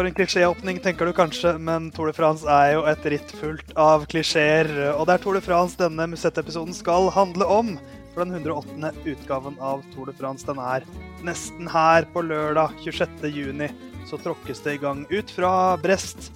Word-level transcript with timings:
For 0.00 0.08
en 0.08 0.14
klisjéåpning, 0.16 0.78
tenker 0.80 1.04
du 1.04 1.12
kanskje, 1.12 1.50
men 1.60 1.90
Tour 1.92 2.08
de 2.08 2.14
France 2.16 2.48
er 2.48 2.70
jo 2.72 2.86
et 2.88 3.02
ritt 3.12 3.32
fullt 3.36 3.74
av 3.76 4.06
klisjeer. 4.08 4.70
Og 4.94 5.02
det 5.04 5.18
er 5.18 5.20
Tour 5.20 5.36
de 5.36 5.42
France 5.44 5.76
denne 5.76 6.06
Musette-episoden 6.08 6.72
skal 6.72 7.10
handle 7.12 7.44
om. 7.44 7.74
For 8.14 8.24
den 8.24 8.32
108. 8.38 8.94
utgaven 9.04 9.60
av 9.60 9.84
Tour 9.92 10.08
de 10.08 10.16
France 10.16 10.48
den 10.48 10.56
er 10.56 10.88
nesten 11.20 11.68
her 11.68 12.08
på 12.14 12.24
lørdag 12.24 12.80
26. 12.80 13.28
juni. 13.28 13.68
Så 14.08 14.16
tråkkes 14.24 14.64
det 14.64 14.78
i 14.78 14.80
gang 14.80 15.04
ut 15.12 15.36
fra 15.36 15.76
Brest 15.84 16.30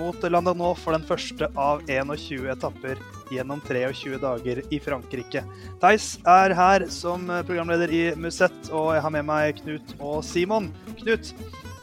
mot 0.00 0.16
Landano 0.24 0.72
for 0.80 0.96
den 0.96 1.04
første 1.04 1.52
av 1.60 1.84
21 1.92 2.48
etapper 2.56 2.96
gjennom 3.28 3.60
23 3.68 4.16
dager 4.24 4.64
i 4.64 4.80
Frankrike. 4.80 5.44
Theis 5.84 6.14
er 6.24 6.56
her 6.56 6.88
som 6.88 7.28
programleder 7.28 7.92
i 7.92 8.04
Musett, 8.16 8.72
og 8.72 8.94
jeg 8.96 9.04
har 9.04 9.20
med 9.20 9.28
meg 9.28 9.60
Knut 9.60 9.98
og 10.00 10.22
Simon. 10.24 10.72
Knut, 11.02 11.34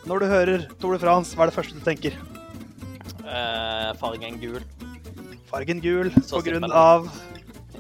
når 0.07 0.23
du 0.23 0.25
hører 0.31 0.66
Tour 0.81 0.95
de 0.95 0.99
France, 1.02 1.35
hva 1.35 1.45
er 1.45 1.52
det 1.52 1.57
første 1.57 1.77
du 1.77 1.84
tenker? 1.85 2.15
Eh, 3.27 3.89
fargen 3.99 4.38
gul. 4.41 4.61
Fargen 5.48 5.81
gul 5.84 6.11
Så 6.23 6.39
på 6.39 6.45
grunn 6.49 6.67
av 6.71 7.09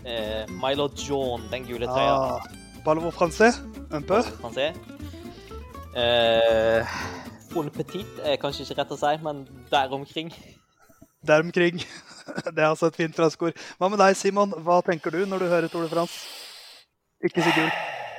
Eh, 0.07 0.45
Milo 0.55 0.85
John, 0.95 1.41
den 1.51 1.65
gule 1.67 1.83
trøya. 1.83 2.13
ah, 2.39 2.45
Balvo 2.85 3.09
Francais, 3.11 3.57
un 3.91 4.03
peu. 4.07 4.21
Si. 4.55 4.67
Eh, 5.99 6.85
Bon 7.51 7.67
Petit 7.69 8.21
er 8.23 8.37
kanskje 8.39 8.63
ikke 8.63 8.77
rett 8.79 8.93
å 8.95 8.97
si, 9.01 9.11
men 9.23 9.41
der 9.71 9.91
omkring. 9.91 10.31
Der 11.27 11.43
omkring. 11.43 11.81
Det 12.55 12.59
er 12.63 12.69
altså 12.69 12.87
et 12.87 12.95
fint 12.95 13.15
fransk 13.15 13.41
ord. 13.49 13.59
Hva 13.79 13.89
med 13.91 13.99
deg, 13.99 14.15
Simon? 14.15 14.51
Hva 14.63 14.79
tenker 14.85 15.11
du 15.11 15.25
når 15.25 15.43
du 15.43 15.47
hører 15.51 15.67
Tour 15.67 15.83
de 15.83 15.91
France? 15.91 16.23
Ikke 17.23 17.43
si 17.43 17.51
gul. 17.57 17.69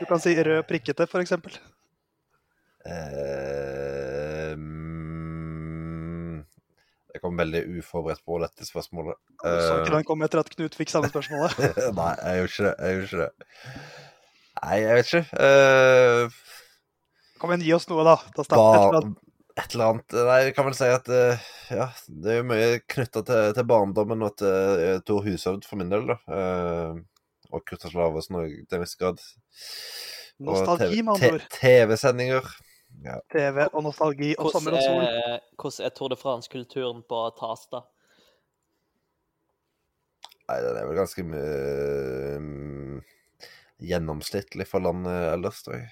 Du 0.01 0.05
kan 0.11 0.21
si 0.21 0.35
rød 0.37 0.63
prikkete, 0.69 1.09
f.eks. 1.09 1.33
Eh, 2.89 4.55
mm, 4.57 6.39
jeg 7.15 7.23
kom 7.25 7.39
veldig 7.41 7.63
uforberedt 7.79 8.23
på 8.25 8.39
dette 8.43 8.67
spørsmålet. 8.69 9.19
Du 9.43 9.49
Så 9.49 9.75
ikke 9.83 9.91
Eh, 9.91 9.95
den 9.99 10.07
kom 10.09 10.23
etter 10.25 10.43
at 10.43 10.51
Knut 10.53 10.75
fikk 10.79 10.91
samme 10.93 11.11
spørsmålet. 11.13 11.59
nei, 11.99 12.13
jeg 12.23 12.43
gjorde 12.43 12.53
ikke 12.53 12.67
det. 12.69 12.75
Jeg 12.79 12.91
gjorde 12.95 13.09
ikke 13.09 13.23
det. 13.25 13.31
Nei, 14.59 14.77
jeg 14.83 14.95
vet 14.99 15.09
ikke. 15.13 15.27
Uh, 15.39 16.23
Kom 17.39 17.53
igjen, 17.55 17.67
gi 17.69 17.75
oss 17.77 17.87
noe, 17.91 18.03
da. 18.03 18.17
da 18.35 18.43
et 18.43 18.53
eller 18.59 18.97
annet. 18.99 19.19
et 19.63 19.75
eller 19.77 19.85
annet 19.93 20.17
Nei, 20.27 20.39
jeg 20.49 20.55
kan 20.57 20.67
vel 20.67 20.75
si 20.75 20.89
at 20.91 21.07
uh, 21.15 21.45
ja, 21.71 21.87
det 22.09 22.33
er 22.33 22.41
jo 22.41 22.47
mye 22.51 22.81
knytta 22.91 23.23
til, 23.29 23.53
til 23.55 23.69
barndommen 23.71 24.25
og 24.27 24.35
til 24.41 24.83
uh, 24.83 24.97
Tor 25.07 25.23
Hushovd 25.27 25.69
for 25.69 25.79
min 25.79 25.93
del, 25.93 26.09
da. 26.11 26.17
Uh, 26.27 26.99
og 27.55 27.63
Kurtas 27.69 27.95
Lavesen 27.97 28.41
òg, 28.43 28.51
til 28.69 28.77
en 28.81 28.83
viss 28.83 28.99
grad. 28.99 29.23
Nostalgi, 30.43 30.99
med 31.03 31.15
andre 31.15 31.31
ord. 31.39 31.47
te- 31.55 31.79
TV 33.33 33.67
og 33.69 33.83
nostalgi 33.87 34.33
og 34.39 34.51
sommer 34.53 34.77
og 34.79 34.83
sol. 34.83 35.05
er, 35.05 35.39
hvordan 35.59 35.87
er 35.87 35.95
Tour 35.95 36.13
de 36.13 36.19
France-kulturen 36.19 37.05
på 37.09 37.23
Tasta? 37.39 37.85
Nei, 40.49 40.59
den 40.65 40.79
er 40.81 40.87
vel 40.89 40.97
ganske 40.97 41.23
uh, 41.29 42.41
gjennomsnittlig 43.85 44.67
for 44.69 44.81
landet 44.81 45.33
ellers, 45.35 45.61
tror 45.65 45.77
jeg. 45.77 45.91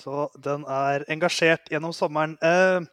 Så 0.00 0.28
den 0.38 0.64
er 0.70 1.04
engasjert 1.10 1.66
gjennom 1.72 1.92
sommeren. 1.96 2.38
Uh, 2.40 2.86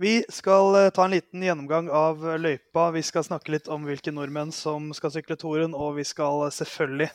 vi 0.00 0.24
skal 0.32 0.74
eh, 0.74 0.90
ta 0.90 1.04
en 1.04 1.12
liten 1.14 1.42
gjennomgang 1.46 1.86
av 1.94 2.24
løypa. 2.42 2.88
Vi 2.96 3.02
skal 3.06 3.22
snakke 3.22 3.52
litt 3.54 3.68
om 3.70 3.84
hvilke 3.86 4.10
nordmenn 4.10 4.50
som 4.50 4.88
skal 4.96 5.12
sykle 5.14 5.36
Toren, 5.38 5.70
og 5.70 6.00
vi 6.00 6.04
skal 6.08 6.48
selvfølgelig 6.50 7.12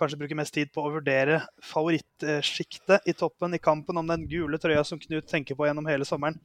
kanskje 0.00 0.18
bruke 0.20 0.36
mest 0.38 0.56
tid 0.56 0.72
på 0.74 0.82
å 0.82 0.92
vurdere 0.96 1.42
favorittsjiktet 1.62 3.06
i 3.08 3.14
toppen 3.16 3.54
i 3.54 3.62
kampen 3.62 4.00
om 4.00 4.08
den 4.08 4.26
gule 4.30 4.58
trøya 4.60 4.82
som 4.88 5.00
Knut 5.00 5.28
tenker 5.30 5.58
på 5.58 5.68
gjennom 5.68 5.88
hele 5.90 6.08
sommeren. 6.08 6.40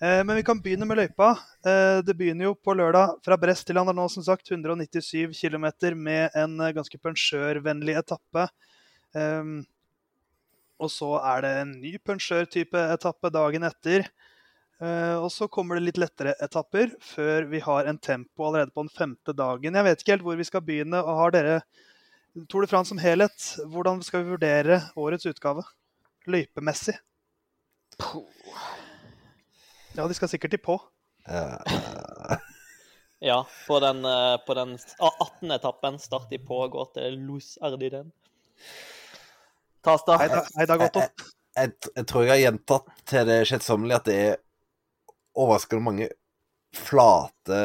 Eh, 0.00 0.24
Men 0.24 0.36
vi 0.36 0.44
kan 0.46 0.60
begynne 0.62 0.86
med 0.86 0.96
løypa. 0.96 1.30
Eh, 1.66 2.02
Det 2.02 2.14
begynner 2.14 2.44
jo 2.44 2.54
på 2.54 2.74
lørdag 2.74 3.18
fra 3.24 3.36
Brest 3.36 3.66
til 3.66 3.78
Andernå, 3.78 4.08
som 4.08 4.22
sagt. 4.22 4.46
197 4.50 5.34
km 5.34 5.66
med 5.96 6.30
en 6.34 6.60
eh, 6.60 6.72
ganske 6.72 6.98
pensjørvennlig 6.98 7.96
etappe. 7.98 8.48
Um, 9.14 9.64
og 10.78 10.90
så 10.90 11.18
er 11.24 11.40
det 11.42 11.52
en 11.58 11.70
ny 11.80 11.96
punsjør-type 11.98 12.78
etappe 12.94 13.30
dagen 13.30 13.64
etter. 13.64 14.04
Og 14.78 15.26
så 15.32 15.48
kommer 15.50 15.74
det 15.74 15.88
litt 15.88 15.96
lettere 15.98 16.36
etapper 16.38 16.92
før 17.02 17.48
vi 17.50 17.58
har 17.58 17.88
en 17.88 17.98
tempo 17.98 18.44
allerede 18.46 18.70
på 18.70 18.84
den 18.84 18.92
femte 18.94 19.34
dagen. 19.34 19.74
Jeg 19.74 19.84
vet 19.88 20.04
ikke 20.04 20.12
helt 20.12 20.22
hvor 20.22 20.36
vi 20.38 20.46
skal 20.46 20.62
begynne. 20.62 21.00
og 21.02 21.18
Har 21.18 21.34
dere 21.34 21.56
Tour 22.46 22.62
de 22.62 22.70
France 22.70 22.92
som 22.92 23.00
helhet, 23.02 23.46
hvordan 23.66 24.02
skal 24.06 24.22
vi 24.22 24.36
vurdere 24.36 24.80
årets 24.96 25.26
utgave? 25.26 25.64
Løypemessig. 26.28 26.94
Ja, 29.96 30.04
de 30.06 30.14
skal 30.14 30.30
sikkert 30.30 30.54
i 30.54 30.62
på. 30.62 30.78
Eh, 31.26 32.38
Ja, 33.20 33.46
på 33.66 33.80
den, 33.80 34.04
eh, 34.04 34.36
på 34.46 34.54
den 34.54 34.78
ah, 34.98 35.12
18. 35.20 35.50
etappen 35.50 35.98
start 35.98 36.32
i 36.32 36.38
på 36.38 36.60
og 36.62 36.70
går 36.70 36.90
til 36.94 37.16
Los 37.26 37.56
Ardiden. 37.62 38.12
Tasta. 39.82 40.18
Hei 40.20 40.28
da, 40.30 40.42
hei 40.54 40.66
da 40.70 40.76
Gotto. 40.78 41.02
jeg, 41.56 41.72
jeg 41.96 42.06
tror 42.06 42.22
jeg 42.22 42.30
har 42.30 42.42
gjentatt 42.44 42.92
til 43.10 43.26
det 43.26 43.40
kjedsommelige 43.50 43.98
at 43.98 44.06
det 44.06 44.18
er 44.28 44.38
overraskende 45.34 45.82
mange 45.82 46.08
flate 46.76 47.58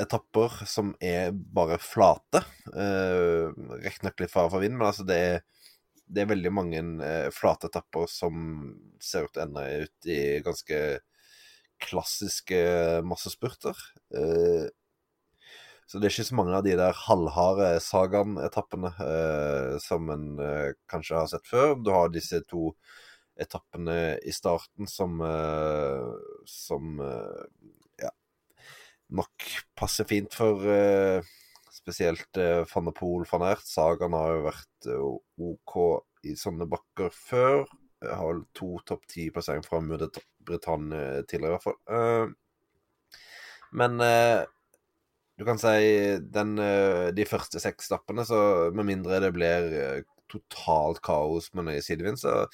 etapper 0.00 0.62
som 0.68 0.92
er 1.02 1.32
bare 1.32 1.78
flate. 1.82 2.42
Eh, 2.74 3.50
Riktignok 3.82 4.20
litt 4.22 4.32
fare 4.32 4.50
for 4.52 4.62
vind, 4.62 4.76
men 4.78 4.88
altså 4.90 5.06
det 5.08 5.18
er, 5.18 5.40
det 6.06 6.24
er 6.24 6.32
veldig 6.32 6.52
mange 6.54 6.82
eh, 7.06 7.28
flate 7.34 7.70
etapper 7.70 8.06
som 8.10 8.74
ser 9.02 9.26
ut 9.26 9.34
til 9.34 9.42
å 9.42 9.46
ende 9.48 9.66
ut 9.86 10.10
i 10.10 10.20
ganske 10.46 10.80
klassiske 11.80 12.60
massespurter. 13.08 13.78
Eh, 14.14 14.68
så 15.90 15.98
det 15.98 16.06
er 16.06 16.14
ikke 16.14 16.28
så 16.28 16.36
mange 16.38 16.54
av 16.54 16.62
de 16.62 16.76
der 16.78 16.94
halvharde 16.94 17.72
Sagan-etappene 17.82 18.92
eh, 19.02 19.72
som 19.82 20.06
en 20.14 20.26
eh, 20.38 20.76
kanskje 20.90 21.18
har 21.18 21.30
sett 21.32 21.50
før. 21.50 21.74
Du 21.82 21.90
har 21.90 22.12
disse 22.14 22.38
to 22.46 22.68
etappene 23.40 23.96
i 24.22 24.30
starten 24.36 24.86
som 24.90 25.18
eh, 25.24 26.06
som 26.46 27.00
eh, 27.02 27.42
nok 29.16 29.46
passer 29.78 30.06
fint 30.08 30.34
for 30.36 30.64
eh, 30.70 31.26
spesielt 31.74 32.40
eh, 32.40 32.62
van 32.70 32.88
de 32.88 32.94
Poel, 32.96 33.26
van 33.30 33.46
Ert. 33.50 33.66
Sagan 33.66 34.16
har 34.16 34.34
jo 34.36 34.46
vært 34.48 34.90
eh, 34.90 35.08
OK 35.50 35.76
i 36.30 36.36
sånne 36.38 36.68
bakker 36.70 37.12
før. 37.14 37.64
Jeg 38.00 38.16
har 38.16 38.30
vel 38.30 38.44
to 38.56 38.74
topp 38.88 39.04
ti-plasseringer 39.10 39.66
fra 39.66 39.82
Møde 39.84 40.08
Britannia 40.46 41.20
tidligere, 41.28 41.50
i 41.50 41.56
hvert 41.56 41.66
fall. 41.66 41.80
Eh, 41.96 43.20
men 43.80 44.00
eh, 44.04 44.42
du 45.40 45.46
kan 45.48 45.60
si 45.60 46.18
den, 46.20 46.58
eh, 46.60 47.08
de 47.16 47.24
første 47.28 47.62
seks 47.62 47.88
stappene, 47.88 48.26
så 48.28 48.70
med 48.76 48.88
mindre 48.88 49.22
det 49.24 49.32
blir 49.36 49.72
eh, 49.72 50.02
totalt 50.30 51.00
kaos 51.04 51.50
med 51.56 51.68
nøye 51.68 51.82
sidevind, 51.84 52.20
så, 52.20 52.44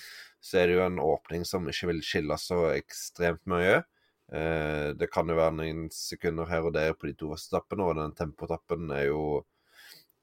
så 0.41 0.61
er 0.61 0.69
det 0.69 0.79
jo 0.79 0.85
en 0.87 1.03
åpning 1.03 1.45
som 1.49 1.67
ikke 1.69 1.91
vil 1.91 2.03
skille 2.07 2.39
så 2.41 2.61
ekstremt 2.77 3.43
mye. 3.51 3.83
Eh, 4.33 4.93
det 4.99 5.07
kan 5.15 5.29
jo 5.31 5.37
være 5.39 5.55
noen 5.55 5.85
sekunder 5.95 6.49
her 6.51 6.67
og 6.67 6.75
der 6.75 6.97
på 6.99 7.07
de 7.07 7.15
to 7.19 7.31
første 7.31 7.61
og 7.79 7.93
den 7.95 8.15
tempotappen 8.19 8.91
er 8.91 9.07
jo 9.13 9.45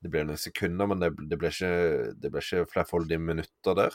Det 0.04 0.10
blir 0.12 0.26
noen 0.28 0.40
sekunder, 0.40 0.88
men 0.92 1.00
det, 1.00 1.14
det 1.32 1.38
blir 1.40 1.54
ikke, 1.54 2.16
det 2.20 2.30
blir 2.32 2.44
ikke 2.44 2.68
flerfoldige 2.74 3.24
minutter 3.24 3.78
der. 3.78 3.94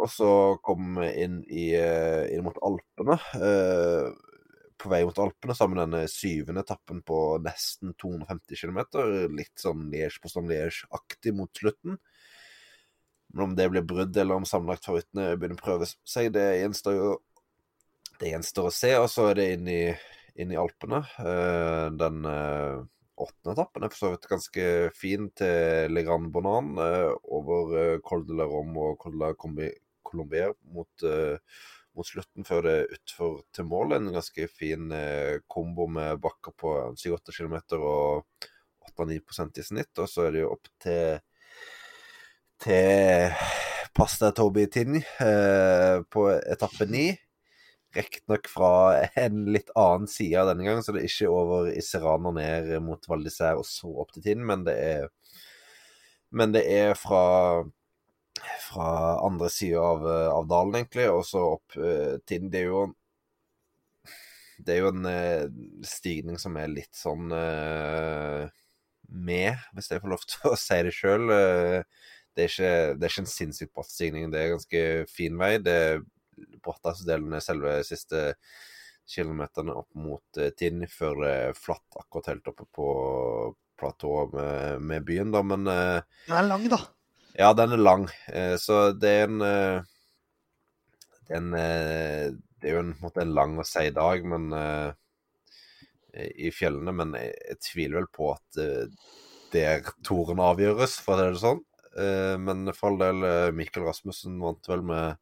Og 0.00 0.08
så 0.08 0.28
kom 0.64 0.94
vi 0.96 1.10
inn, 1.20 1.42
eh, 1.44 2.24
inn 2.32 2.46
mot 2.46 2.56
Alpene. 2.64 3.18
Eh, 3.36 4.08
på 4.80 4.88
vei 4.88 5.02
mot 5.04 5.20
Alpene 5.20 5.52
sammen 5.54 5.76
med 5.76 5.84
denne 5.84 6.08
syvende 6.08 6.64
etappen 6.64 7.02
på 7.04 7.18
nesten 7.44 7.92
250 8.00 8.56
km. 8.62 8.80
Litt 9.36 9.60
sånn 9.60 9.90
Liège-Poston-Liège-aktig 9.92 11.34
mot 11.36 11.52
slutten. 11.52 12.00
Men 13.34 13.50
om 13.50 13.54
det 13.60 13.68
blir 13.70 13.84
brudd, 13.84 14.16
eller 14.16 14.40
om 14.40 14.48
sammenlagtfavorittene 14.48 15.34
begynner 15.36 15.60
å 15.60 15.64
prøve 15.68 15.92
seg, 15.92 16.32
det 16.32 16.48
gjenstår 16.62 16.96
jo 16.96 17.12
det 18.24 18.32
gjenstår 18.32 18.70
å 18.70 18.74
se. 18.74 18.90
Og 19.00 19.08
så 19.12 19.28
er 19.30 19.38
det 19.38 19.46
inn 19.58 19.70
i, 19.70 19.82
inn 20.40 20.52
i 20.54 20.60
Alpene. 20.60 21.02
Eh, 21.20 21.86
den 22.00 22.24
eh, 22.28 22.80
åttende 23.20 23.54
etappen 23.54 23.84
er 23.84 23.92
for 23.92 24.00
så 24.00 24.12
vidt 24.14 24.30
ganske 24.30 24.68
fin 24.96 25.28
til 25.36 25.92
Le 25.92 26.04
Grand 26.06 26.30
Bonan 26.34 26.72
eh, 26.82 27.10
over 27.36 28.00
Col 28.06 28.24
de 28.28 28.38
la 28.40 28.48
Rome 28.50 28.88
og 28.90 28.98
Col 29.02 29.16
de 29.18 29.22
la 29.22 29.32
Colombier 30.04 30.54
mot, 30.70 31.04
mot 31.96 32.06
slutten, 32.06 32.44
før 32.46 32.66
det 32.66 32.74
er 32.74 32.96
utfor 32.96 33.38
til 33.54 33.66
mål. 33.66 33.96
En 33.96 34.12
ganske 34.14 34.46
fin 34.52 34.92
kombo 35.50 35.88
med 35.90 36.20
bakker 36.22 36.54
på 36.60 36.74
7-8 36.94 37.34
km 37.34 37.56
og 37.80 38.46
8-9 38.94 39.18
i 39.58 39.64
snitt. 39.66 39.90
Og 39.98 40.10
så 40.10 40.28
er 40.28 40.36
det 40.36 40.44
jo 40.44 40.52
opp 40.54 40.70
til 40.84 41.18
til 42.64 43.34
Pasta 43.94 44.30
Toby 44.34 44.68
Tinn 44.72 44.96
eh, 44.96 45.98
på 46.10 46.28
etappe 46.38 46.86
ni. 46.88 47.08
Riktignok 47.94 48.48
fra 48.50 48.72
en 49.20 49.44
litt 49.54 49.70
annen 49.78 50.10
side 50.10 50.40
av 50.40 50.50
denne 50.50 50.66
gangen, 50.66 50.82
så 50.82 50.94
det 50.94 51.04
er 51.04 51.10
ikke 51.10 51.30
over 51.32 51.70
i 51.72 51.82
Serrano 51.84 52.34
ned 52.34 52.72
mot 52.82 53.08
Val 53.10 53.24
d'Isère 53.24 53.60
og 53.60 53.68
så 53.68 53.90
opp 54.02 54.12
til 54.14 54.26
Tinn, 54.26 54.44
men 54.46 54.66
det 54.66 54.76
er 54.82 55.08
Men 56.34 56.50
det 56.50 56.64
er 56.66 56.96
fra 56.98 57.62
fra 58.60 59.20
andre 59.26 59.48
sida 59.50 59.78
av, 59.78 60.06
eh, 60.10 60.28
av, 60.28 60.46
dalen, 60.50 60.74
egentlig, 60.74 61.06
og 61.10 61.22
så 61.26 61.42
opp 61.54 61.76
uh, 61.78 62.16
Tinn. 62.26 62.50
Det 62.50 62.64
er 62.64 62.70
jo 62.72 62.84
det 64.64 64.74
er 64.74 64.82
jo 64.82 64.90
en 64.92 65.06
uh, 65.08 65.46
stigning 65.86 66.38
som 66.40 66.56
er 66.58 66.72
litt 66.72 66.94
sånn 66.96 67.32
uh, 67.34 68.46
med, 69.10 69.62
hvis 69.74 69.90
jeg 69.90 70.02
får 70.02 70.12
lov 70.14 70.26
til 70.30 70.50
å 70.52 70.58
si 70.58 70.80
det 70.86 70.94
sjøl. 70.94 71.30
Uh, 71.30 72.10
det, 72.34 72.48
det, 72.58 72.98
er 72.98 73.10
ikke 73.10 73.24
en 73.24 73.30
sinnssykt 73.30 73.74
bratt 73.74 73.90
stigning, 73.90 74.30
det 74.32 74.40
er 74.40 74.48
en 74.48 74.56
ganske 74.56 74.84
fin 75.10 75.38
vei. 75.38 75.52
Det 75.62 75.78
bratteste 76.64 77.40
selve 77.44 77.76
siste 77.86 78.24
kilometerne 79.10 79.74
opp 79.76 79.90
mot 80.00 80.40
uh, 80.40 80.50
Tinn, 80.56 80.86
før 80.88 81.22
det 81.24 81.32
er 81.48 81.58
flatt 81.58 82.00
akkurat 82.00 82.32
helt 82.32 82.50
oppe 82.54 82.68
på 82.72 82.88
platået 83.78 84.32
med, 84.36 84.82
med, 84.90 85.04
byen, 85.04 85.32
da, 85.34 85.42
men 85.42 85.64
Den 85.66 86.36
er 86.38 86.46
lang, 86.46 86.68
da. 86.70 86.78
Ja, 87.34 87.52
den 87.58 87.74
er 87.74 87.80
lang, 87.82 88.04
så 88.62 88.92
det 88.94 89.10
er 89.10 89.24
en 89.26 89.42
det 89.42 91.34
er 91.34 91.40
en 91.40 92.38
det 92.64 92.70
er 92.70 92.78
jo 92.78 92.84
en, 92.86 92.94
måte, 93.02 93.20
en 93.20 93.34
lang 93.36 93.58
og 93.60 93.66
seig 93.68 93.92
dag 93.98 94.24
men, 94.24 94.48
uh, 94.56 94.94
i 96.16 96.48
fjellene, 96.54 96.94
men 96.96 97.12
jeg, 97.18 97.34
jeg, 97.50 97.60
tviler 97.66 98.00
vel 98.00 98.08
på 98.14 98.30
at 98.32 98.60
uh, 98.62 99.10
der 99.52 99.84
toren 100.06 100.40
avgjøres, 100.40 100.96
for 101.04 101.20
å 101.20 101.26
si 101.26 101.34
det 101.34 101.42
sånn. 101.42 101.60
Uh, 101.92 102.34
men 102.40 102.72
for 102.72 102.94
all 102.94 103.02
del, 103.02 103.28
Mikkel 103.58 103.84
Rasmussen 103.84 104.40
vant 104.40 104.70
vel 104.70 104.86
med 104.88 105.20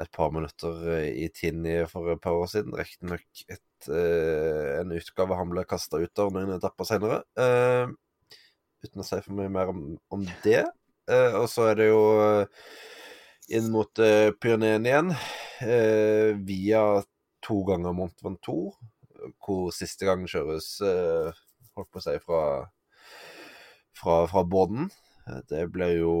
et 0.00 0.10
par 0.12 0.32
minutter 0.34 0.82
i 1.08 1.28
Tini 1.32 1.78
for 1.90 2.10
et 2.12 2.20
par 2.22 2.36
år 2.36 2.50
siden. 2.52 2.74
Riktignok 2.76 3.46
en 3.86 4.92
utgave 4.96 5.38
han 5.38 5.52
ble 5.52 5.64
kasta 5.68 6.00
ut 6.02 6.22
av 6.22 6.32
noen 6.34 6.56
etapper 6.56 6.88
senere. 6.88 7.22
uten 8.84 9.02
å 9.02 9.06
si 9.06 9.20
for 9.24 9.36
mye 9.38 9.52
mer 9.52 9.72
om, 9.72 9.80
om 10.12 10.26
det. 10.44 10.64
og 11.08 11.46
så 11.50 11.70
er 11.70 11.80
det 11.80 11.88
jo 11.88 12.02
inn 13.48 13.70
mot 13.70 14.02
eh, 14.02 14.32
Pyreneen 14.40 14.86
igjen, 14.86 15.12
uh, 15.62 16.30
via 16.46 16.82
to 17.46 17.60
ganger 17.68 17.94
Mont 17.94 18.24
Ventour, 18.24 18.74
hvor 19.42 19.70
siste 19.74 20.06
gang 20.06 20.24
kjøres 20.28 20.76
holdt 20.82 21.90
på 21.92 22.00
å 22.00 22.04
si 22.04 22.16
fra, 22.24 22.40
fra, 23.96 24.16
fra 24.30 24.42
båten. 24.46 24.90
Det 25.50 25.64
ble 25.72 25.92
jo 25.96 26.14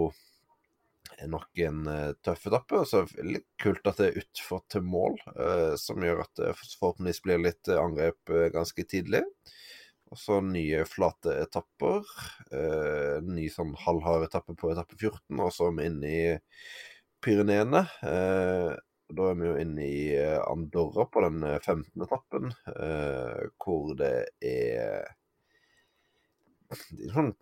nok 1.32 1.62
en 1.66 1.86
uh, 1.88 2.14
tøff 2.24 2.46
etappe. 2.50 2.80
Og 2.82 2.88
så 2.90 3.04
litt 3.24 3.46
kult 3.62 3.86
at 3.88 4.02
det 4.02 4.08
er 4.10 4.18
utfor 4.22 4.64
til 4.72 4.84
mål, 4.86 5.16
uh, 5.36 5.74
som 5.80 6.04
gjør 6.04 6.24
at 6.26 6.32
det 6.40 6.52
forhåpentligvis 6.60 7.22
blir 7.24 7.44
litt 7.44 7.72
angrep 7.72 8.34
ganske 8.54 8.86
tidlig. 8.88 9.24
Og 10.12 10.20
så 10.22 10.38
nye 10.44 10.84
flate 10.86 11.32
etapper. 11.42 12.04
ny 13.26 13.48
sånn 13.50 13.72
halvhard 13.82 14.28
etappe 14.28 14.54
på 14.54 14.70
etappe 14.70 14.94
14, 14.94 15.40
og 15.42 15.50
så 15.50 15.66
er 15.66 15.74
vi 15.74 15.86
inne 15.90 16.12
i 16.12 16.36
Pyreneene. 17.26 17.82
Eh, 18.06 18.72
da 19.16 19.28
er 19.30 19.38
vi 19.38 19.48
jo 19.48 19.56
inne 19.60 19.86
i 19.86 20.00
eh, 20.14 20.38
Andorra 20.46 21.06
på 21.10 21.22
den 21.24 21.42
15. 21.58 21.82
Eh, 21.82 22.04
etappen, 22.06 22.52
hvor 23.62 23.94
det 23.98 24.14
er 24.46 25.14
det 26.66 26.76
er 26.76 27.12
sånn 27.14 27.32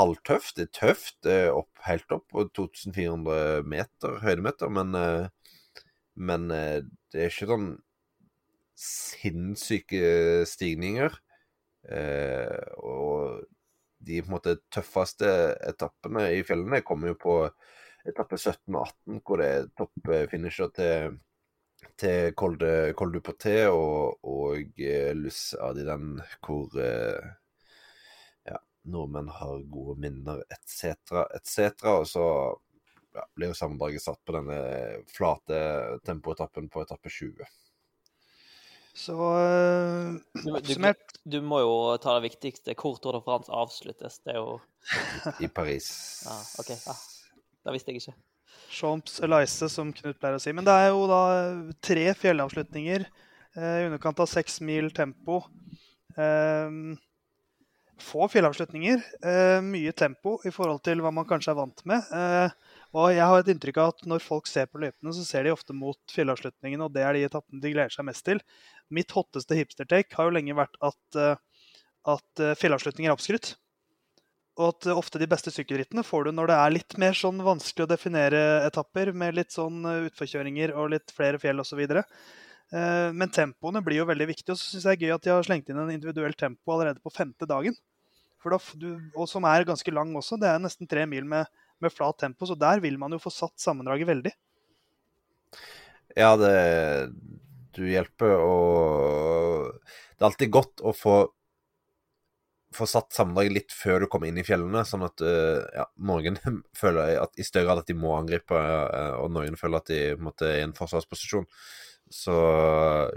halvtøft. 0.00 0.56
Det 0.56 0.66
er 0.66 0.74
tøft. 0.80 1.16
Det 1.26 1.36
er 1.44 1.54
opp, 1.54 1.70
helt 1.86 2.16
opp 2.16 2.26
på 2.32 2.46
2400 2.56 3.62
meter 3.68 4.18
høydemeter, 4.24 4.72
men, 4.72 4.96
men 6.16 6.50
det 6.50 7.22
er 7.22 7.30
ikke 7.30 7.50
sånn 7.52 7.70
sinnssyke 8.80 10.44
stigninger. 10.48 11.16
og 12.80 13.42
de 14.00 14.20
på 14.22 14.30
en 14.30 14.34
måte 14.34 14.56
tøffeste 14.72 15.28
etappene 15.68 16.30
i 16.38 16.44
fjellene 16.46 16.80
kommer 16.86 17.12
jo 17.12 17.18
på 17.20 17.34
etappe 18.08 18.38
17 18.38 18.72
og 18.72 18.86
18, 18.86 19.18
hvor 19.26 19.42
det 19.42 19.48
er 19.50 19.68
toppfinisher 19.76 20.70
til, 20.76 21.18
til 22.00 22.32
Col 22.38 22.56
du 22.56 23.20
Porté 23.24 23.56
og, 23.68 24.24
og 24.24 24.80
Lus 25.20 25.42
Adiden, 25.60 26.14
hvor 26.46 26.80
nordmenn 28.88 29.28
har 29.28 29.62
gode 29.72 29.98
minner 30.00 30.42
etc., 30.52 30.94
etc. 31.36 31.84
Og 31.92 32.06
så 32.08 32.26
ja, 33.14 33.24
blir 33.36 33.52
jo 33.52 33.58
sammendraget 33.58 34.04
satt 34.04 34.20
på 34.24 34.36
denne 34.36 34.60
flate 35.10 35.60
tempoetappen 36.06 36.70
på 36.72 36.84
etappe 36.84 37.12
20. 37.12 37.44
Så 39.00 39.14
øh, 39.14 40.16
oppsummert 40.50 41.14
du, 41.22 41.38
du, 41.38 41.44
må 41.46 41.60
jo 41.62 41.76
ta 42.02 42.16
det 42.18 42.26
viktigste. 42.30 42.74
Hvor 42.74 42.98
Tour 43.00 43.16
de 43.16 43.22
France 43.24 43.52
avsluttes. 43.52 44.18
Det 44.24 44.34
er 44.34 44.40
jo 44.40 44.58
I 45.40 45.48
Paris. 45.48 45.88
Ah, 46.30 46.42
OK. 46.60 46.74
ah. 46.90 47.00
Det 47.64 47.74
visste 47.76 47.92
jeg 47.92 48.02
ikke. 48.02 48.16
Champs 48.70 49.20
Elise, 49.24 49.68
som 49.72 49.92
Knut 49.94 50.18
pleier 50.20 50.38
å 50.38 50.42
si. 50.42 50.52
Men 50.54 50.66
det 50.66 50.74
er 50.74 50.90
jo 50.90 51.06
da 51.10 51.22
tre 51.84 52.10
fjellavslutninger 52.18 53.06
eh, 53.06 53.76
i 53.82 53.86
underkant 53.88 54.20
av 54.22 54.30
seks 54.30 54.60
mil 54.64 54.90
tempo. 54.94 55.42
Eh, 56.16 56.76
få 58.02 58.26
fjellavslutninger, 58.32 59.02
eh, 59.26 59.60
mye 59.64 59.92
tempo 59.96 60.36
i 60.48 60.52
forhold 60.54 60.82
til 60.86 61.02
hva 61.04 61.12
man 61.14 61.28
kanskje 61.28 61.52
er 61.52 61.58
vant 61.58 61.82
med. 61.88 62.10
Eh, 62.16 62.50
og 62.96 63.12
jeg 63.14 63.26
har 63.30 63.40
et 63.40 63.50
inntrykk 63.52 63.80
av 63.82 63.92
at 63.94 64.04
når 64.10 64.24
folk 64.24 64.50
ser 64.50 64.66
på 64.66 64.80
løypene, 64.82 65.14
så 65.14 65.24
ser 65.26 65.46
de 65.46 65.54
ofte 65.54 65.76
mot 65.76 65.98
fjellavslutningene, 66.14 66.86
og 66.86 66.94
det 66.94 67.06
er 67.06 67.16
de 67.16 67.24
etappene 67.28 67.62
de 67.62 67.72
gleder 67.74 67.94
seg 67.94 68.08
mest 68.08 68.26
til. 68.26 68.42
Mitt 68.90 69.14
hotteste 69.14 69.58
hipster-take 69.58 70.16
har 70.18 70.28
jo 70.28 70.36
lenge 70.36 70.58
vært 70.58 70.76
at, 70.82 71.00
eh, 71.16 71.66
at 72.14 72.44
eh, 72.44 72.56
fjellavslutninger 72.58 73.12
er 73.12 73.18
oppskrytt. 73.18 73.54
Og 74.60 74.74
at 74.74 74.90
ofte 74.92 75.20
de 75.20 75.28
beste 75.30 75.52
sykkelrittene 75.54 76.02
får 76.04 76.26
du 76.26 76.34
når 76.34 76.50
det 76.50 76.58
er 76.58 76.74
litt 76.74 76.96
mer 77.00 77.16
sånn 77.16 77.38
vanskelig 77.44 77.86
å 77.86 77.90
definere 77.92 78.40
etapper, 78.66 79.14
med 79.16 79.38
litt 79.38 79.54
sånn 79.54 79.84
eh, 79.88 80.06
utforkjøringer 80.10 80.74
og 80.76 80.92
litt 80.96 81.14
flere 81.16 81.40
fjell 81.40 81.62
osv. 81.62 81.80
Eh, 82.70 83.08
men 83.16 83.32
tempoene 83.34 83.82
blir 83.86 84.02
jo 84.02 84.08
veldig 84.10 84.28
viktige. 84.30 84.54
Og 84.54 84.60
så 84.60 84.74
syns 84.74 84.86
jeg 84.86 85.00
det 85.00 85.06
er 85.06 85.08
gøy 85.08 85.16
at 85.16 85.26
de 85.26 85.32
har 85.34 85.46
slengt 85.46 85.70
inn 85.70 85.80
en 85.80 85.94
individuell 85.94 86.36
tempo 86.38 86.74
allerede 86.74 87.02
på 87.02 87.14
femte 87.14 87.48
dagen. 87.48 87.76
Du, 88.40 88.88
og 89.14 89.28
som 89.28 89.44
er 89.44 89.66
ganske 89.68 89.92
lang 89.92 90.14
også. 90.16 90.38
Det 90.40 90.48
er 90.48 90.62
nesten 90.62 90.88
tre 90.88 91.04
mil 91.06 91.26
med, 91.28 91.50
med, 91.80 91.92
flat 91.92 92.18
tempo. 92.22 92.48
Så 92.48 92.56
der 92.56 92.80
vil 92.80 92.96
man 92.98 93.12
jo 93.12 93.20
få 93.20 93.32
satt 93.34 93.60
sammendraget 93.60 94.08
veldig. 94.08 94.32
Ja, 96.16 96.34
det 96.40 96.54
Du 97.76 97.84
hjelper 97.86 98.32
å 98.42 98.54
Det 99.70 100.24
er 100.24 100.26
alltid 100.26 100.50
godt 100.50 100.82
å 100.82 100.94
få 100.96 101.20
få 102.74 102.86
satt 102.86 103.14
sammendraget 103.14 103.54
litt 103.54 103.72
før 103.74 104.04
du 104.04 104.06
kommer 104.10 104.30
inn 104.30 104.38
i 104.38 104.46
fjellene, 104.46 104.84
sånn 104.86 105.02
at 105.02 105.22
uh, 105.26 105.58
ja, 105.74 105.86
noen 106.06 106.38
føler 106.80 107.16
at, 107.18 107.34
i 107.34 107.46
større 107.46 107.66
grad 107.66 107.82
at 107.82 107.90
de 107.90 107.96
må 107.98 108.14
angripe, 108.14 108.54
uh, 108.54 109.16
og 109.18 109.32
noen 109.34 109.58
føler 109.58 109.82
at 109.82 109.90
de 109.90 110.00
måte, 110.22 110.46
er 110.46 110.60
i 110.60 110.66
en 110.68 110.76
forsvarsposisjon. 110.76 111.48
Så 112.10 112.36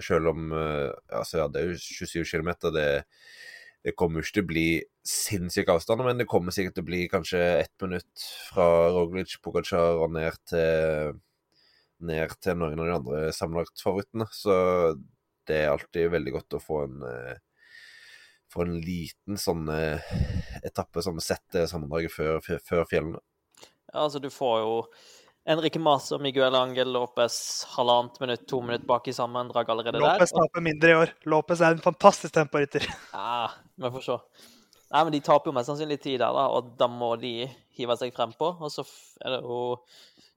selv 0.06 0.34
om 0.34 0.52
uh, 0.54 0.90
altså, 1.14 1.44
ja, 1.44 1.48
det 1.54 1.62
er 1.62 1.72
jo 1.72 1.78
27 1.78 2.26
km, 2.30 2.52
det, 2.74 2.88
det 3.84 3.96
kommer 4.00 4.24
ikke 4.24 4.38
til 4.38 4.46
å 4.46 4.50
bli 4.50 4.68
sinnssyke 5.08 5.76
avstander, 5.76 6.08
men 6.08 6.22
det 6.22 6.30
kommer 6.32 6.56
sikkert 6.56 6.78
til 6.78 6.86
å 6.86 6.90
bli 6.90 7.02
kanskje 7.12 7.42
ett 7.60 7.74
minutt 7.84 8.28
fra 8.50 8.68
Roglic, 8.96 9.36
Pogacar 9.44 10.04
og 10.04 10.14
ned 10.16 10.38
til, 10.50 11.18
ned 12.08 12.38
til 12.44 12.60
noen 12.60 12.80
av 12.80 12.88
de 12.88 13.00
andre 13.00 13.34
sammenlagtfavorittene. 13.36 14.30
Så 14.32 14.56
det 15.50 15.66
er 15.66 15.74
alltid 15.74 16.14
veldig 16.14 16.38
godt 16.38 16.56
å 16.56 16.64
få 16.64 16.86
en 16.86 17.02
få 18.54 18.68
en 18.68 18.78
liten 18.84 19.40
sånn 19.40 19.68
eh, 19.74 20.14
etappe 20.66 21.04
som 21.06 21.20
setter 21.24 21.68
sammendraget 21.70 22.14
før, 22.14 22.40
før, 22.44 22.86
fjellene. 22.90 23.22
Ja, 23.90 24.06
altså 24.06 24.22
du 24.22 24.30
får 24.34 24.60
jo 24.62 24.76
Enrique 25.44 25.80
Mas 25.80 26.08
og 26.16 26.22
Miguel 26.24 26.56
Angel 26.56 26.88
Lopez 26.96 27.36
halvannet 27.74 28.20
minutt, 28.24 28.46
to 28.48 28.62
minutter 28.64 28.88
bak 28.88 29.10
i 29.12 29.16
sammendrag 29.16 29.70
allerede 29.74 30.00
Lopez 30.00 30.08
der. 30.08 30.22
Lopez 30.22 30.34
taper 30.38 30.64
mindre 30.64 30.92
i 30.92 30.96
år. 30.96 31.12
Lopez 31.28 31.62
er 31.62 31.76
en 31.76 31.84
fantastisk 31.84 32.34
temporytter. 32.34 32.88
Ja, 33.12 33.50
vi 33.76 33.92
får 33.92 34.06
se. 34.06 34.18
Nei, 34.94 35.02
men 35.04 35.12
De 35.16 35.20
taper 35.26 35.50
jo 35.50 35.56
mest 35.58 35.68
sannsynlig 35.72 36.00
tid 36.00 36.22
der, 36.22 36.32
da, 36.32 36.46
og 36.54 36.72
da 36.80 36.88
må 36.88 37.16
de 37.20 37.34
hive 37.76 37.98
seg 38.00 38.14
frempå. 38.16 38.54
Og 38.62 38.72
så 38.72 38.86
er 39.24 39.36
det 39.36 39.42
jo 39.44 39.60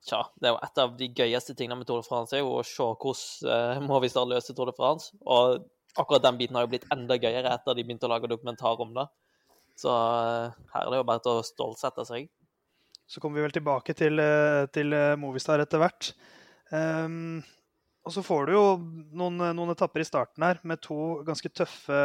Tja, 0.06 0.20
det 0.38 0.46
er 0.46 0.52
jo 0.54 0.58
et 0.62 0.78
av 0.78 0.92
de 0.94 1.06
gøyeste 1.18 1.54
tingene 1.58 1.80
med 1.80 1.86
Tour 1.88 1.98
de 1.98 2.06
France 2.06 2.36
er 2.36 2.44
jo 2.44 2.60
å 2.60 2.66
se 2.66 2.84
hvordan 2.86 3.80
uh, 3.82 3.86
Movistar 3.88 4.28
løser 4.30 4.54
Tour 4.54 4.70
de 4.70 4.74
France. 4.76 5.10
Og 5.26 5.64
akkurat 5.98 6.22
den 6.22 6.38
biten 6.38 6.58
har 6.58 6.66
jo 6.66 6.70
blitt 6.74 6.86
enda 6.94 7.18
gøyere 7.18 7.50
etter 7.50 7.74
de 7.74 7.82
begynte 7.86 8.06
å 8.06 8.12
lage 8.12 8.30
dokumentar 8.30 8.82
om 8.82 8.92
det. 8.94 9.06
Så 9.78 9.90
uh, 9.90 10.54
her 10.74 10.84
er 10.84 10.94
det 10.94 11.00
jo 11.02 11.08
bare 11.10 11.24
til 11.24 11.40
å 11.40 11.46
stålsette 11.46 12.06
seg. 12.06 12.30
Så 13.06 13.22
kommer 13.22 13.38
vi 13.38 13.46
vel 13.46 13.54
tilbake 13.54 13.94
til, 13.94 14.18
eh, 14.18 14.66
til 14.74 14.94
eh, 14.96 15.14
Movistar 15.20 15.62
etter 15.62 15.82
hvert. 15.82 16.10
Um, 16.74 17.44
og 18.06 18.14
så 18.14 18.22
får 18.26 18.48
du 18.48 18.52
jo 18.56 18.64
noen, 19.14 19.38
noen, 19.54 19.70
etapper 19.70 20.02
i 20.02 20.06
starten 20.06 20.42
her 20.42 20.58
med 20.66 20.80
to 20.82 21.20
ganske 21.26 21.50
tøffe 21.54 22.00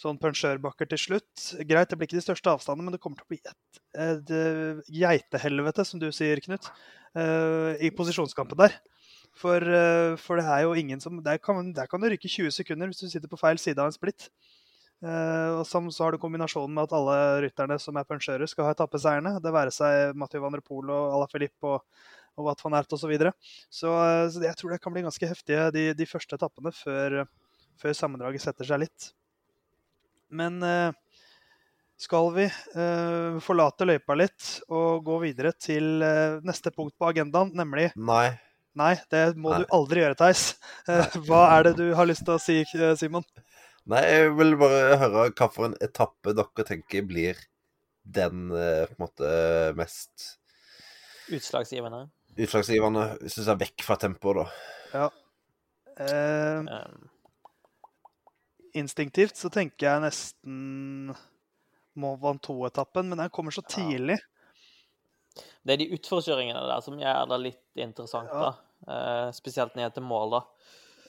sånn 0.00 0.18
punsjørbakker 0.20 0.88
til 0.90 1.00
slutt. 1.00 1.44
Greit, 1.68 1.90
det 1.90 1.98
blir 1.98 2.08
ikke 2.08 2.18
de 2.18 2.24
største 2.24 2.50
avstandene, 2.50 2.88
men 2.88 2.96
det 2.96 3.00
kommer 3.02 3.20
til 3.20 3.28
å 3.28 3.32
bli 3.32 3.40
et, 3.44 3.80
et, 3.94 4.32
et 4.34 4.90
geitehelvete, 4.90 5.86
som 5.86 6.02
du 6.02 6.08
sier, 6.12 6.40
Knut, 6.44 6.66
uh, 7.16 7.76
i 7.78 7.92
posisjonskampen 7.94 8.58
der. 8.64 8.76
For, 9.38 9.62
uh, 9.62 10.16
for, 10.20 10.40
det 10.40 10.48
er 10.50 10.64
jo 10.66 10.74
ingen 10.78 11.00
som 11.02 11.20
der 11.22 11.38
kan, 11.42 11.70
kan, 11.74 12.02
du 12.02 12.10
ryke 12.10 12.30
20 12.30 12.54
sekunder 12.54 12.90
hvis 12.90 13.04
du 13.04 13.08
sitter 13.10 13.30
på 13.30 13.38
feil 13.40 13.60
side 13.60 13.80
av 13.80 13.90
en 13.90 13.96
splitt. 13.96 14.28
Eh, 15.04 15.50
og 15.58 15.66
som, 15.68 15.90
så 15.92 16.06
har 16.06 16.14
du 16.14 16.20
kombinasjonen 16.22 16.72
med 16.72 16.86
at 16.86 16.94
alle 16.96 17.16
rytterne 17.44 17.76
som 17.82 17.96
er 18.00 18.06
punsjører, 18.08 18.48
skal 18.48 18.68
ha 18.68 18.74
etappeseierne. 18.74 19.36
Det 19.44 19.52
være 19.52 19.74
seg 19.74 20.16
Mathieu 20.16 20.40
van 20.44 20.56
der 20.56 20.64
Poel 20.64 20.92
og 20.94 21.16
Ala 21.18 21.28
Filip 21.28 21.68
og, 21.68 21.82
og 22.38 22.48
Wat 22.48 22.64
van 22.64 22.78
Ert 22.78 22.94
osv. 22.94 23.04
Så, 23.04 23.10
videre. 23.10 23.34
så 23.68 23.92
eh, 24.00 24.24
så 24.32 24.46
jeg 24.46 24.56
tror 24.60 24.72
det 24.74 24.80
kan 24.84 24.94
bli 24.94 25.04
ganske 25.04 25.28
heftige 25.28 25.68
de, 25.74 25.90
de 25.98 26.08
første 26.08 26.38
etappene 26.38 26.72
før, 26.72 27.24
før 27.80 27.98
sammendraget 27.98 28.46
setter 28.46 28.70
seg 28.70 28.86
litt. 28.86 29.10
Men 30.32 30.56
eh, 30.64 30.88
skal 32.00 32.32
vi 32.34 32.48
forlate 33.46 33.86
løypa 33.86 34.16
litt 34.18 34.48
og 34.66 35.04
gå 35.06 35.20
videre 35.22 35.52
til 35.54 36.02
neste 36.42 36.72
punkt 36.74 36.96
på 36.98 37.06
agendaen, 37.06 37.52
nemlig 37.54 37.92
Nei. 37.94 38.32
Nei, 38.74 38.96
det 39.14 39.36
må 39.38 39.52
Nei. 39.52 39.60
du 39.62 39.76
aldri 39.76 40.02
gjøre, 40.02 40.16
Theis. 40.18 40.42
Hva 41.28 41.44
er 41.54 41.68
det 41.68 41.76
du 41.78 41.84
har 41.94 42.08
lyst 42.10 42.26
til 42.26 42.34
å 42.34 42.42
si, 42.42 42.56
Simon? 42.98 43.22
Nei, 43.90 44.00
jeg 44.08 44.30
vil 44.38 44.54
bare 44.56 44.96
høre 44.96 45.26
hvilken 45.28 45.74
etappe 45.84 46.32
dere 46.36 46.64
tenker 46.64 47.04
blir 47.08 47.40
den 48.04 48.46
eh, 48.56 48.84
på 48.88 48.94
en 48.96 49.02
måte 49.04 49.28
mest 49.76 50.38
Utslagsgivende. 51.32 52.06
utslagsgivende, 52.36 53.04
hvis 53.22 53.36
du 53.38 53.42
ser 53.44 53.60
vekk 53.60 53.84
fra 53.86 53.96
tempoet, 54.00 54.44
da. 54.44 54.46
Eh, 54.94 55.10
Um, 55.94 56.66
instinktivt 58.74 59.36
så 59.38 59.50
tenker 59.54 59.86
jeg 59.86 60.02
nesten 60.02 61.12
Mont 61.94 62.18
Ventoux-etappen, 62.24 63.06
men 63.12 63.20
den 63.22 63.30
kommer 63.30 63.52
så 63.54 63.62
Ja. 63.62 63.76
tidlig. 63.76 64.18
det 65.64 65.72
er 65.72 65.76
de 65.78 65.90
utforkjøringene 65.96 66.60
der 66.68 66.80
som 66.82 66.98
gjør 66.98 67.28
det 67.28 67.40
litt 67.40 67.76
interessant, 67.76 68.28
Ja. 68.32 68.50
da. 68.50 68.54
Eh, 68.92 69.30
spesielt 69.32 69.74
ned 69.76 69.94
til 69.94 70.02
mål, 70.02 70.30
da. 70.30 70.40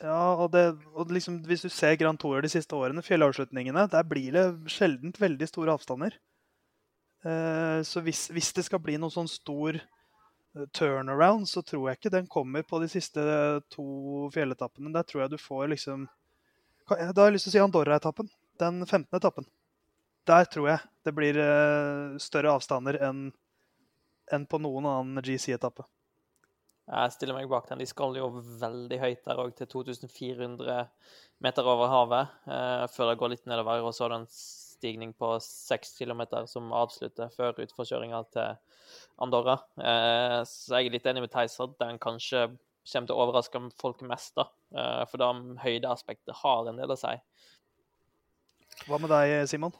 Ja, 0.02 0.36
og, 0.36 0.50
det, 0.52 0.64
og 0.94 1.12
liksom, 1.14 1.40
Hvis 1.48 1.64
du 1.64 1.70
ser 1.72 1.96
Grand 2.00 2.20
Tour 2.20 2.42
de 2.44 2.52
siste 2.52 2.76
årene, 2.76 3.04
fjellavslutningene, 3.06 3.88
der 3.92 4.08
blir 4.08 4.36
det 4.36 4.46
sjelden 4.72 5.14
veldig 5.18 5.48
store 5.48 5.76
avstander. 5.78 6.18
Eh, 7.26 7.80
så 7.88 8.04
hvis, 8.06 8.28
hvis 8.36 8.52
det 8.54 8.66
skal 8.68 8.82
bli 8.84 8.98
noen 9.00 9.14
sånn 9.14 9.30
stor 9.32 9.80
eh, 9.80 10.66
turnaround, 10.76 11.48
så 11.50 11.64
tror 11.66 11.90
jeg 11.90 12.00
ikke 12.00 12.14
den 12.18 12.28
kommer 12.32 12.66
på 12.68 12.82
de 12.84 12.90
siste 12.92 13.24
to 13.74 14.28
fjelletappene. 14.36 14.94
Der 14.94 15.08
tror 15.08 15.26
jeg 15.26 15.36
du 15.36 15.40
får 15.42 15.72
liksom 15.74 16.06
Da 16.86 17.00
har 17.00 17.32
jeg 17.32 17.38
lyst 17.38 17.48
til 17.48 17.56
å 17.56 17.56
si 17.56 17.64
Andorra-etappen. 17.64 18.30
Den 18.62 18.84
15. 18.86 19.08
etappen. 19.18 19.48
Der 20.28 20.46
tror 20.50 20.70
jeg 20.74 20.84
det 21.06 21.16
blir 21.16 21.40
eh, 21.40 22.20
større 22.22 22.54
avstander 22.58 23.00
enn 23.08 23.28
enn 24.34 24.46
på 24.50 24.58
noen 24.58 24.88
annen 24.90 25.22
GC-etappe. 25.22 25.86
Jeg 26.86 27.14
stiller 27.16 27.34
meg 27.34 27.48
bak 27.50 27.66
den. 27.70 27.82
De 27.82 27.88
skal 27.90 28.18
jo 28.20 28.28
veldig 28.62 28.98
høyt 29.02 29.24
der 29.26 29.40
òg, 29.42 29.56
til 29.58 29.70
2400 29.72 30.84
meter 31.42 31.70
over 31.70 31.90
havet, 31.90 32.36
eh, 32.46 32.86
før 32.94 33.10
det 33.10 33.18
går 33.22 33.32
litt 33.34 33.50
nedover. 33.50 33.82
Og 33.82 33.96
så 33.96 34.06
er 34.06 34.14
det 34.14 34.20
en 34.22 34.30
stigning 34.30 35.16
på 35.18 35.32
6 35.42 35.96
km 35.98 36.22
som 36.48 36.74
avslutter 36.78 37.32
før 37.34 37.58
utforkjøringa 37.66 38.22
til 38.36 38.60
Andorra. 39.26 39.58
Eh, 39.82 40.44
så 40.46 40.78
jeg 40.78 40.92
er 40.92 40.98
litt 40.98 41.10
enig 41.10 41.26
med 41.26 41.34
Theis 41.34 41.58
at 41.64 41.74
den 41.82 41.98
kanskje 41.98 42.52
kommer 42.86 43.10
til 43.10 43.16
å 43.16 43.24
overraske 43.24 43.64
folk 43.82 44.04
mest, 44.06 44.36
da. 44.38 44.46
Eh, 44.76 45.06
for 45.10 45.18
det 45.22 45.62
høydeaspektet 45.64 46.38
har 46.44 46.70
en 46.70 46.78
del 46.78 46.94
å 46.94 47.00
si. 47.00 47.16
Hva 48.86 49.02
med 49.02 49.10
deg, 49.10 49.40
Simon? 49.50 49.74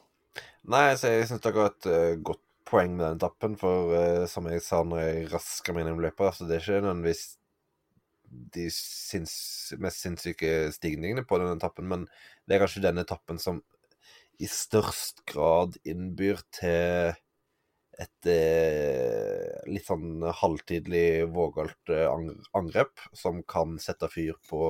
Nei, 0.66 0.88
jeg 0.90 1.28
syns 1.30 1.44
dere 1.44 1.68
har 1.68 1.70
et 1.70 2.24
godt 2.26 2.45
poeng 2.66 2.96
med 2.96 3.06
den 3.06 3.18
etappen, 3.20 3.56
for 3.60 3.94
uh, 3.94 4.24
som 4.30 4.48
jeg 4.50 4.64
sa 4.64 4.82
når 4.84 5.02
jeg 5.02 5.28
raska 5.32 5.74
meg 5.74 5.84
gjennom 5.84 6.02
løpet, 6.04 6.26
altså 6.28 6.48
det 6.48 6.58
er 6.58 6.64
ikke 6.64 6.82
nødvendigvis 6.84 7.26
de 8.56 8.66
sinns, 8.74 9.36
mest 9.78 10.02
sinnssyke 10.02 10.52
stigningene 10.74 11.22
på 11.26 11.38
den 11.40 11.54
etappen, 11.54 11.86
men 11.88 12.06
det 12.46 12.56
er 12.56 12.64
kanskje 12.64 12.84
den 12.84 12.98
etappen 13.02 13.38
som 13.42 13.62
i 14.42 14.48
størst 14.50 15.22
grad 15.30 15.78
innbyr 15.88 16.42
til 16.52 17.14
et 17.96 18.28
eh, 18.28 19.54
litt 19.72 19.86
sånn 19.88 20.20
halvtidlig, 20.42 21.24
vågalt 21.32 21.92
eh, 21.94 22.10
angrep 22.58 23.06
som 23.16 23.40
kan 23.48 23.78
sette 23.80 24.10
fyr 24.12 24.36
på 24.50 24.66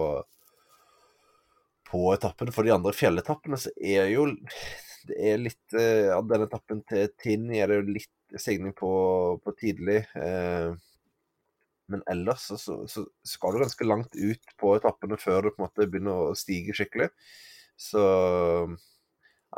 på 1.86 2.00
etappen. 2.14 2.50
For 2.54 2.66
de 2.66 2.74
andre 2.74 2.94
fjelletappene 2.94 3.58
så 3.62 3.70
er 3.78 4.08
jo 4.10 4.28
Det 5.06 5.16
er 5.30 5.40
litt 5.40 5.76
uh, 5.76 6.16
Av 6.16 6.26
denne 6.28 6.48
etappen 6.48 6.82
til 6.88 7.08
Tini 7.20 7.60
er 7.62 7.70
det 7.70 7.80
jo 7.80 7.96
litt 7.98 8.40
stigning 8.42 8.74
på, 8.76 8.90
på 9.42 9.54
tidlig. 9.60 10.02
Uh, 10.16 10.74
men 11.92 12.02
ellers 12.10 12.48
så, 12.48 12.58
så, 12.58 12.80
så 12.90 13.04
skal 13.26 13.54
du 13.54 13.62
ganske 13.62 13.86
langt 13.86 14.16
ut 14.18 14.54
på 14.58 14.74
etappene 14.74 15.18
før 15.20 15.46
du 15.46 15.52
på 15.52 15.60
en 15.60 15.66
måte 15.68 15.86
begynner 15.86 16.32
å 16.32 16.38
stige 16.38 16.74
skikkelig. 16.74 17.12
Så 17.78 18.02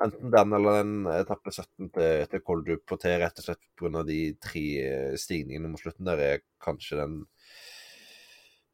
enten 0.03 0.33
den 0.35 0.53
eller 0.53 0.83
den 0.83 1.09
etappe 1.11 1.53
17 1.55 1.89
til, 1.95 2.27
til 2.31 2.45
Koldup 2.45 2.85
på 2.89 2.99
T, 3.01 3.15
rett 3.19 3.41
og 3.41 3.49
slett 3.49 3.63
pga. 3.79 4.05
de 4.07 4.21
tre 4.43 4.67
eh, 4.85 5.17
stigningene 5.19 5.73
mot 5.73 5.81
slutten 5.81 6.09
der, 6.09 6.23
er 6.23 6.45
kanskje 6.63 7.01
den 7.01 7.19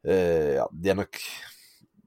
uh, 0.05 0.51
Ja, 0.59 0.67
de 0.71 0.91
er 0.91 0.99
nok 0.99 1.21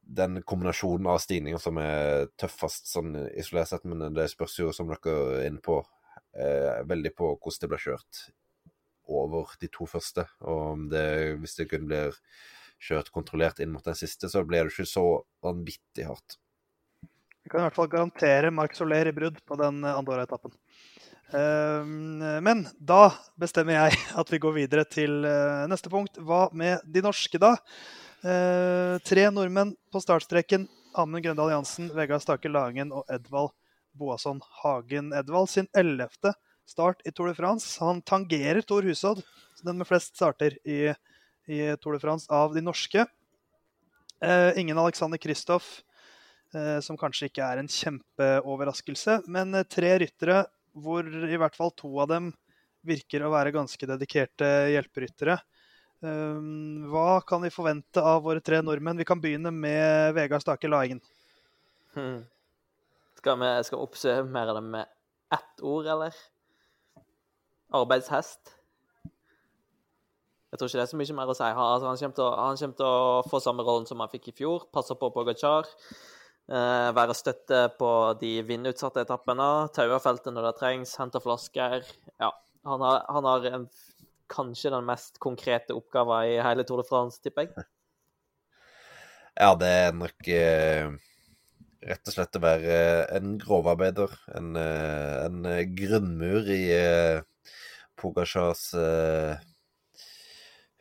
den 0.08 0.40
kombinasjonen 0.48 1.06
av 1.12 1.20
stigninger 1.20 1.60
som 1.60 1.78
er 1.82 2.30
tøffest 2.40 2.88
sånn 2.88 3.12
isolert 3.36 3.70
sett, 3.70 3.84
men 3.88 4.14
det 4.16 4.30
spørs 4.32 4.56
jo, 4.60 4.72
som 4.72 4.88
dere 4.88 5.14
er 5.42 5.46
inne 5.50 5.62
på, 5.64 5.82
eh, 6.32 6.80
veldig 6.88 7.12
på 7.16 7.34
hvordan 7.36 7.62
det 7.64 7.70
blir 7.72 7.84
kjørt 7.84 8.22
over 9.08 9.52
de 9.60 9.68
to 9.72 9.88
første. 9.88 10.24
Og 10.40 10.88
det, 10.92 11.36
hvis 11.40 11.56
det 11.60 11.68
kun 11.70 11.88
blir 11.88 12.16
kjørt 12.78 13.10
kontrollert 13.12 13.60
inn 13.60 13.72
mot 13.74 13.84
den 13.84 13.96
siste, 13.98 14.30
så 14.30 14.44
blir 14.46 14.64
det 14.64 14.74
ikke 14.74 14.88
så 14.88 15.06
vanvittig 15.44 16.06
hardt. 16.08 16.38
Vi 17.42 17.52
kan 17.52 17.62
i 17.62 17.68
hvert 17.68 17.78
fall 17.78 17.88
garantere 17.92 18.52
Marc 18.52 18.76
Soler 18.76 19.08
i 19.08 19.14
brudd 19.16 19.40
på 19.48 19.56
den 19.56 19.80
andre 19.80 19.96
Andorra-etappen. 19.96 20.52
Ehm, 21.36 22.20
Men 22.44 22.66
da 22.76 23.08
bestemmer 23.40 23.76
jeg 23.76 23.96
at 24.20 24.32
vi 24.32 24.40
går 24.42 24.56
videre 24.56 24.84
til 24.84 25.24
eh, 25.24 25.64
neste 25.70 25.92
punkt. 25.92 26.20
Hva 26.20 26.48
med 26.52 26.84
de 26.84 27.04
norske, 27.04 27.40
da? 27.40 27.56
Eh, 28.18 28.98
tre 29.06 29.30
nordmenn 29.30 29.76
på 29.92 30.00
startstreken. 30.02 30.66
Amund 30.98 31.22
Grøndal 31.22 31.52
Jansen, 31.52 31.86
Vegard 31.94 32.24
Stake 32.24 32.50
Langen 32.50 32.90
og 32.90 33.06
Edvald 33.14 33.52
Boasson 33.94 34.40
Hagen. 34.62 35.12
Edvald 35.14 35.50
sin 35.52 35.68
ellevte 35.76 36.32
start 36.66 37.04
i 37.06 37.12
Tour 37.14 37.30
de 37.30 37.36
France. 37.38 37.76
Han 37.78 38.02
tangerer 38.02 38.64
Tor 38.66 38.82
Husodd, 38.82 39.22
den 39.62 39.78
med 39.78 39.86
flest 39.86 40.16
starter 40.18 40.56
i, 40.66 40.90
i 41.46 41.60
Tour 41.78 41.94
de 41.94 42.02
France 42.02 42.26
av 42.34 42.56
de 42.56 42.64
norske. 42.64 43.06
Eh, 44.18 44.58
ingen 44.58 44.78
Alexander 44.78 45.18
Kristoff, 45.22 45.84
eh, 46.54 46.80
som 46.82 46.98
kanskje 46.98 47.30
ikke 47.30 47.46
er 47.46 47.62
en 47.62 47.70
kjempeoverraskelse, 47.70 49.20
men 49.30 49.54
eh, 49.54 49.68
tre 49.70 49.94
ryttere 50.02 50.40
hvor 50.74 51.06
i 51.06 51.38
hvert 51.38 51.54
fall 51.54 51.70
to 51.78 51.92
av 52.02 52.10
dem 52.10 52.32
virker 52.86 53.22
å 53.22 53.30
være 53.30 53.54
ganske 53.54 53.86
dedikerte 53.86 54.50
hjelperyttere. 54.74 55.38
Um, 55.98 56.84
hva 56.92 57.18
kan 57.26 57.42
vi 57.42 57.50
forvente 57.50 58.02
av 58.02 58.22
våre 58.22 58.42
tre 58.44 58.60
nordmenn? 58.62 59.00
Vi 59.00 59.06
kan 59.08 59.20
begynne 59.20 59.50
med 59.54 60.14
Vegard 60.14 60.44
Stake 60.44 60.70
Laingen. 60.70 61.00
Hmm. 61.96 62.20
Skal 63.18 63.40
vi 63.40 63.48
skal 63.66 63.82
oppsummere 63.82 64.54
det 64.54 64.62
med 64.62 64.86
ett 65.34 65.64
ord, 65.66 65.88
eller? 65.90 66.14
Arbeidshest? 67.74 68.54
Jeg 70.48 70.60
tror 70.60 70.70
ikke 70.70 70.78
det 70.78 70.84
er 70.86 70.92
så 70.92 71.00
mye 71.00 71.16
mer 71.18 71.30
å 71.32 71.34
si. 71.36 71.44
Altså, 71.44 71.88
han, 71.90 71.98
kommer 72.00 72.16
til 72.16 72.24
å, 72.24 72.30
han 72.38 72.60
kommer 72.60 72.78
til 72.78 72.86
å 72.86 73.26
få 73.28 73.40
samme 73.44 73.66
rollen 73.66 73.88
som 73.90 74.00
han 74.00 74.12
fikk 74.12 74.30
i 74.30 74.36
fjor. 74.38 74.64
Passe 74.72 74.96
på 74.96 75.10
Pogacar. 75.12 75.68
Eh, 76.48 76.88
være 76.96 77.16
støtte 77.16 77.66
på 77.76 77.90
de 78.22 78.38
vindutsatte 78.48 79.04
etappene. 79.04 79.48
Taue 79.76 79.98
feltet 80.00 80.32
når 80.32 80.48
det 80.48 80.54
trengs. 80.62 80.94
Hente 81.02 81.20
flasker. 81.20 81.84
Ja. 82.16 82.30
Han 82.68 82.80
har, 82.86 83.02
han 83.12 83.28
har 83.28 83.44
en, 83.50 83.66
kanskje 84.30 84.72
den 84.74 84.86
mest 84.88 85.18
konkrete 85.22 85.76
oppgaven 85.76 86.32
i 86.32 86.38
hele 86.44 86.64
Tour 86.68 86.82
de 86.82 86.88
France, 86.88 87.20
tipper 87.24 87.46
jeg. 87.46 87.66
Ja, 89.38 89.52
det 89.54 89.68
er 89.70 89.92
nok 89.94 90.28
eh, 90.34 90.88
rett 91.86 92.10
og 92.10 92.14
slett 92.14 92.38
å 92.38 92.42
være 92.42 92.78
en 93.14 93.36
grovarbeider. 93.40 94.14
En, 94.38 94.54
eh, 94.58 95.14
en 95.28 95.44
eh, 95.46 95.62
grunnmur 95.78 96.50
i 96.50 96.62
eh, 96.74 97.20
Pogacars 97.98 98.72
eh, 98.78 99.38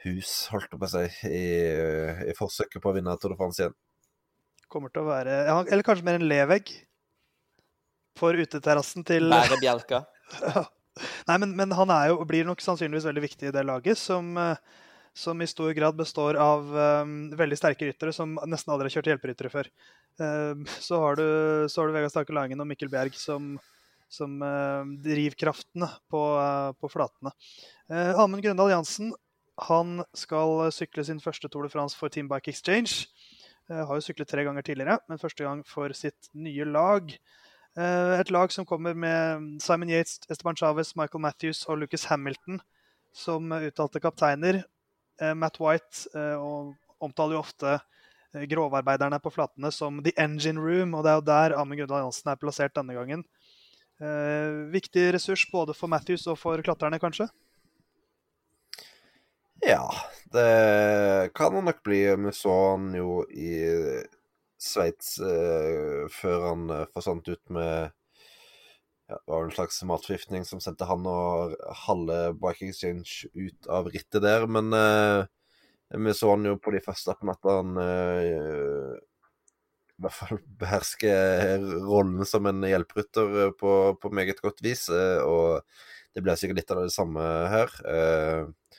hus, 0.08 0.32
holdt 0.54 0.72
jeg 0.72 0.82
på 0.82 0.90
å 0.90 0.94
si, 0.96 1.06
i, 1.30 1.44
eh, 1.68 2.24
i 2.32 2.36
forsøket 2.38 2.82
på 2.82 2.92
å 2.92 2.98
vinne 2.98 3.16
Tour 3.22 3.36
de 3.36 3.40
France 3.40 3.62
igjen. 3.62 3.78
Kommer 4.68 4.92
til 4.92 5.06
å 5.06 5.08
være 5.08 5.36
Eller 5.48 5.86
kanskje 5.86 6.04
mer 6.04 6.18
en 6.20 6.28
levegg 6.28 6.74
for 8.20 8.36
uteterrassen 8.36 9.06
til 9.08 9.30
Bære 9.32 9.62
bjelka. 9.62 10.02
Nei, 11.28 11.38
men, 11.44 11.56
men 11.58 11.74
han 11.78 11.94
jo, 12.10 12.20
blir 12.28 12.48
nok 12.48 12.62
sannsynligvis 12.64 13.08
veldig 13.10 13.24
viktig 13.24 13.50
i 13.50 13.56
det 13.56 13.64
laget, 13.68 14.00
som, 14.00 14.30
eh, 14.42 14.84
som 15.18 15.42
i 15.42 15.50
stor 15.50 15.72
grad 15.78 15.98
består 15.98 16.38
av 16.42 16.68
um, 17.04 17.16
veldig 17.38 17.58
sterke 17.58 17.88
ryttere 17.88 18.14
som 18.14 18.36
nesten 18.46 18.74
aldri 18.74 18.90
har 18.90 18.98
kjørt 18.98 19.12
hjelperyttere 19.14 19.54
før. 19.54 19.70
Um, 20.22 20.66
så, 20.82 21.00
har 21.02 21.18
du, 21.20 21.26
du 21.68 21.96
Vegard 21.96 22.14
Stake 22.14 22.36
Langen 22.36 22.62
og 22.62 22.70
Mikkel 22.70 22.92
Bjerg 22.94 23.18
som, 23.18 23.56
som 24.10 24.38
uh, 24.44 24.86
drivkraftene 25.06 25.90
på, 26.12 26.22
uh, 26.38 26.74
på 26.78 26.92
flatene. 26.94 27.34
Uh, 27.90 28.14
Amund 28.18 28.46
Grøndal 28.46 28.76
Jansen 28.76 29.14
han 29.68 30.04
skal 30.14 30.68
sykle 30.76 31.02
sin 31.08 31.22
første 31.24 31.50
Tour 31.50 31.66
de 31.66 31.74
France 31.74 31.98
for 31.98 32.14
Team 32.14 32.30
Bike 32.30 32.52
Exchange. 32.54 33.08
Har 33.68 33.98
jo 33.98 34.04
syklet 34.06 34.30
tre 34.30 34.44
ganger 34.46 34.64
tidligere, 34.64 35.00
men 35.10 35.20
første 35.20 35.44
gang 35.44 35.64
for 35.68 35.92
sitt 35.98 36.30
nye 36.38 36.64
lag. 36.70 37.10
Eh, 37.78 38.14
et 38.20 38.32
lag 38.34 38.52
som 38.52 38.66
kommer 38.66 38.98
med 38.98 39.62
Simon 39.62 39.90
Yates, 39.90 40.20
Esteban 40.30 40.58
Chávez, 40.58 40.96
Michael 40.98 41.22
Matthews 41.22 41.66
og 41.70 41.78
Lucas 41.78 42.08
Hamilton 42.10 42.60
som 43.14 43.52
uttalte 43.54 44.02
kapteiner. 44.02 44.64
Eh, 45.22 45.34
Matt 45.34 45.60
White 45.62 46.10
og 46.38 46.76
omtaler 47.00 47.38
jo 47.38 47.44
ofte 47.44 47.78
grovarbeiderne 48.34 49.20
på 49.22 49.32
flatene 49.34 49.72
som 49.72 50.02
the 50.04 50.12
engine 50.20 50.62
room, 50.62 50.94
og 50.94 51.06
det 51.06 51.12
er 51.12 51.20
jo 51.20 51.28
der 51.30 51.56
Amund 51.58 51.80
Gunnar 51.80 52.04
Jansen 52.04 52.32
er 52.32 52.40
plassert 52.42 52.76
denne 52.76 52.98
gangen. 52.98 53.24
Eh, 53.98 54.70
viktig 54.70 55.08
ressurs 55.16 55.46
både 55.50 55.74
for 55.74 55.90
Matthews 55.90 56.28
og 56.30 56.38
for 56.38 56.62
klatrerne, 56.62 57.00
kanskje? 57.02 57.30
Ja, 59.66 59.88
det 60.34 61.34
kan 61.36 61.56
han 61.56 61.66
nok 61.66 61.82
bli. 61.84 62.04
Vi 62.06 62.34
så 62.36 62.58
han 62.76 62.92
jo 62.94 63.24
i 63.34 63.58
Sveits 64.58 65.18
eh, 65.22 66.08
før 66.14 66.46
han 66.50 66.70
eh, 66.74 66.86
forsvant 66.94 67.28
ut 67.30 67.54
med 67.54 67.92
ja, 69.08 69.16
Det 69.16 69.32
var 69.32 69.46
en 69.46 69.54
slags 69.56 69.80
matforgiftning 69.88 70.46
som 70.48 70.62
sendte 70.64 70.88
han 70.90 71.06
og 71.08 71.54
halve 71.86 72.34
Bike 72.42 72.72
Exchange 72.72 73.30
ut 73.38 73.70
av 73.72 73.88
rittet 73.94 74.24
der. 74.26 74.48
Men 74.52 74.74
eh, 74.76 75.28
vi 75.96 76.16
så 76.18 76.34
han 76.34 76.48
jo 76.50 76.58
på 76.60 76.74
de 76.76 76.82
første 76.84 77.14
appene 77.14 77.38
at 77.38 77.48
han 77.48 77.78
eh, 77.80 78.98
i 79.98 80.04
hvert 80.06 80.14
fall 80.14 80.42
behersker 80.62 81.64
rollen 81.88 82.26
som 82.30 82.46
en 82.50 82.66
hjelperytter 82.68 83.38
eh, 83.46 83.54
på, 83.58 83.72
på, 84.02 84.12
meget 84.14 84.42
godt 84.44 84.62
vis. 84.66 84.88
Eh, 84.94 85.22
og 85.24 85.64
det 86.14 86.24
blir 86.26 86.38
sikkert 86.38 86.62
litt 86.62 86.74
av 86.76 86.84
det 86.84 86.94
samme 86.94 87.24
her. 87.54 87.74
Eh, 87.94 88.78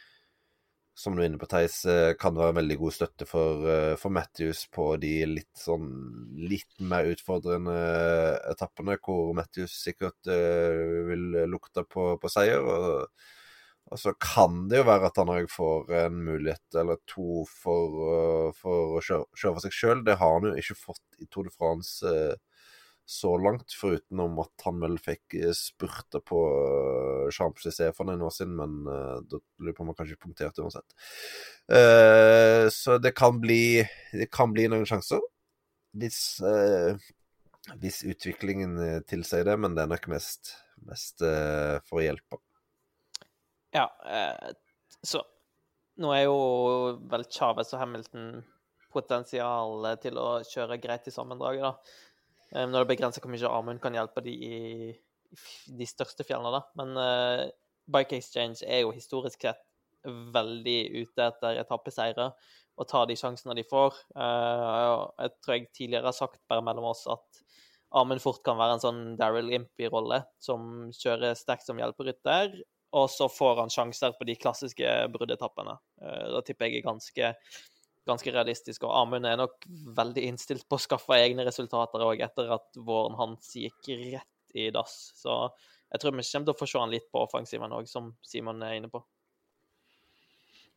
som 0.98 1.14
du 1.14 1.22
er 1.22 1.28
inne 1.30 1.38
på, 1.38 1.46
Theis, 1.50 1.80
kan 2.18 2.34
det 2.34 2.42
være 2.42 2.56
veldig 2.58 2.76
god 2.80 2.94
støtte 2.96 3.26
for, 3.28 3.66
for 4.02 4.14
Matthews 4.14 4.64
på 4.74 4.90
de 4.98 5.12
litt 5.30 5.60
sånn 5.62 5.86
litt 6.50 6.82
mer 6.82 7.06
utfordrende 7.12 7.76
etappene, 8.50 8.98
hvor 8.98 9.30
Matthews 9.38 9.76
sikkert 9.84 10.26
vil 10.26 11.44
lukte 11.50 11.86
på, 11.86 12.16
på 12.18 12.32
seier. 12.34 12.66
og 12.66 13.06
og 13.88 13.96
så 14.00 14.12
kan 14.20 14.66
det 14.68 14.82
jo 14.82 14.88
være 14.88 15.08
at 15.08 15.18
han 15.20 15.30
òg 15.32 15.46
får 15.48 15.92
en 16.02 16.16
mulighet 16.26 16.76
eller 16.76 17.00
to 17.08 17.44
for, 17.48 18.52
for 18.58 18.98
å 18.98 19.04
kjøre, 19.04 19.24
kjøre, 19.32 19.54
for 19.54 19.64
seg 19.64 19.76
sjøl. 19.76 20.02
Det 20.04 20.18
har 20.20 20.34
han 20.34 20.48
jo 20.50 20.56
ikke 20.60 20.76
fått 20.76 21.22
i 21.22 21.28
Tour 21.32 21.48
de 21.48 21.54
France 21.54 22.04
uh, 22.04 22.36
så 23.08 23.30
langt, 23.40 23.72
foruten 23.72 24.20
om 24.20 24.40
at 24.42 24.66
han 24.66 24.82
vel 24.82 24.98
fikk 25.00 25.38
uh, 25.40 25.52
spurta 25.56 26.20
på 26.20 26.40
uh, 26.52 27.28
Champs-Élysées 27.32 27.94
for 27.96 28.08
noen 28.08 28.24
år 28.26 28.34
siden, 28.36 28.56
men 28.58 28.78
uh, 28.84 29.18
da 29.24 29.40
lurer 29.58 29.76
på 29.76 29.86
om 29.86 29.92
han 29.92 29.98
kanskje 30.00 30.20
punkterte 30.20 30.64
uansett. 30.64 30.98
Uh, 31.72 32.68
så 32.74 32.98
det 33.00 33.14
kan, 33.16 33.40
bli, 33.40 33.80
det 34.12 34.28
kan 34.32 34.52
bli 34.52 34.68
noen 34.68 34.84
sjanser. 34.88 35.24
Hvis, 35.98 36.20
uh, 36.44 37.00
hvis 37.80 38.02
utviklingen 38.08 38.76
tilsier 39.08 39.48
det, 39.48 39.56
men 39.60 39.72
det 39.76 39.86
er 39.86 39.94
nok 39.96 40.10
mest, 40.12 40.52
mest 40.84 41.24
for 41.24 42.02
å 42.02 42.04
hjelpe. 42.04 42.42
Ja, 43.70 43.96
eh, 44.06 44.52
så 45.02 45.22
nå 46.00 46.12
er 46.14 46.24
jo 46.24 46.38
vel 47.10 47.26
Chávez 47.28 47.74
og 47.74 47.82
Hamilton 47.82 48.44
potensial 48.94 49.84
til 50.02 50.16
å 50.20 50.28
kjøre 50.48 50.78
greit 50.80 51.08
i 51.10 51.12
sammendraget, 51.12 51.66
da. 51.66 51.74
Eh, 52.54 52.66
når 52.68 52.84
det 52.84 52.90
begrenser 52.94 53.24
hvor 53.24 53.32
mye 53.32 53.52
Amund 53.52 53.82
kan 53.82 53.96
hjelpe 53.96 54.24
de 54.24 54.34
i 54.34 54.58
de 55.78 55.88
største 55.88 56.24
fjellene, 56.24 56.54
da. 56.54 56.62
Men 56.80 56.94
uh, 56.96 57.42
Bike 57.92 58.16
Exchange 58.16 58.64
er 58.64 58.82
jo 58.82 58.94
historisk 58.94 59.44
sett 59.44 59.60
veldig 60.06 60.78
ute 61.02 61.26
etter 61.26 61.58
etappeseire 61.60 62.30
og 62.78 62.86
tar 62.88 63.08
de 63.10 63.16
sjansene 63.18 63.56
de 63.58 63.66
får. 63.68 63.98
Uh, 64.14 65.10
jeg 65.18 65.34
tror 65.42 65.56
jeg 65.56 65.68
tidligere 65.74 66.08
har 66.08 66.16
sagt 66.16 66.40
bare 66.48 66.64
mellom 66.64 66.88
oss 66.92 67.04
at 67.10 67.42
Amund 67.98 68.20
fort 68.20 68.42
kan 68.44 68.58
være 68.60 68.76
en 68.76 68.82
sånn 68.82 69.04
Daryl 69.16 69.48
Impy-rolle, 69.56 70.20
som 70.44 70.90
kjører 70.92 71.36
sterkt 71.38 71.64
som 71.64 71.78
hjelperytter, 71.80 72.58
og 72.96 73.06
så 73.12 73.30
får 73.32 73.62
han 73.62 73.72
sjanser 73.72 74.12
på 74.16 74.26
de 74.28 74.36
klassiske 74.40 74.92
bruddetappene. 75.12 75.76
Uh, 76.00 76.26
da 76.36 76.42
tipper 76.44 76.68
jeg 76.68 76.82
er 76.82 76.88
ganske, 76.88 77.32
ganske 78.08 78.32
realistisk. 78.34 78.86
Og 78.88 78.94
Amund 79.02 79.28
er 79.28 79.38
nok 79.40 79.68
veldig 79.96 80.24
innstilt 80.30 80.66
på 80.68 80.78
å 80.78 80.82
skaffe 80.82 81.18
egne 81.18 81.46
resultater 81.46 82.04
òg, 82.04 82.24
etter 82.24 82.50
at 82.58 82.80
våren 82.80 83.18
hans 83.18 83.52
gikk 83.56 83.92
rett 84.00 84.58
i 84.58 84.70
dass. 84.74 84.96
Så 85.18 85.44
jeg 85.92 86.02
tror 86.02 86.16
vi 86.16 86.24
kommer 86.24 86.48
til 86.48 86.54
å 86.54 86.58
få 86.58 86.68
se 86.68 86.82
han 86.82 86.92
litt 86.92 87.08
på 87.12 87.22
offensiven 87.24 87.76
òg, 87.76 87.88
som 87.88 88.12
Simon 88.24 88.64
er 88.64 88.78
inne 88.80 88.90
på. 88.92 89.04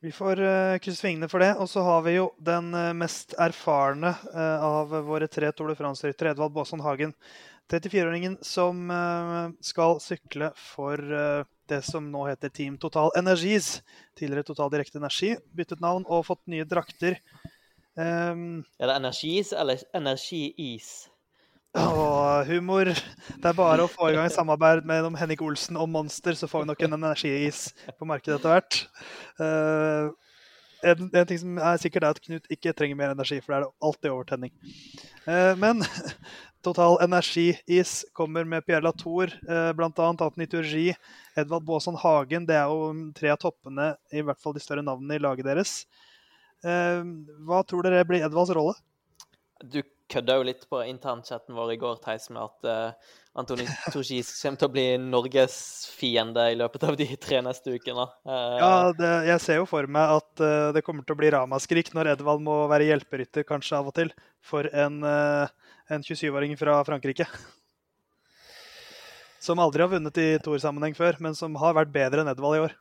Vi 0.02 0.10
får 0.10 0.39
uh, 0.41 0.80
krysse 0.82 1.04
fingrene 1.06 1.30
for 1.30 1.44
det. 1.44 1.52
Og 1.62 1.70
så 1.70 1.84
har 1.86 2.02
vi 2.08 2.15
jo 2.15 2.32
den 2.41 2.72
uh, 2.74 2.89
mest 2.98 3.36
erfarne 3.38 4.15
uh, 4.34 4.63
av 4.65 4.96
våre 5.06 5.28
tre 5.30 5.52
Tour 5.54 5.70
de 5.70 5.78
France-ryttere, 5.78 6.34
Edvald 6.34 6.56
Baasson 6.56 6.82
Hagen. 6.82 7.13
34-åringen 7.72 8.34
som 8.44 8.89
skal 9.63 9.94
sykle 10.04 10.50
for 10.60 11.00
det 11.71 11.81
som 11.88 12.10
nå 12.12 12.25
heter 12.27 12.51
Team 12.53 12.77
Total 12.81 13.12
Energies. 13.19 13.79
Tidligere 14.19 14.47
Total 14.51 14.71
Direkte 14.73 14.99
Energi. 14.99 15.34
Byttet 15.55 15.81
navn 15.84 16.05
og 16.07 16.27
fått 16.27 16.43
nye 16.51 16.67
drakter. 16.67 17.17
Um, 17.95 18.62
er 18.79 18.91
det 18.91 18.99
Energis 18.99 19.51
eller 19.55 19.81
Energiis? 19.95 20.91
Og 21.79 22.47
humor. 22.49 22.91
Det 22.91 23.47
er 23.47 23.55
bare 23.55 23.86
å 23.86 23.91
få 23.91 24.10
i 24.12 24.15
gang 24.17 24.27
samarbeid 24.31 24.84
mellom 24.88 25.15
Henrik 25.19 25.43
Olsen 25.45 25.79
og 25.79 25.88
Monster, 25.91 26.36
så 26.36 26.49
får 26.51 26.65
vi 26.65 26.71
nok 26.71 26.84
en 26.84 26.97
energiis 26.97 27.69
på 27.95 28.07
markedet 28.10 28.39
etter 28.39 28.51
hvert. 28.51 28.79
Uh, 29.39 30.12
en, 30.84 31.10
en, 31.13 31.28
ting 31.28 31.39
som 31.41 31.58
er 31.62 31.82
sikkert, 31.82 32.06
er 32.06 32.15
at 32.15 32.22
Knut 32.24 32.48
ikke 32.54 32.74
trenger 32.78 32.98
mer 33.00 33.13
energi, 33.13 33.39
for 33.41 33.54
det 33.54 33.60
er 33.62 33.88
alltid 33.88 34.12
overtenning. 34.12 34.54
Eh, 35.30 35.54
men 35.62 35.84
Total 36.65 37.00
Energi-is 37.02 38.04
kommer 38.17 38.46
med 38.46 38.65
Pierre 38.65 38.86
Latour, 38.86 39.34
eh, 39.50 39.72
bl.a. 39.78 39.89
Anthony 40.06 40.46
Turgi, 40.50 40.91
Edvald 41.38 41.65
Baason 41.65 41.98
Hagen. 41.98 42.46
Det 42.50 42.58
er 42.60 42.70
jo 42.70 42.91
tre 43.17 43.34
av 43.34 43.41
toppene, 43.41 43.94
i 44.13 44.22
hvert 44.26 44.41
fall 44.41 44.58
de 44.58 44.63
større 44.63 44.86
navnene 44.86 45.17
i 45.17 45.24
laget 45.24 45.50
deres. 45.50 45.76
Eh, 46.62 47.02
hva 47.48 47.63
tror 47.65 47.88
dere 47.88 48.06
blir 48.06 48.26
Edvalds 48.28 48.54
rolle? 48.54 48.78
Du 49.63 49.82
kødda 50.12 50.36
jo 50.39 50.45
litt 50.47 50.63
på 50.67 50.82
internchatten 50.84 51.56
vår 51.56 51.76
i 51.76 51.80
går, 51.80 52.00
Theis, 52.04 52.28
med 52.34 52.41
at 52.43 52.67
uh, 52.67 53.12
Antoni 53.39 53.63
Torgis 53.93 54.32
kommer 54.41 54.60
til 54.60 54.67
å 54.67 54.74
bli 54.74 54.86
Norges 55.00 55.56
fiende 55.95 56.50
i 56.52 56.58
løpet 56.60 56.84
av 56.89 56.97
de 57.00 57.08
tre 57.21 57.39
neste 57.45 57.78
ukene. 57.78 58.08
Uh, 58.28 58.58
ja, 58.60 58.74
det, 58.97 59.12
jeg 59.30 59.43
ser 59.45 59.62
jo 59.62 59.69
for 59.69 59.88
meg 59.88 60.17
at 60.17 60.43
uh, 60.43 60.74
det 60.76 60.84
kommer 60.88 61.08
til 61.08 61.15
å 61.15 61.21
bli 61.21 61.32
ramaskrik 61.32 61.93
når 61.95 62.15
Edvald 62.17 62.43
må 62.43 62.63
være 62.71 62.89
hjelperytter 62.89 63.47
kanskje 63.47 63.80
av 63.80 63.93
og 63.93 63.95
til 64.02 64.12
for 64.43 64.67
en 64.74 65.00
uh, 65.06 65.47
en 65.91 66.04
27-åring 66.04 66.58
fra 66.58 66.80
Frankrike. 66.88 67.28
Som 69.39 69.60
aldri 69.60 69.84
har 69.84 69.91
vunnet 69.91 70.17
i 70.21 70.30
Tor-sammenheng 70.43 70.95
før, 70.95 71.17
men 71.19 71.36
som 71.36 71.56
har 71.60 71.76
vært 71.76 71.93
bedre 71.93 72.24
enn 72.24 72.32
Edvald 72.32 72.60
i 72.60 72.63
år. 72.67 72.76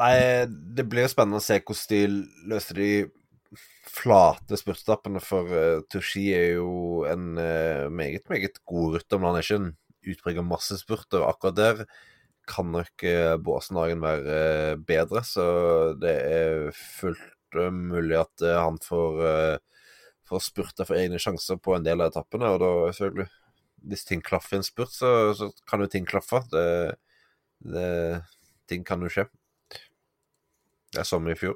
Nei, 0.00 0.16
det 0.46 0.84
blir 0.88 1.06
jo 1.06 1.12
spennende 1.12 1.40
å 1.40 1.44
se 1.44 1.58
hvordan 1.60 1.92
de 1.92 2.50
løser 2.50 2.80
de 2.80 2.90
flate 3.90 4.58
spurtstappene 4.58 5.22
for 5.22 5.50
uh, 5.52 5.84
Tushi 5.92 6.28
er 6.34 6.56
jo 6.58 7.04
en 7.08 7.36
uh, 7.38 7.86
meget, 7.92 8.26
meget 8.30 8.60
god 8.66 8.96
rytter, 8.96 9.20
men 9.20 9.30
han 9.30 9.38
er 9.38 9.46
ikke 9.46 9.60
en 9.62 9.72
utprega 10.06 10.44
massespurter. 10.46 11.24
Akkurat 11.26 11.56
der 11.58 11.84
kan 12.46 12.70
nok 12.74 13.06
uh, 13.06 13.36
Båsenhagen 13.42 14.02
være 14.02 14.76
bedre, 14.86 15.22
så 15.26 15.46
det 16.00 16.16
er 16.26 16.68
fullt 16.74 17.32
mulig 17.56 18.18
at 18.20 18.42
han 18.42 18.76
får 18.84 19.22
får 20.26 20.42
spurta 20.42 20.84
for 20.86 20.98
egne 20.98 21.18
sjanser 21.22 21.58
på 21.62 21.76
en 21.76 21.84
del 21.86 22.02
av 22.02 22.10
etappene. 22.10 22.50
Og 22.52 22.62
da 22.62 22.70
selvfølgelig 22.92 23.32
Hvis 23.86 24.02
ting 24.08 24.22
klaffer 24.24 24.56
i 24.56 24.58
en 24.58 24.64
spurt, 24.66 24.90
så, 24.90 25.08
så, 25.38 25.46
kan 25.70 25.80
jo 25.80 25.86
ting 25.86 26.06
klaffe. 26.08 26.40
Det, 26.50 26.96
det, 27.62 28.22
ting 28.66 28.82
kan 28.84 29.04
jo 29.04 29.10
skje. 29.12 29.28
Det 30.90 31.04
er 31.04 31.06
som 31.06 31.28
i 31.30 31.36
fjor. 31.38 31.54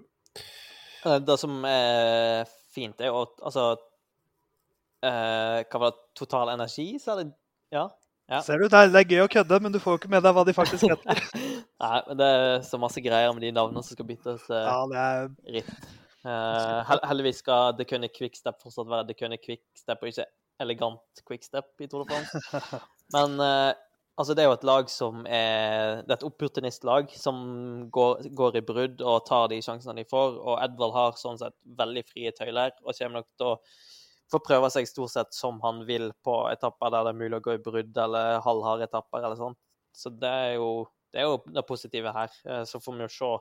Eh, 1.07 1.21
det 1.25 1.37
som 1.41 1.63
er 1.69 2.49
fint, 2.75 3.01
er 3.01 3.11
jo 3.11 3.23
at 3.25 3.47
altså 3.51 3.65
eh, 5.07 5.61
Hva 5.65 5.83
var 5.83 5.95
det? 5.95 6.03
Total 6.21 6.53
energi, 6.53 6.93
sa 7.01 7.17
det? 7.17 7.31
Ja. 7.73 7.87
ja. 8.29 8.43
Ser 8.45 8.61
du, 8.61 8.67
det 8.69 8.77
er, 8.77 8.91
det 8.93 9.01
er, 9.01 9.15
gøy 9.15 9.25
å 9.25 9.31
kødde, 9.33 9.61
men 9.65 9.73
du 9.73 9.81
får 9.81 9.97
jo 9.97 10.01
ikke 10.03 10.13
med 10.13 10.25
deg 10.27 10.37
hva 10.37 10.45
de 10.45 10.57
faktisk 10.57 10.87
heter. 10.91 11.23
Nei, 11.81 11.99
men 12.09 12.21
det 12.21 12.29
er 12.37 12.51
så 12.67 12.81
masse 12.83 13.01
greier 13.01 13.33
med 13.33 13.47
de 13.47 13.55
navnene 13.57 13.85
som 13.87 13.97
skal 13.97 14.09
byttes. 14.11 14.45
Eh, 14.51 14.67
ja, 14.67 14.79
det 14.91 15.05
er... 15.07 15.33
ritt. 15.57 15.75
Uh, 16.21 16.85
heldigvis 17.09 17.39
skal 17.41 17.79
The 17.79 17.87
Cunning 17.89 18.13
Quickstep 18.13 18.59
fortsatt 18.61 18.91
være 18.91 19.07
The 19.09 19.17
Cunning 19.17 19.41
Quickstep, 19.41 20.03
og 20.03 20.11
ikke 20.11 20.27
elegant 20.61 21.23
Quickstep 21.25 21.71
i 21.81 21.89
Tour 21.89 22.05
de 22.05 22.13
France. 22.13 22.61
Men 23.17 23.41
uh, 23.41 23.71
altså, 24.20 24.35
det 24.37 24.42
er 24.42 24.48
jo 24.50 24.56
et 24.56 24.66
lag 24.68 24.90
som 24.92 25.22
er 25.26 26.02
Det 26.04 26.12
er 26.12 26.18
et 26.18 26.26
opportunistlag 26.28 27.14
som 27.16 27.40
går, 27.92 28.28
går, 28.37 28.59
i 28.61 28.64
brudd 28.66 29.00
og 29.00 29.24
tar 29.28 29.48
de 29.52 29.61
sjansene 29.64 29.96
de 29.98 30.06
får. 30.09 30.37
Og 30.38 30.61
Edvald 30.64 30.94
har 30.96 31.18
sånn 31.20 31.40
sett 31.40 31.56
veldig 31.80 32.04
frie 32.09 32.33
tøyler 32.37 32.74
og 32.85 32.92
kommer 32.92 33.20
nok 33.20 33.30
til 33.35 33.50
å 33.50 33.56
få 34.30 34.38
prøve 34.46 34.70
seg 34.70 34.87
stort 34.87 35.14
sett 35.14 35.35
som 35.35 35.59
han 35.64 35.83
vil 35.88 36.12
på 36.22 36.37
etapper 36.52 36.92
der 36.94 37.09
det 37.09 37.14
er 37.14 37.20
mulig 37.24 37.40
å 37.40 37.44
gå 37.48 37.56
i 37.56 37.62
brudd, 37.64 37.96
eller 37.98 38.38
halvharde 38.44 38.87
etapper 38.87 39.24
eller 39.24 39.40
sånt. 39.40 39.59
Så 39.96 40.12
det 40.14 40.30
er 40.30 40.54
jo 40.61 40.70
det, 41.11 41.22
er 41.22 41.26
jo 41.26 41.40
det 41.50 41.66
positive 41.66 42.12
her. 42.14 42.30
Uh, 42.46 42.62
så 42.68 42.78
får 42.78 42.96
vi 42.96 43.06
jo 43.09 43.12
se 43.16 43.33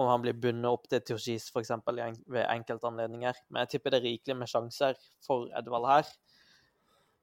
om 0.00 0.08
han 0.08 0.22
blir 0.22 0.38
bundet 0.38 0.70
opp 0.70 0.86
til 0.88 1.02
Turgis 1.04 1.50
f.eks. 1.50 1.72
ved 2.30 2.44
enkeltanledninger. 2.46 3.44
Men 3.50 3.64
jeg 3.64 3.74
tipper 3.74 3.92
det 3.92 4.00
er 4.00 4.06
rikelig 4.06 4.36
med 4.38 4.50
sjanser 4.50 4.98
for 5.26 5.50
Edvald 5.58 5.88
her. 5.90 6.12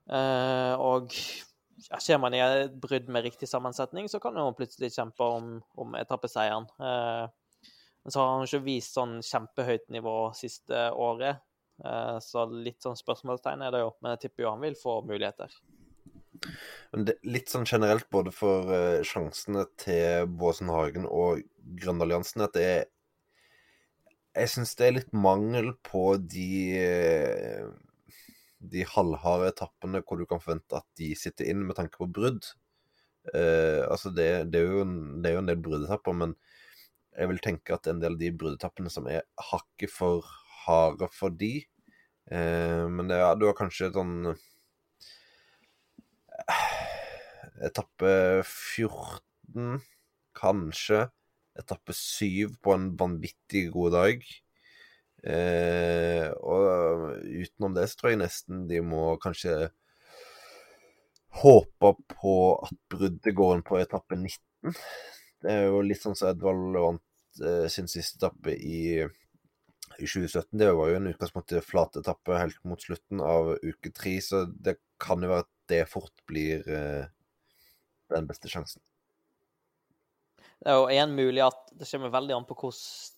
Eh, 0.08 0.74
og 0.80 1.16
ja, 1.86 2.00
skjer 2.02 2.20
man 2.22 2.36
i 2.36 2.42
et 2.42 2.78
brudd 2.82 3.10
med 3.14 3.26
riktig 3.28 3.50
sammensetning, 3.50 4.10
så 4.10 4.20
kan 4.24 4.38
man 4.38 4.56
plutselig 4.58 4.94
kjempe 4.96 5.28
om, 5.38 5.58
om 5.78 5.96
etappeseieren. 6.00 6.68
Eh, 6.82 7.70
men 8.04 8.14
så 8.14 8.22
har 8.22 8.34
han 8.34 8.48
ikke 8.48 8.66
vist 8.66 8.98
sånn 8.98 9.20
kjempehøyt 9.26 9.90
nivå 9.94 10.18
siste 10.38 10.88
året. 10.96 11.44
Eh, 11.86 12.18
så 12.24 12.46
litt 12.50 12.82
sånn 12.84 12.98
spørsmålstegn 12.98 13.66
er 13.66 13.76
det 13.76 13.84
jo, 13.84 13.92
men 14.02 14.16
jeg 14.16 14.26
tipper 14.26 14.46
jo 14.46 14.54
han 14.56 14.64
vil 14.66 14.78
få 14.80 15.00
muligheter. 15.08 15.54
Litt 17.26 17.50
sånn 17.50 17.66
generelt 17.66 18.06
både 18.14 18.30
for 18.36 18.70
uh, 18.70 19.02
sjansene 19.06 19.64
til 19.82 20.28
Båsen 20.30 20.70
Hagen 20.70 21.08
og 21.10 21.42
Grøndalliansen 21.82 22.44
at 22.46 22.54
det 22.54 22.66
er 22.68 22.84
Jeg 24.38 24.52
syns 24.54 24.76
det 24.78 24.86
er 24.86 24.96
litt 25.00 25.16
mangel 25.18 25.72
på 25.82 26.12
de 26.22 26.46
de 28.60 28.86
halvharde 28.90 29.52
etappene 29.52 30.02
hvor 30.02 30.20
du 30.20 30.26
kan 30.30 30.42
forvente 30.42 30.80
at 30.80 30.88
de 31.00 31.12
sitter 31.18 31.50
inn 31.52 31.62
med 31.68 31.78
tanke 31.78 32.00
på 32.00 32.10
brudd. 32.10 32.46
Uh, 33.34 33.84
altså 33.92 34.10
det, 34.16 34.30
det, 34.54 34.64
er 34.64 34.84
en, 34.84 34.98
det, 35.22 35.30
er 35.30 35.36
jo 35.36 35.44
en, 35.44 35.50
del 35.52 35.62
bruddetapper, 35.62 36.16
men 36.16 36.36
jeg 37.18 37.32
vil 37.32 37.42
tenke 37.44 37.76
at 37.76 37.90
en 37.90 38.02
del 38.02 38.16
av 38.16 38.22
de 38.22 38.34
bruddetappene 38.40 38.92
som 38.94 39.10
er 39.12 39.26
hakket 39.50 39.92
for 39.92 40.28
harde 40.68 41.08
for 41.16 41.34
de 41.34 41.54
eh, 42.30 42.84
Men 42.92 43.08
det, 43.10 43.18
ja, 43.18 43.32
du 43.40 43.48
har 43.48 43.56
kanskje 43.58 43.90
sånn 43.96 44.30
Etappe 47.68 48.12
14, 48.46 49.80
kanskje. 50.38 51.00
Etappe 51.58 51.96
7 51.98 52.54
på 52.62 52.76
en 52.76 52.92
vanvittig 53.00 53.64
god 53.74 53.96
dag. 53.98 54.28
Eh, 55.28 56.30
og 56.40 57.18
utenom 57.26 57.76
det 57.76 57.90
så 57.90 58.00
tror 58.00 58.14
jeg 58.14 58.22
nesten 58.22 58.64
de 58.70 58.80
må 58.86 59.18
kanskje 59.20 59.70
håpe 61.42 61.92
på 62.14 62.38
at 62.64 62.78
bruddet 62.90 63.36
går 63.36 63.58
inn 63.58 63.68
på 63.68 63.82
etappe 63.82 64.16
19. 64.16 64.78
Det 65.44 65.52
er 65.54 65.68
jo 65.68 65.84
litt 65.86 66.02
sånn 66.02 66.16
som 66.18 66.32
Edvald 66.32 66.80
vant 66.80 67.04
Eh, 67.44 67.68
sin 67.68 67.88
siste 67.88 68.18
etappe 68.18 68.54
i, 68.56 69.06
i 69.98 70.08
2017. 70.08 70.58
Det 70.58 70.72
var 70.74 70.90
jo 70.90 70.98
en 70.98 71.12
utgangspunkt 71.12 71.54
flat 71.66 72.00
etappe 72.00 72.40
helt 72.40 72.60
mot 72.66 72.82
slutten 72.82 73.22
av 73.22 73.54
uke 73.62 73.92
tre, 73.94 74.18
så 74.24 74.46
det 74.48 74.78
kan 75.02 75.22
jo 75.22 75.32
være 75.32 75.46
at 75.46 75.54
det 75.70 75.82
fort 75.92 76.26
blir 76.30 76.66
eh, 76.72 77.06
den 78.14 78.30
beste 78.30 78.50
sjansen. 78.52 78.82
Det 80.58 80.72
er 80.74 80.80
jo 80.80 80.90
én 80.90 81.14
mulig 81.14 81.44
at 81.46 81.68
det 81.78 81.86
kommer 81.92 82.14
veldig 82.16 82.34
an 82.34 82.48
på 82.50 82.58
hvordan 82.58 83.17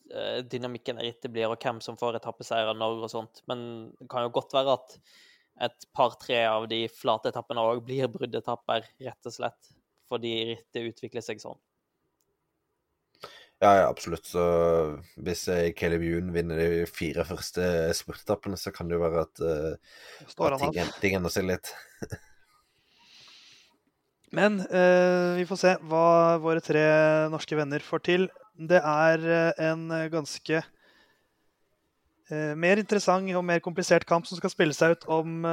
dynamikken 0.50 1.00
i 1.00 1.08
rittet 1.10 1.32
blir, 1.34 1.50
og 1.52 1.62
hvem 1.62 1.80
som 1.86 1.98
får 2.00 2.18
etappeseier 2.20 2.72
av 2.72 2.78
Norge 2.80 3.08
og 3.08 3.14
sånt. 3.14 3.44
Men 3.52 3.60
det 4.00 4.08
kan 4.12 4.26
jo 4.26 4.34
godt 4.36 4.56
være 4.58 4.78
at 4.80 4.96
et 5.68 5.88
par-tre 5.96 6.44
av 6.48 6.68
de 6.72 6.86
flate 6.92 7.34
etappene 7.34 7.64
òg 7.64 7.84
blir 7.86 8.10
bruddetapper, 8.12 8.88
rett 9.06 9.30
og 9.30 9.36
slett. 9.36 9.74
Fordi 10.10 10.34
rittet 10.54 10.88
utvikler 10.94 11.26
seg 11.26 11.42
sånn. 11.44 11.60
Ja, 13.60 13.74
ja, 13.76 13.88
absolutt. 13.90 14.24
Så 14.26 14.42
hvis 15.20 15.44
eh, 15.52 15.74
Caleb 15.76 16.06
Yoon 16.08 16.32
vinner 16.32 16.62
de 16.62 16.86
fire 16.88 17.26
første 17.28 17.64
spurtetappene, 17.98 18.56
så 18.58 18.72
kan 18.72 18.88
det 18.88 18.96
jo 18.96 19.04
være 19.04 19.26
at, 19.26 19.42
uh, 19.44 20.22
at 20.48 20.62
ting, 20.64 20.94
ting 21.04 21.18
endrer 21.20 21.36
seg 21.36 21.50
litt. 21.50 21.74
Men 24.36 24.60
eh, 24.62 25.38
vi 25.40 25.46
får 25.50 25.60
se 25.62 25.72
hva 25.90 26.38
våre 26.42 26.62
tre 26.62 26.84
norske 27.34 27.58
venner 27.58 27.82
får 27.84 28.04
til. 28.06 28.28
Det 28.60 28.82
er 28.84 29.24
uh, 29.24 29.52
en 29.72 29.88
ganske 30.12 30.60
eh, 30.60 32.54
mer 32.60 32.82
interessant 32.82 33.32
og 33.32 33.46
mer 33.48 33.64
komplisert 33.64 34.06
kamp 34.06 34.28
som 34.28 34.38
skal 34.38 34.52
spille 34.54 34.76
seg 34.76 34.98
ut 34.98 35.08
om 35.10 35.48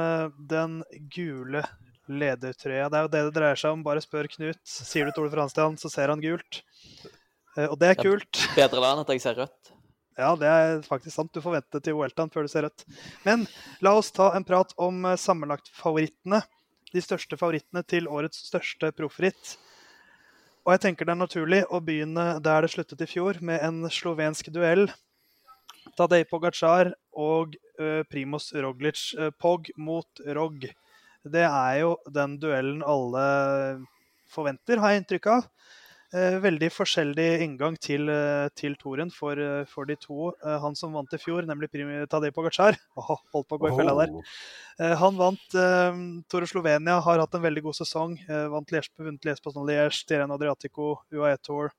den 0.51 0.81
gule 1.13 1.63
ledertrøya. 2.07 2.89
Det 2.89 2.97
er 2.97 3.05
jo 3.05 3.11
det 3.11 3.23
det 3.27 3.35
dreier 3.35 3.59
seg 3.59 3.75
om. 3.75 3.85
Bare 3.85 4.03
spør 4.03 4.29
Knut. 4.31 4.61
Sier 4.67 5.07
du 5.07 5.15
Tore 5.15 5.31
Franstian, 5.33 5.77
så 5.79 5.91
ser 5.91 6.13
han 6.13 6.23
gult. 6.23 6.61
Eh, 7.57 7.67
og 7.67 7.77
det 7.81 7.91
er 7.91 7.99
kult. 7.99 8.43
Bedre 8.57 8.83
da 8.83 8.93
enn 8.93 9.03
at 9.03 9.13
jeg 9.13 9.23
ser 9.23 9.39
rødt. 9.41 9.73
Ja, 10.17 10.31
det 10.39 10.49
er 10.49 10.79
faktisk 10.85 11.13
sant. 11.13 11.33
Du 11.33 11.43
får 11.43 11.59
vente 11.59 11.81
til 11.83 11.97
OL-tan 11.97 12.31
før 12.33 12.47
du 12.47 12.51
ser 12.51 12.65
rødt. 12.65 12.85
Men 13.25 13.45
la 13.85 13.93
oss 13.99 14.09
ta 14.15 14.31
en 14.37 14.47
prat 14.47 14.73
om 14.81 15.05
eh, 15.05 15.19
sammenlagtfavorittene. 15.21 16.41
De 16.93 17.03
største 17.03 17.37
favorittene 17.39 17.83
til 17.83 18.07
årets 18.07 18.45
største 18.47 18.91
proffritt. 18.95 19.57
Og 20.67 20.73
jeg 20.75 20.83
tenker 20.83 21.07
det 21.07 21.13
er 21.15 21.19
naturlig 21.19 21.61
å 21.71 21.79
begynne 21.83 22.25
der 22.43 22.65
det 22.65 22.71
sluttet 22.73 23.03
i 23.03 23.09
fjor, 23.09 23.39
med 23.39 23.61
en 23.63 23.85
slovensk 23.91 24.49
duell. 24.55 24.87
Tadej 25.95 26.25
Pogacar 26.27 26.91
og 27.15 27.55
uh, 27.79 28.03
Primoz 28.11 28.49
Roglic. 28.55 28.99
Uh, 29.15 29.31
Pog 29.31 29.69
mot 29.79 30.23
Rog. 30.35 30.67
Det 31.27 31.45
er 31.47 31.79
jo 31.81 31.95
den 32.13 32.35
duellen 32.39 32.83
alle 32.83 33.23
forventer, 34.31 34.79
har 34.83 34.93
jeg 34.93 35.03
inntrykk 35.03 35.29
av. 35.37 35.47
Eh, 36.15 36.37
veldig 36.39 36.69
forskjellig 36.71 37.41
inngang 37.43 37.75
til, 37.83 38.07
eh, 38.07 38.47
til 38.55 38.77
toren 38.79 39.09
for, 39.11 39.35
eh, 39.35 39.65
for, 39.67 39.83
de 39.85 39.97
to. 39.99 40.31
han 40.41 40.75
som 40.75 40.93
vant 40.93 41.11
i 41.11 41.17
fjor, 41.17 41.43
nemlig 41.43 41.67
Tadej 42.07 42.31
Pogacar 42.31 42.77
oh, 42.95 43.17
Holdt 43.33 43.47
på 43.49 43.57
å 43.57 43.59
gå 43.59 43.67
i 43.67 43.75
fella 43.75 44.05
der. 44.05 44.95
han 44.95 45.17
vant 45.17 45.49
Tore 46.29 46.47
Slovenia, 46.47 47.01
har 47.01 47.19
hatt 47.19 47.35
en 47.35 47.41
veldig 47.41 47.63
god 47.63 47.75
sesong. 47.75 48.15
vant 48.27 48.71
Liège, 48.71 48.95
vunnet 48.97 49.25
Liège 49.25 49.43
på 49.43 49.51
Liège, 49.51 50.05
Tireno 50.07 50.35
Adriatico, 50.35 51.01
UAE 51.11 51.37
Tour. 51.43 51.71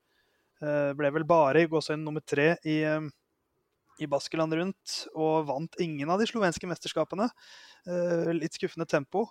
ble 0.61 1.11
vel 1.11 1.23
bare 1.23 1.63
i 1.63 1.67
gåsehøyden 1.67 2.03
nummer 2.03 2.21
tre 2.21 2.57
i, 2.65 2.83
i 3.99 4.05
Baskeland 4.05 4.53
rundt, 4.53 5.07
og 5.15 5.47
vant 5.47 5.73
ingen 5.79 6.09
av 6.09 6.19
de 6.19 6.27
slovenske 6.27 6.67
mesterskapene. 6.67 7.29
litt 8.35 8.53
skuffende 8.53 8.85
tempo. 8.85 9.25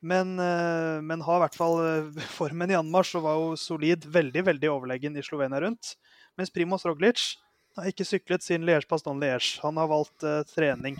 Men, 0.00 0.38
eh, 0.38 1.02
men, 1.02 1.22
har 1.24 1.38
i 1.38 1.44
hvert 1.46 1.56
fall 1.56 1.80
eh, 1.80 2.20
formen 2.38 2.72
i 2.72 2.78
anmarsj 2.78 3.16
og 3.18 3.26
var 3.26 3.40
jo 3.40 3.56
solid, 3.60 4.04
veldig 4.12 4.44
veldig 4.50 4.70
overlegen 4.72 5.16
i 5.16 5.24
Slovenia 5.24 5.62
rundt. 5.64 5.94
Mens 6.36 6.52
Primoz 6.52 6.84
Roglic 6.86 7.36
har 7.76 7.88
ikke 7.90 8.06
syklet 8.08 8.44
siden 8.44 8.66
Liège 8.68 8.88
Paston 8.88 9.20
Liège. 9.20 9.56
Han 9.64 9.80
har 9.80 9.88
valgt 9.88 10.24
uh, 10.24 10.42
trening 10.48 10.96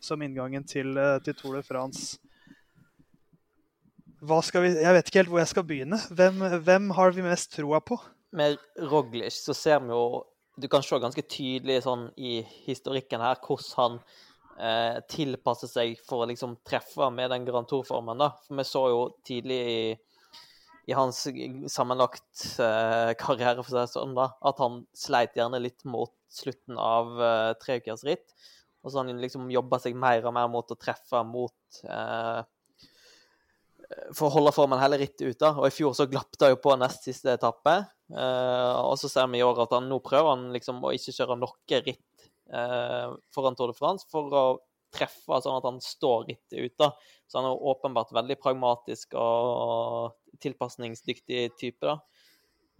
som 0.00 0.22
inngangen 0.24 0.64
til, 0.68 0.92
uh, 0.96 1.16
til, 1.24 1.36
Tour 1.36 1.58
de 1.58 1.64
France. 1.64 2.18
Vi, 4.24 4.70
jeg 4.72 4.92
vet 4.96 5.08
ikke 5.08 5.20
helt 5.20 5.32
hvor 5.32 5.42
jeg 5.42 5.50
skal 5.52 5.66
begynne. 5.68 5.98
Hvem, 6.16 6.44
hvem 6.64 6.90
har 6.96 7.12
vi 7.16 7.24
mest 7.24 7.52
troa 7.56 7.80
på? 7.84 7.98
Med 8.36 8.56
Roglic 8.90 9.36
så 9.36 9.56
ser 9.56 9.84
vi 9.84 9.92
jo 9.92 10.24
Du 10.56 10.68
kan 10.70 10.84
se 10.86 10.96
ganske 11.02 11.22
tydelig 11.26 11.80
sånn 11.82 12.06
i 12.14 12.38
historikken 12.64 13.24
her 13.24 13.40
hvordan 13.42 13.74
han 13.74 13.96
eh, 14.60 14.98
tilpasse 15.10 15.68
seg 15.70 15.98
for 16.06 16.24
å 16.24 16.28
liksom 16.30 16.58
treffe 16.66 17.10
med 17.12 17.32
den 17.32 17.46
Grand 17.48 17.68
Tour-formen. 17.70 18.18
da. 18.18 18.32
For 18.46 18.58
vi 18.58 18.66
så 18.68 18.84
jo 18.92 19.04
tidlig 19.26 19.60
i, 19.70 19.78
i 20.90 20.96
hans 20.96 21.24
sammenlagt 21.72 22.46
eh, 22.62 23.12
karriere 23.20 23.62
for 23.62 23.74
seg 23.74 23.92
sånn 23.92 24.16
da, 24.18 24.30
at 24.44 24.60
han 24.62 24.82
sleit 24.96 25.36
gjerne 25.38 25.62
litt 25.62 25.84
mot 25.88 26.14
slutten 26.34 26.80
av 26.80 27.14
eh, 27.20 27.52
treukersritt. 27.62 28.26
Og 28.84 28.92
så 28.92 29.00
han 29.00 29.14
liksom 29.20 29.48
jobba 29.52 29.80
seg 29.80 29.96
mer 29.96 30.26
og 30.28 30.34
mer 30.36 30.50
mot 30.52 30.68
å 30.68 30.76
treffe 30.76 31.22
mot 31.24 31.78
eh, 31.88 32.42
For 34.12 34.28
å 34.28 34.34
holde 34.34 34.52
formen 34.52 34.80
hele 34.80 34.98
rittet 35.00 35.24
ute. 35.24 35.50
Og 35.56 35.68
i 35.68 35.72
fjor 35.72 35.94
så 35.96 36.08
glapp 36.10 36.36
det 36.40 36.52
jo 36.52 36.60
på 36.60 36.76
nest 36.80 37.06
siste 37.08 37.32
etappe. 37.32 37.78
Eh, 38.12 38.74
og 38.84 38.98
så 39.00 39.08
ser 39.08 39.30
vi 39.32 39.40
i 39.40 39.46
år 39.46 39.64
at 39.64 39.72
han 39.76 39.88
nå 39.88 40.00
prøver 40.04 40.34
han 40.34 40.50
liksom 40.52 40.84
å 40.84 40.92
ikke 40.92 41.16
kjøre 41.16 41.38
noe 41.40 41.80
ritt 41.86 42.04
foran 43.34 43.56
Tour 43.56 43.70
de 43.72 43.76
France 43.78 44.04
for 44.10 44.34
å 44.36 44.44
treffe 44.94 45.40
sånn 45.42 45.58
at 45.58 45.66
han 45.66 45.80
står 45.82 46.26
rittet 46.28 46.58
ute. 46.58 46.90
Så 47.26 47.40
han 47.40 47.48
er 47.48 47.66
åpenbart 47.70 48.12
veldig 48.14 48.36
pragmatisk 48.42 49.16
og 49.18 50.14
tilpasningsdyktig 50.44 51.48
type. 51.58 51.86
da. 51.86 51.98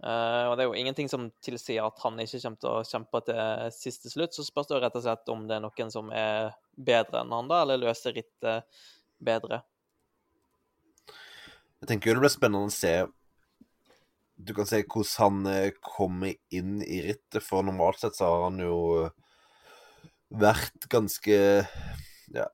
Uh, 0.03 0.51
og 0.51 0.57
Det 0.57 0.63
er 0.63 0.67
jo 0.67 0.77
ingenting 0.77 1.09
som 1.09 1.29
tilsier 1.43 1.85
at 1.85 2.01
han 2.03 2.19
ikke 2.19 2.41
kommer 2.43 2.59
til 2.61 2.71
å 2.71 2.87
kjempe 2.87 3.21
til 3.29 3.75
siste 3.75 4.11
slutt. 4.11 4.35
Så 4.35 4.47
spørs 4.47 4.69
det 4.69 4.81
rett 4.83 4.97
og 4.99 5.05
slett 5.05 5.31
om 5.33 5.45
det 5.47 5.57
er 5.57 5.63
noen 5.63 5.93
som 5.93 6.11
er 6.13 6.51
bedre 6.75 7.23
enn 7.23 7.35
han 7.35 7.51
da, 7.51 7.61
eller 7.63 7.81
løser 7.87 8.15
rittet 8.17 8.83
bedre. 9.23 9.63
Jeg 11.81 11.91
tenker 11.91 12.09
jo 12.09 12.17
det 12.17 12.25
blir 12.25 12.33
spennende 12.33 12.71
å 12.71 12.73
se 12.73 12.95
Du 14.35 14.51
kan 14.55 14.67
se 14.67 14.81
hvordan 14.83 15.11
han 15.21 15.51
eh, 15.51 15.75
kommer 15.79 16.33
inn 16.51 16.81
i 16.83 16.99
rittet, 17.05 17.43
for 17.43 17.63
normalt 17.63 18.01
sett 18.01 18.17
så 18.17 18.27
har 18.27 18.49
han 18.49 18.59
jo 18.59 18.77
vært 20.39 20.87
ganske 20.91 21.37
ja, 22.35 22.45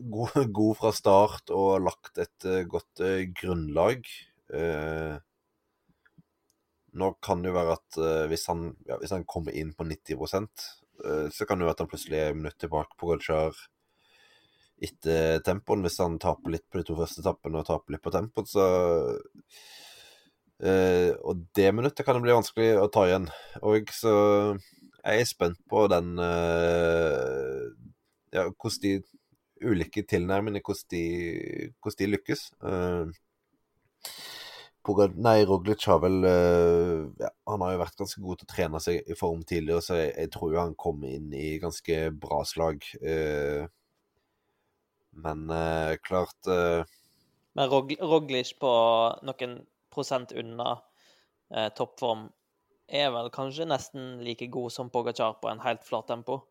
god, 0.00 0.38
god, 0.52 0.76
fra 0.80 0.92
start 0.96 1.52
og 1.54 1.82
lagt 1.86 2.20
et 2.22 2.48
uh, 2.48 2.62
godt 2.68 3.02
uh, 3.04 3.22
grunnlag. 3.36 4.06
Uh, 4.52 5.16
nå 6.92 7.12
kan 7.24 7.40
det 7.40 7.48
jo 7.48 7.56
være 7.56 7.74
at 7.78 7.98
hvis 8.28 8.42
han, 8.50 8.66
ja, 8.84 8.98
hvis, 9.00 9.14
han, 9.14 9.22
kommer 9.24 9.54
inn 9.56 9.70
på 9.72 9.86
90% 9.88 10.64
så 11.32 11.46
kan 11.48 11.56
det 11.56 11.64
jo 11.64 11.68
være 11.70 11.72
at 11.72 11.80
han 11.80 11.88
plutselig 11.88 12.18
er 12.20 12.34
minutt 12.36 12.58
tilbake 12.60 12.98
på 13.00 13.08
Golchar 13.08 13.56
etter 14.76 15.40
tempoen. 15.42 15.80
Hvis 15.86 15.96
han 16.04 16.18
taper 16.20 16.52
litt 16.52 16.66
på 16.68 16.78
de 16.78 16.84
to 16.84 16.98
første 16.98 17.24
etappene 17.24 17.62
og 17.62 17.64
taper 17.70 17.96
litt 17.96 18.04
på 18.04 18.12
tempoet, 18.12 18.52
så 18.52 18.66
Og 21.32 21.40
det 21.56 21.72
minuttet 21.72 22.04
kan 22.04 22.20
det 22.20 22.26
bli 22.26 22.36
vanskelig 22.36 22.68
å 22.76 22.90
ta 22.92 23.06
igjen. 23.08 23.24
Og 23.64 23.88
så 23.96 24.12
jeg 25.02 25.20
er 25.20 25.26
spent 25.28 25.58
på 25.70 25.86
den 25.90 26.14
uh, 26.18 27.70
Ja, 28.32 28.46
hvordan 28.48 28.82
de 28.82 28.92
ulike 29.62 30.02
tilnærmingene, 30.08 30.62
hvordan 30.64 30.88
de, 30.90 31.92
de 31.98 32.06
lykkes. 32.10 32.48
Uh, 32.62 33.10
Nei, 35.14 35.44
Roglic 35.46 35.84
har 35.86 36.00
vel 36.02 36.24
uh, 36.26 37.06
ja, 37.20 37.28
Han 37.46 37.62
har 37.62 37.74
jo 37.74 37.82
vært 37.84 38.00
ganske 38.00 38.22
god 38.22 38.40
til 38.40 38.48
å 38.48 38.52
trene 38.54 38.80
seg 38.82 39.06
i 39.06 39.18
form 39.18 39.44
tidligere, 39.46 39.82
så 39.84 39.98
jeg, 40.00 40.14
jeg 40.16 40.32
tror 40.34 40.58
han 40.58 40.74
kom 40.74 41.04
inn 41.06 41.30
i 41.34 41.58
ganske 41.62 41.98
bra 42.18 42.42
slag. 42.48 42.82
Men 45.22 45.42
klart 46.02 46.48
Men 46.48 47.70
Roglic 47.70 48.54
på 48.58 48.72
noen 49.28 49.58
prosent 49.92 50.32
unna 50.32 50.78
toppform 51.76 52.30
er 52.92 53.12
vel 53.14 53.30
kanskje 53.32 53.68
nesten 53.68 54.18
like 54.24 54.46
god 54.52 54.74
som 54.74 54.90
Pogacar 54.92 55.38
på 55.40 55.50
en 55.50 55.62
helt 55.64 55.84
flat 55.86 56.06
tempo? 56.10 56.42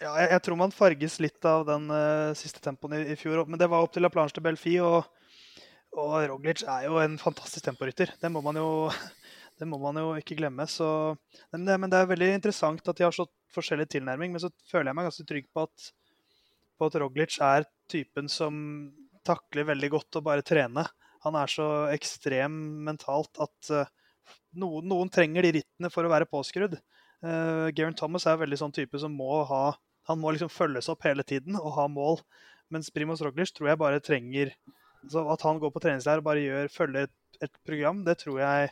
Ja, 0.00 0.14
jeg, 0.16 0.30
jeg 0.32 0.42
tror 0.46 0.58
man 0.60 0.74
farges 0.74 1.18
litt 1.20 1.44
av 1.46 1.66
den 1.68 1.86
siste 2.38 2.62
tempoen 2.64 2.98
i, 2.98 3.00
i 3.12 3.16
fjor, 3.20 3.44
men 3.46 3.60
det 3.60 3.68
var 3.70 3.84
opp 3.84 3.92
til 3.94 4.04
La 4.04 4.10
Planche 4.12 4.38
de 4.38 4.44
Belfi. 4.44 4.78
og 4.80 5.04
og 5.98 6.12
Roglic 6.30 6.62
er 6.68 6.86
jo 6.86 7.00
en 7.02 7.16
fantastisk 7.18 7.66
temporytter. 7.66 8.12
Det 8.20 8.30
må 8.30 8.42
man 8.44 8.58
jo, 8.60 8.90
det 9.58 9.66
må 9.68 9.78
man 9.82 9.98
jo 9.98 10.14
ikke 10.18 10.38
glemme. 10.38 10.66
Så, 10.70 10.86
men, 11.52 11.66
det, 11.66 11.78
men, 11.80 11.90
det, 11.90 11.98
er 11.98 12.12
veldig 12.12 12.30
interessant 12.36 12.86
at 12.86 12.98
de 12.98 13.06
har 13.06 13.14
så 13.16 13.26
forskjellig 13.54 13.88
tilnærming. 13.90 14.34
Men 14.34 14.44
så 14.44 14.52
føler 14.70 14.90
jeg 14.90 14.98
meg 14.98 15.10
ganske 15.10 15.26
trygg 15.26 15.50
på 15.50 15.66
at, 15.66 15.90
på 16.78 16.90
at 16.90 16.98
Roglic 17.02 17.38
er 17.42 17.66
typen 17.90 18.30
som 18.30 18.54
takler 19.26 19.66
veldig 19.68 19.90
godt 19.96 20.20
å 20.20 20.24
bare 20.24 20.46
trene. 20.46 20.86
Han 21.26 21.36
er 21.36 21.50
så 21.50 21.66
ekstrem 21.92 22.54
mentalt 22.86 23.42
at 23.42 23.72
uh, 23.74 23.90
noen, 24.58 24.88
noen, 24.90 25.10
trenger 25.12 25.46
de 25.46 25.54
rittene 25.58 25.90
for 25.92 26.06
å 26.06 26.12
være 26.12 26.28
påskrudd. 26.30 26.78
Uh, 27.24 27.68
Geraint 27.76 27.98
Thomas 27.98 28.26
er 28.28 28.40
veldig 28.40 28.58
sånn 28.60 28.72
type 28.72 28.96
som 28.96 29.12
må 29.12 29.42
ha 29.44 29.74
Han 30.08 30.16
må 30.16 30.30
liksom 30.32 30.48
følges 30.48 30.88
opp 30.88 31.04
hele 31.04 31.22
tiden 31.22 31.58
og 31.60 31.74
ha 31.76 31.84
mål. 31.92 32.22
Mens 32.72 32.88
Primoz 32.90 33.20
Roglic 33.22 33.52
tror 33.52 33.68
jeg 33.68 33.80
bare 33.82 34.00
trenger 34.02 34.54
så 35.08 35.24
at 35.32 35.42
han 35.46 35.60
går 35.60 35.72
på 35.72 35.82
treningsleir 35.82 36.20
og 36.20 36.26
bare 36.26 36.44
gjør, 36.44 36.70
følger 36.72 37.08
et, 37.08 37.14
et, 37.46 37.52
program, 37.66 38.02
det 38.04 38.18
tror 38.20 38.40
jeg 38.42 38.70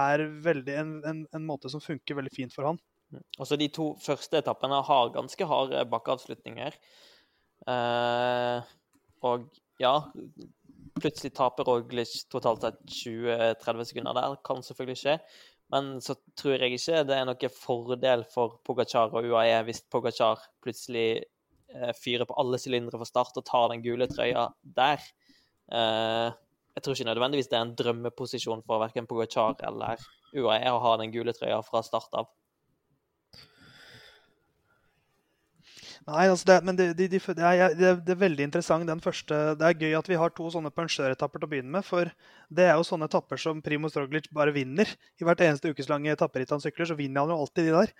er 0.00 0.24
veldig, 0.44 0.74
en, 0.82 0.90
en, 1.08 1.22
en, 1.34 1.46
måte 1.46 1.70
som 1.72 1.82
funker 1.82 2.18
veldig 2.18 2.32
fint 2.34 2.54
for 2.54 2.68
han. 2.68 2.80
Også 3.42 3.58
de 3.58 3.70
to 3.74 3.92
første 4.02 4.38
etappene 4.38 4.82
har 4.86 5.14
ganske 5.14 5.48
harde 5.52 5.80
bakkeavslutninger. 5.90 6.76
Eh, 7.72 8.68
og 9.26 9.48
ja, 9.82 9.94
plutselig 11.02 11.32
taper 11.36 11.68
Roglic 11.68 12.12
totalt 12.32 12.64
sett 12.64 12.80
20-30 12.86 13.88
sekunder 13.90 14.16
der. 14.16 14.36
Kan 14.46 14.62
selvfølgelig 14.66 15.00
skje. 15.00 15.16
Men 15.70 15.92
så 16.02 16.16
tror 16.38 16.58
jeg 16.58 16.74
ikke 16.74 17.02
det 17.06 17.16
er 17.16 17.26
noen 17.28 17.54
fordel 17.54 18.24
for 18.32 18.58
Pogacar 18.66 19.12
og 19.14 19.26
UAE 19.30 19.60
hvis 19.68 19.84
Pogacar 19.92 20.42
plutselig 20.64 21.22
eh, 21.70 21.92
fyrer 21.94 22.26
på 22.26 22.36
alle 22.42 22.58
sylindere 22.58 22.98
for 22.98 23.08
start 23.08 23.38
og 23.38 23.46
tar 23.46 23.68
den 23.70 23.84
gule 23.84 24.08
trøya 24.10 24.48
der. 24.62 25.04
Uh, 25.70 26.34
jeg 26.74 26.82
tror 26.82 26.96
ikke 26.96 27.06
nødvendigvis 27.06 27.46
det 27.50 27.58
er 27.58 27.62
en 27.62 27.76
drømmeposisjon 27.78 28.64
for 28.66 28.82
verken 28.82 29.06
Pogacar 29.06 29.54
eller 29.68 30.02
UAE 30.34 30.72
å 30.74 30.82
ha 30.82 30.96
den 30.98 31.14
gule 31.14 31.34
trøya 31.36 31.60
fra 31.66 31.84
start 31.86 32.18
av. 32.18 32.26
Nei, 36.08 36.26
altså 36.30 36.48
det, 36.48 36.56
men 36.64 36.76
det, 36.78 36.86
de, 36.96 37.06
de, 37.12 37.18
det, 37.20 37.44
er, 37.44 37.74
det, 37.76 37.88
er, 38.08 38.18
veldig 38.18 38.46
interessant 38.46 38.88
den 38.88 39.02
første 39.04 39.36
Det 39.60 39.66
er 39.66 39.76
gøy 39.76 39.96
at 39.98 40.06
vi 40.08 40.16
har 40.16 40.32
to 40.32 40.46
sånne 40.52 40.72
punsjøretapper 40.72 41.42
til 41.42 41.48
å 41.48 41.50
begynne 41.50 41.74
med. 41.74 41.84
For 41.86 42.08
det 42.48 42.66
er 42.66 42.78
jo 42.78 42.86
sånne 42.88 43.08
etapper 43.10 43.40
som 43.40 43.60
Primo 43.64 43.90
Roglic 43.92 44.30
bare 44.34 44.54
vinner. 44.56 44.88
I 45.20 45.26
hvert 45.28 45.42
eneste 45.44 45.74
ukeslange 45.74 46.14
etapperitt 46.14 46.54
han 46.54 46.62
sykler, 46.62 46.88
så 46.88 46.96
vinner 46.98 47.26
han 47.26 47.34
jo 47.34 47.42
alltid 47.42 47.68
de 47.68 47.74
der. 47.76 47.92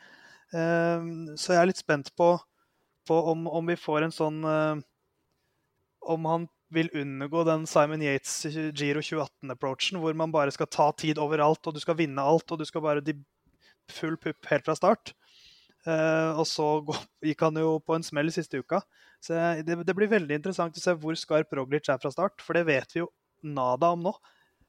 Uh, 0.50 1.36
så 1.38 1.54
jeg 1.54 1.60
er 1.60 1.68
litt 1.70 1.82
spent 1.82 2.08
på, 2.18 2.32
på 3.06 3.18
om, 3.34 3.44
om, 3.46 3.68
vi 3.68 3.76
får 3.78 4.08
en 4.08 4.14
sånn 4.14 4.40
uh, 4.42 4.80
Om 6.02 6.26
han 6.26 6.48
vil 6.74 6.90
unngå 6.96 7.44
den 7.46 7.68
Simon 7.70 8.02
Yates 8.02 8.46
Giro 8.48 9.02
2018-approachen, 9.02 10.00
hvor 10.02 10.16
man 10.16 10.32
bare 10.34 10.54
skal 10.54 10.70
ta 10.70 10.88
tid 10.98 11.20
overalt, 11.22 11.62
og 11.66 11.76
du 11.76 11.82
skal 11.82 11.98
vinne 11.98 12.24
alt, 12.24 12.48
og 12.50 12.62
du 12.62 12.66
skal 12.66 12.82
bare 12.82 13.04
de 13.04 13.18
full 13.90 14.16
pupp 14.22 14.48
helt 14.50 14.66
fra 14.66 14.76
start. 14.78 15.12
Uh, 15.88 16.36
og 16.36 16.44
så 16.48 16.66
gikk 17.28 17.46
han 17.46 17.60
jo 17.60 17.78
på 17.84 17.96
en 17.96 18.04
smell 18.06 18.30
siste 18.34 18.60
uka. 18.60 18.82
Så 19.20 19.36
det, 19.64 19.76
det, 19.84 19.96
blir 19.96 20.10
veldig 20.10 20.38
interessant 20.38 20.76
å 20.76 20.82
se 20.82 20.94
hvor 20.96 21.16
skarp 21.18 21.52
Roglic 21.56 21.88
er 21.92 22.00
fra 22.00 22.12
start, 22.12 22.40
for 22.44 22.56
det 22.56 22.66
vet 22.68 22.94
vi 22.94 23.02
jo 23.02 23.10
nada 23.44 23.92
om 23.94 24.04
nå. 24.08 24.14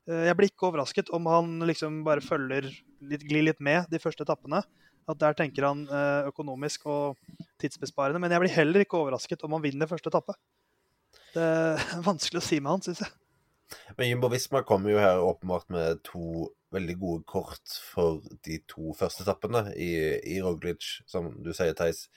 Uh, 0.10 0.26
jeg 0.30 0.38
blir 0.40 0.52
ikke 0.52 0.70
overrasket 0.72 1.12
om 1.16 1.28
han 1.32 1.60
liksom 1.70 2.02
bare 2.08 2.24
følger 2.24 2.70
litt, 2.70 3.26
glir 3.28 3.48
litt 3.50 3.62
med 3.64 3.92
de 3.92 4.02
første 4.02 4.28
etappene. 4.28 4.64
At 5.10 5.20
der 5.20 5.36
tenker 5.36 5.66
han 5.66 5.88
uh, 5.90 6.30
økonomisk 6.30 6.86
og 6.92 7.20
tidsbesparende. 7.62 8.22
Men 8.22 8.34
jeg 8.34 8.44
blir 8.44 8.58
heller 8.60 8.86
ikke 8.86 9.00
overrasket 9.02 9.44
om 9.48 9.58
han 9.58 9.66
vinner 9.66 9.90
første 9.90 10.12
etappe. 10.14 10.38
Det 11.34 11.44
er 11.44 12.06
vanskelig 12.10 12.42
å 12.42 12.46
si 12.46 12.60
med 12.62 12.76
han, 12.76 12.86
syns 12.86 13.04
jeg. 13.04 13.18
Men 13.98 14.10
Jumbo 14.10 14.28
Visma 14.32 14.64
kommer 14.68 14.92
jo 14.92 15.00
her 15.00 15.22
åpenbart 15.24 15.70
med 15.72 16.02
to 16.08 16.50
veldig 16.72 16.96
gode 17.00 17.24
kort 17.28 17.74
for 17.92 18.22
de 18.46 18.60
to 18.70 18.94
første 18.98 19.24
etappene 19.26 19.74
i, 19.76 20.20
i 20.36 20.42
Roglic, 20.44 20.84
som 21.10 21.32
du 21.44 21.52
sier, 21.56 21.74
Theis. 21.78 22.08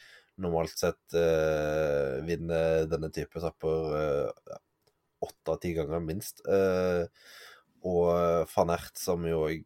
Normalt 0.40 0.74
sett 0.74 1.14
eh, 1.14 2.18
vinner 2.26 2.88
denne 2.90 3.10
type 3.14 3.38
etapper 3.38 3.96
eh, 3.98 4.56
åtte 5.22 5.54
av 5.54 5.60
ti 5.62 5.70
ganger 5.76 6.00
minst. 6.02 6.42
Eh, 6.46 7.06
og 7.84 8.48
van 8.54 8.70
Ert, 8.74 8.98
som 8.98 9.26
jo 9.28 9.46
ja, 9.50 9.58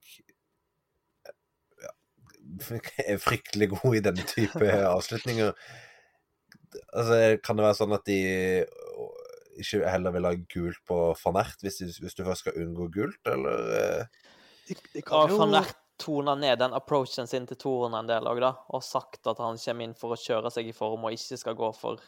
er 3.06 3.18
fryktelig 3.22 3.68
god 3.76 3.96
i 3.96 4.04
denne 4.10 4.24
type 4.28 4.66
avslutninger. 4.96 5.50
Altså, 6.92 7.14
kan 7.40 7.56
det 7.56 7.64
være 7.64 7.80
sånn 7.80 7.96
at 7.96 8.04
de 8.08 8.20
ikke 9.58 9.90
heller 9.90 10.14
vil 10.14 10.28
ha 10.28 10.34
gult 10.52 10.80
på 10.86 10.96
van 11.22 11.40
Ert, 11.40 11.62
hvis, 11.64 11.80
hvis, 11.80 12.16
du 12.16 12.26
først 12.26 12.42
skal 12.44 12.60
unngå 12.60 12.84
gult, 12.94 13.22
eller? 13.30 13.54
Eh? 14.70 15.02
Jo... 15.04 15.26
Van 15.38 15.60
Ert 15.60 15.76
tona 15.98 16.36
ned 16.38 16.60
den 16.60 16.74
approachen 16.78 17.26
sin 17.26 17.46
til 17.50 17.58
Toren 17.58 17.96
en 17.98 18.06
del 18.06 18.26
òg, 18.30 18.38
da, 18.38 18.52
og 18.70 18.84
sagt 18.86 19.26
at 19.26 19.40
han 19.42 19.58
kommer 19.58 19.88
inn 19.88 19.96
for 19.98 20.14
å 20.14 20.18
kjøre 20.20 20.52
seg 20.54 20.68
i 20.70 20.74
form 20.76 21.08
og 21.08 21.16
ikke 21.16 21.38
skal 21.40 21.56
gå 21.58 21.72
for 21.74 21.98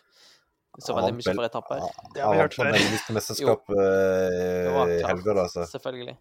så 0.78 0.94
veldig 0.94 1.16
mye 1.16 1.32
for 1.34 1.46
etapper. 1.48 1.80
Det 2.14 2.22
har 2.22 2.36
vi 2.36 2.38
hørt 2.38 2.54
før. 2.54 2.70
Han 2.70 3.16
mesterskap 3.16 3.72
eh, 3.74 4.76
i 4.94 5.00
helga, 5.02 5.34
da, 5.40 5.48
så. 5.50 5.66
Selvfølgelig. 5.72 6.14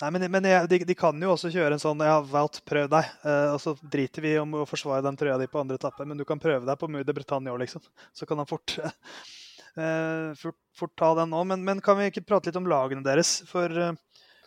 Nei, 0.00 0.08
men, 0.16 0.24
men 0.32 0.48
jeg, 0.48 0.70
de, 0.72 0.78
de, 0.88 0.96
kan 0.98 1.20
jo 1.20 1.34
også 1.34 1.52
kjøre 1.52 1.76
en 1.76 1.82
sånn 1.82 2.00
ja, 2.02 2.16
Wout, 2.32 2.62
prøv 2.66 2.88
deg. 2.90 3.12
Uh, 3.20 3.52
og 3.52 3.60
så 3.62 3.76
driter 3.82 4.24
vi 4.24 4.32
om 4.40 4.56
å 4.62 4.64
forsvare 4.66 5.04
den 5.04 5.20
trøya 5.20 5.36
di 5.38 5.50
på 5.52 5.60
andre 5.60 5.76
etappe, 5.76 6.08
men 6.08 6.18
du 6.18 6.24
kan 6.26 6.40
prøve 6.42 6.64
deg 6.66 6.80
på 6.80 6.88
Mue 6.90 7.04
de 7.06 7.14
Bretagne 7.14 7.52
òg, 7.52 7.60
liksom. 7.66 7.84
Så 8.16 8.26
kan 8.26 8.40
han 8.40 8.48
fort 8.48 8.78
uh, 8.80 8.96
Eh, 9.76 10.34
fort, 10.34 10.56
fort, 10.76 10.98
ta 10.98 11.14
den 11.14 11.30
nå. 11.30 11.44
Men, 11.44 11.64
men, 11.64 11.80
kan 11.80 11.98
vi 11.98 12.10
ikke 12.10 12.24
prate 12.26 12.50
litt 12.50 12.58
om 12.60 12.68
lagene 12.68 13.04
deres? 13.04 13.40
For, 13.48 13.72
eh, 13.72 13.94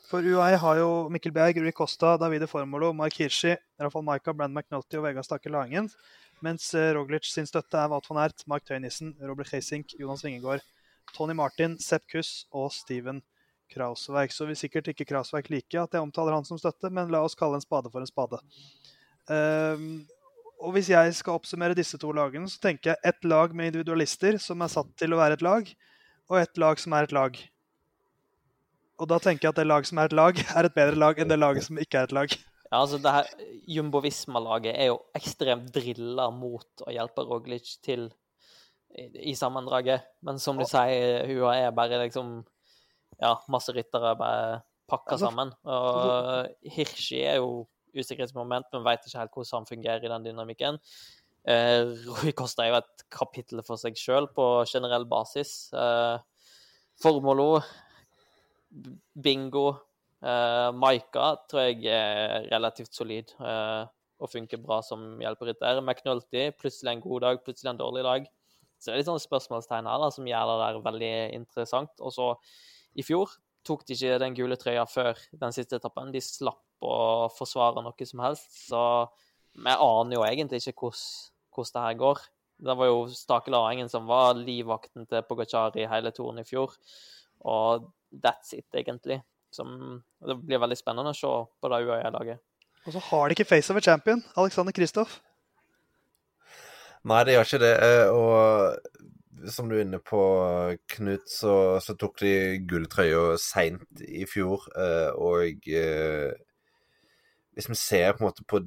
for 0.09 0.25
UAE 0.25 0.57
har 0.61 0.79
jo 0.79 0.89
Mikkel 1.13 1.33
Berg, 1.35 1.57
Rui 1.61 1.73
Costa, 1.75 2.15
Davide 2.21 2.47
Formolo, 2.47 2.91
Mark 2.93 3.17
Hirschi, 3.17 3.55
Rafal 3.81 4.05
Maika, 4.05 4.33
Brand 4.33 4.53
McNulty 4.55 4.99
og 4.99 5.05
Vegard 5.07 5.27
Stakke 5.27 5.51
Langen. 5.53 5.89
Mens 6.45 6.67
eh, 6.77 6.91
Roglic 6.95 7.27
sin 7.29 7.47
støtte 7.47 7.79
er 7.79 7.89
Wout 7.91 8.07
van 8.09 8.21
Ert, 8.25 8.43
Mark 8.49 8.65
Tøynissen, 8.67 9.13
Robert 9.23 9.51
Heisink, 9.53 9.95
Jonas 9.99 10.25
Vingegård, 10.25 10.63
Tony 11.15 11.35
Martin, 11.37 11.77
Sepp 11.81 12.05
Kuss 12.11 12.45
og 12.53 12.71
Steven 12.75 13.21
Krausverk. 13.73 14.33
Så 14.35 14.47
vil 14.49 14.59
sikkert 14.59 14.91
ikke 14.91 15.07
Krausverk 15.09 15.49
like 15.53 15.79
at 15.79 15.95
jeg 15.95 16.03
omtaler 16.03 16.35
han 16.37 16.45
som 16.47 16.59
støtte, 16.61 16.91
men 16.93 17.13
la 17.13 17.23
oss 17.25 17.37
kalle 17.37 17.59
en 17.59 17.65
spade 17.65 17.91
for 17.93 18.03
en 18.03 18.11
spade. 18.11 18.41
Um, 19.25 20.05
og 20.61 20.75
hvis 20.75 20.91
jeg 20.91 21.15
skal 21.17 21.39
oppsummere 21.39 21.77
disse 21.77 21.97
to 22.01 22.11
lagene, 22.15 22.49
så 22.51 22.61
tenker 22.61 22.93
jeg 22.93 23.13
ett 23.13 23.27
lag 23.27 23.55
med 23.55 23.71
individualister 23.71 24.37
som 24.41 24.61
er 24.61 24.71
satt 24.71 24.93
til 24.99 25.15
å 25.15 25.19
være 25.19 25.39
et 25.39 25.45
lag, 25.45 25.69
og 26.29 26.39
ett 26.39 26.61
lag 26.61 26.79
som 26.81 26.95
er 26.95 27.07
et 27.07 27.15
lag. 27.15 27.37
Og 28.99 29.09
da 29.11 29.19
tenker 29.21 29.47
jeg 29.47 29.53
at 29.53 29.59
det 29.59 29.67
lag 29.67 29.87
som 29.87 29.99
er 29.99 30.09
et 30.09 30.17
lag, 30.17 30.41
er 30.57 30.67
et 30.67 30.75
bedre 30.75 30.99
lag 30.99 31.19
enn 31.19 31.31
det 31.31 31.39
laget 31.39 31.67
som 31.67 31.79
ikke 31.81 32.01
er 32.03 32.11
et 32.11 32.19
lag. 32.19 32.35
Ja, 32.65 32.79
altså 32.81 32.97
det 32.97 33.11
her 33.13 33.27
Jumbo 33.69 33.99
Visma-laget 34.01 34.73
er 34.73 34.87
jo 34.89 34.95
ekstremt 35.15 35.67
drilla 35.71 36.25
mot 36.33 36.81
å 36.81 36.89
hjelpe 36.91 37.23
Roglic 37.23 37.75
til 37.85 38.07
i, 38.89 39.05
i 39.31 39.35
sammendraget. 39.37 40.07
Men 40.25 40.41
som 40.41 40.57
du 40.57 40.65
sier, 40.67 41.29
hun 41.29 41.45
er 41.53 41.69
bare 41.77 42.01
liksom 42.01 42.39
Ja, 43.21 43.35
masse 43.53 43.71
ryttere 43.71 44.15
bare 44.19 44.63
pakka 44.89 45.13
altså, 45.15 45.29
sammen. 45.29 45.53
Og 45.63 46.73
Hirschi 46.73 47.21
er 47.21 47.37
jo 47.37 47.67
usikkerhetsmoment, 47.95 48.67
men 48.73 48.83
veit 48.83 49.05
ikke 49.05 49.21
helt 49.21 49.37
hvordan 49.37 49.61
han 49.61 49.69
fungerer 49.69 50.03
i 50.03 50.11
den 50.11 50.25
dynamikken. 50.25 50.81
Eh, 51.45 51.93
Rui 52.09 52.33
Costa 52.35 52.65
er 52.65 52.73
jo 52.73 52.81
et 52.81 53.05
kapittel 53.13 53.61
for 53.65 53.79
seg 53.79 53.97
sjøl 53.99 54.27
på 54.35 54.49
generell 54.67 55.05
basis. 55.09 55.69
Eh, 55.71 56.17
Formolo, 57.01 57.59
bingo, 59.13 59.67
uh, 60.25 60.71
Maika 60.75 61.33
tror 61.49 61.69
jeg 61.69 61.85
er 61.91 62.47
relativt 62.51 62.95
solid 62.95 63.31
uh, 63.39 63.85
og 64.21 64.31
funker 64.31 64.61
bra 64.63 64.81
som 64.85 65.15
hjelperytter. 65.21 65.81
McNulty, 65.83 66.49
plutselig 66.59 66.93
en 66.93 67.03
god 67.03 67.25
dag, 67.25 67.41
plutselig 67.43 67.73
en 67.73 67.81
dårlig 67.81 68.05
dag. 68.07 68.29
Så 68.79 68.89
det 68.89 68.93
er 68.93 69.01
litt 69.01 69.09
sånne 69.09 69.23
spørsmålstegn 69.23 69.89
her 69.89 70.01
da, 70.01 70.11
som 70.13 70.27
gjør 70.27 70.51
det 70.51 70.55
der 70.61 70.79
veldig 70.85 71.15
interessant. 71.35 71.99
Og 72.03 72.13
så 72.15 72.29
i 72.95 73.03
fjor 73.05 73.33
tok 73.65 73.83
de 73.87 73.95
ikke 73.95 74.19
den 74.21 74.37
gule 74.37 74.57
trøya 74.61 74.85
før 74.87 75.19
den 75.33 75.55
siste 75.55 75.79
etappen. 75.79 76.13
De 76.13 76.21
slapp 76.23 76.85
å 76.85 77.27
forsvare 77.33 77.83
noe 77.83 78.07
som 78.07 78.23
helst. 78.23 78.47
Så 78.67 78.81
vi 79.55 79.73
aner 79.73 80.17
jo 80.17 80.25
egentlig 80.27 80.61
ikke 80.61 80.91
hvordan, 80.91 81.71
det 81.73 81.83
her 81.87 81.99
går. 81.99 82.23
Det 82.65 82.75
var 82.79 82.87
jo 82.91 83.03
Stakel 83.11 83.55
Larengen 83.55 83.91
som 83.91 84.07
var 84.07 84.37
livvakten 84.37 85.07
til 85.09 85.23
Pogacar 85.27 85.75
i 85.79 85.87
hele 85.91 86.11
turen 86.15 86.39
i 86.39 86.47
fjor. 86.47 86.75
Og 87.45 87.89
that's 88.11 88.53
it, 88.57 88.67
egentlig. 88.73 89.21
Som, 89.53 90.01
det 90.27 90.35
blir 90.43 90.59
veldig 90.59 90.77
spennende 90.77 91.13
å 91.13 91.17
se 91.17 91.31
på 91.31 91.71
det 91.71 91.81
UAE-laget. 91.85 92.43
Og 92.85 92.93
så 92.93 93.01
har 93.07 93.27
de 93.27 93.37
ikke 93.37 93.47
face 93.49 93.73
of 93.73 93.79
a 93.79 93.81
champion, 93.81 94.23
Alexander 94.37 94.75
Kristoff. 94.75 95.21
Nei, 97.05 97.21
det 97.25 97.35
gjør 97.35 97.47
ikke 97.47 97.61
det. 97.61 97.73
Eh, 97.85 98.07
og 98.13 99.49
som 99.51 99.69
du 99.69 99.75
er 99.77 99.85
inne 99.85 100.01
på, 100.01 100.21
Knut, 100.95 101.29
så, 101.29 101.55
så 101.83 101.95
tok 101.99 102.19
de 102.21 102.33
gulltrøya 102.67 103.37
seint 103.41 104.03
i 104.05 104.25
fjor. 104.29 104.65
Eh, 104.73 105.11
og 105.13 105.69
eh, 105.69 106.33
hvis 107.55 107.69
vi 107.71 107.79
ser 107.79 108.13
på 108.13 108.23
en 108.23 108.29
måte 108.29 108.45
på 108.49 108.61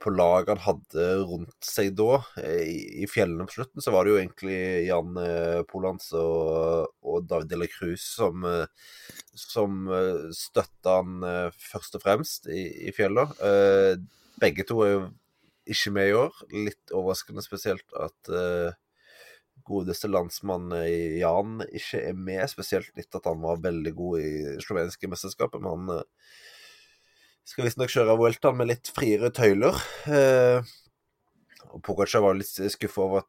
på 0.00 0.12
laget 0.14 0.50
han 0.52 0.62
hadde 0.64 1.06
rundt 1.28 1.64
seg 1.64 1.92
da, 1.98 2.20
i, 2.42 3.02
i, 3.02 3.06
fjellene 3.10 3.46
på 3.48 3.58
slutten, 3.58 3.82
så 3.84 3.92
var 3.94 4.04
det 4.04 4.12
jo 4.12 4.18
egentlig 4.20 4.58
Jan 4.88 5.20
eh, 5.22 5.60
Polans 5.68 6.10
og, 6.16 6.90
og 7.02 7.28
David 7.28 7.52
de 7.52 7.60
la 7.60 7.68
Cruz 7.70 8.04
som, 8.16 8.46
eh, 8.48 8.66
som 9.38 9.86
eh, 9.92 10.28
støtta 10.36 10.98
han 11.00 11.28
eh, 11.28 11.60
først 11.70 11.98
og 11.98 12.04
fremst 12.04 12.50
i, 12.52 12.64
i 12.88 12.94
fjellene. 12.96 13.28
Eh, 13.44 13.94
begge 14.42 14.66
to 14.68 14.82
er 14.86 14.92
jo 14.94 15.06
ikke 15.68 15.94
med 15.94 16.10
i 16.10 16.18
år. 16.18 16.42
Litt 16.68 16.94
overraskende 16.96 17.44
spesielt 17.44 17.98
at 17.98 18.32
eh, 18.32 18.76
godeste 19.68 20.08
landsmann 20.08 20.70
Jan 21.20 21.58
ikke 21.66 22.00
er 22.08 22.14
med, 22.16 22.46
spesielt 22.48 22.94
litt 22.96 23.12
at 23.18 23.26
han 23.28 23.42
var 23.42 23.60
veldig 23.60 23.92
god 23.98 24.22
i 24.22 24.30
slovenske 24.64 25.10
mesterskapet. 25.12 25.60
men 25.60 25.90
han 25.90 26.04
skal 27.48 27.64
visstnok 27.64 27.92
kjøre 27.92 28.16
Vueltaen 28.20 28.58
med 28.58 28.68
litt 28.68 28.90
friere 28.92 29.30
tøyler. 29.32 29.78
Eh, 30.12 30.60
og 31.68 31.80
Pogacar 31.84 32.22
var 32.24 32.36
litt 32.36 32.50
skuffa 32.72 33.04
over 33.04 33.24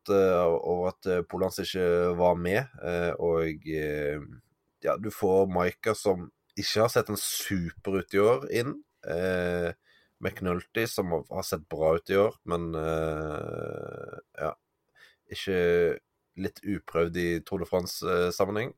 over 0.57 0.91
at 0.91 1.07
uh, 1.11 1.21
Polans 1.27 1.59
ikke 1.63 1.85
var 2.19 2.37
med. 2.39 2.67
Eh, 2.83 3.11
og 3.19 3.67
ja, 4.83 4.95
du 4.99 5.09
får 5.11 5.49
Maika, 5.51 5.95
som 5.95 6.29
ikke 6.59 6.85
har 6.85 6.91
sett 6.91 7.11
en 7.11 7.19
super 7.19 7.99
ut 7.99 8.15
i 8.15 8.23
år, 8.23 8.47
inn. 8.51 8.75
McNulty, 10.19 10.83
som 10.91 11.13
har 11.15 11.45
sett 11.47 11.63
bra 11.71 11.93
ut 11.95 12.11
i 12.11 12.17
år, 12.19 12.35
men 12.51 12.65
ja 14.35 14.49
Ikke 15.31 15.59
litt 16.39 16.59
uprøvd 16.63 17.19
i 17.19 17.27
Tour 17.47 17.63
de 17.63 17.67
France-sammenheng. 17.69 18.73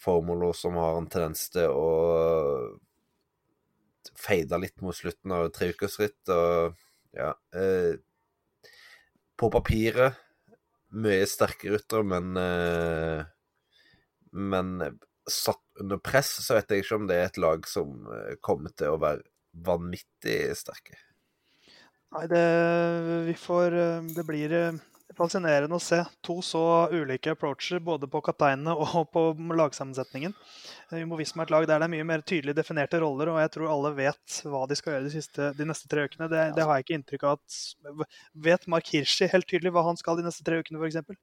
Formolo 0.00 0.52
som 0.56 0.76
har 0.80 1.00
en 1.00 1.08
tendens 1.12 1.48
til 1.52 1.72
å 1.72 1.88
feida 4.18 4.58
litt 4.60 4.80
mot 4.84 4.96
slutten 4.96 5.34
av 5.36 5.50
treukersritt. 5.56 6.20
Og 6.32 6.76
ja 7.16 7.32
eh, 7.56 7.98
På 9.40 9.50
papiret 9.50 10.18
mye 10.90 11.26
sterke 11.30 11.70
ryttere, 11.70 12.06
men 12.06 12.36
eh, 12.38 13.24
Men 14.30 14.98
satt 15.30 15.62
under 15.80 15.98
press, 16.02 16.30
så 16.44 16.56
vet 16.56 16.70
jeg 16.70 16.84
ikke 16.84 16.98
om 16.98 17.06
det 17.10 17.18
er 17.18 17.28
et 17.28 17.38
lag 17.40 17.66
som 17.68 18.06
eh, 18.10 18.36
kommer 18.42 18.74
til 18.74 18.94
å 18.94 19.00
være 19.02 19.24
vanvittig 19.66 20.38
sterke. 20.58 20.98
Nei, 22.14 22.26
det 22.30 22.46
Vi 23.28 23.34
får 23.38 23.76
eh, 23.78 24.08
Det 24.16 24.24
blir 24.26 24.54
eh, 24.56 24.78
fascinerende 25.18 25.76
å 25.76 25.82
se 25.82 25.98
to 26.24 26.36
så 26.44 26.62
ulike 26.92 27.32
approacher 27.34 27.80
både 27.82 28.08
på 28.10 28.20
kapteinene 28.24 28.74
og 28.74 29.08
på 29.14 29.24
lagsammensetningen. 29.58 30.34
Jumbo 31.00 31.18
Visma 31.20 31.44
er 31.44 31.48
et 31.48 31.54
lag 31.54 31.66
der 31.68 31.82
det 31.82 31.88
er 31.88 31.94
mye 31.94 32.06
mer 32.06 32.24
tydelig 32.26 32.54
definerte 32.58 33.00
roller, 33.02 33.32
og 33.32 33.40
jeg 33.42 33.52
tror 33.56 33.72
alle 33.72 33.92
vet 33.96 34.38
hva 34.46 34.62
de 34.70 34.78
skal 34.78 34.96
gjøre 34.96 35.08
de, 35.08 35.12
siste, 35.14 35.50
de 35.58 35.66
neste 35.68 35.90
tre 35.90 36.06
ukene. 36.06 36.30
Det, 36.30 36.44
det, 36.56 36.66
har 36.66 36.78
jeg 36.78 36.86
ikke 36.86 36.98
inntrykk 37.00 37.26
av 37.26 37.38
at 37.38 38.06
Vet 38.46 38.66
Mark 38.70 38.90
Hirschi 38.92 39.30
helt 39.32 39.48
tydelig 39.50 39.74
hva 39.74 39.86
han 39.88 39.98
skal 40.00 40.20
de 40.20 40.26
neste 40.26 40.46
tre 40.46 40.60
ukene, 40.62 40.80
f.eks.? 40.80 41.18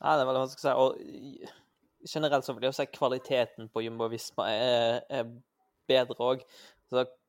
Ja, 0.00 0.16
det 0.16 0.24
er 0.24 0.28
veldig 0.28 0.44
vanskelig 0.44 0.72
å 0.74 0.88
si. 0.92 1.50
Og 2.04 2.14
generelt 2.14 2.46
så 2.46 2.54
vil 2.56 2.68
jeg 2.68 2.76
si 2.76 2.88
kvaliteten 2.92 3.70
på 3.72 3.84
Jumbo 3.86 4.10
Visma 4.12 4.50
er, 4.52 5.02
er 5.08 5.28
bedre 5.88 6.32
òg. 6.32 6.44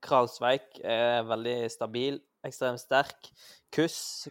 Kralsveik 0.06 0.82
er 0.84 1.24
veldig 1.26 1.56
stabil, 1.74 2.20
ekstremt 2.46 2.84
sterk. 2.84 3.32
Kuss 3.74 4.28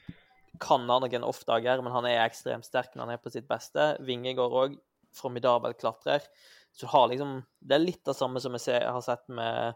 kan 0.61 0.89
ha 0.91 0.99
noen 1.03 1.27
off-dager, 1.27 1.83
men 1.83 1.95
han 1.95 2.07
er 2.09 2.25
ekstremt 2.25 2.67
sterk 2.67 2.95
når 2.95 3.07
han 3.07 3.15
er 3.17 3.23
på 3.23 3.33
sitt 3.35 3.49
beste. 3.51 3.95
Vingegård 4.07 4.59
òg 4.61 4.77
formidabel 5.15 5.75
klatrer. 5.79 6.23
Så 6.75 6.87
har 6.91 7.09
liksom 7.09 7.43
Det 7.61 7.77
er 7.77 7.85
litt 7.85 8.05
det 8.05 8.17
samme 8.19 8.41
som 8.43 8.57
jeg 8.59 8.83
har 8.83 9.03
sett 9.03 9.27
med 9.29 9.75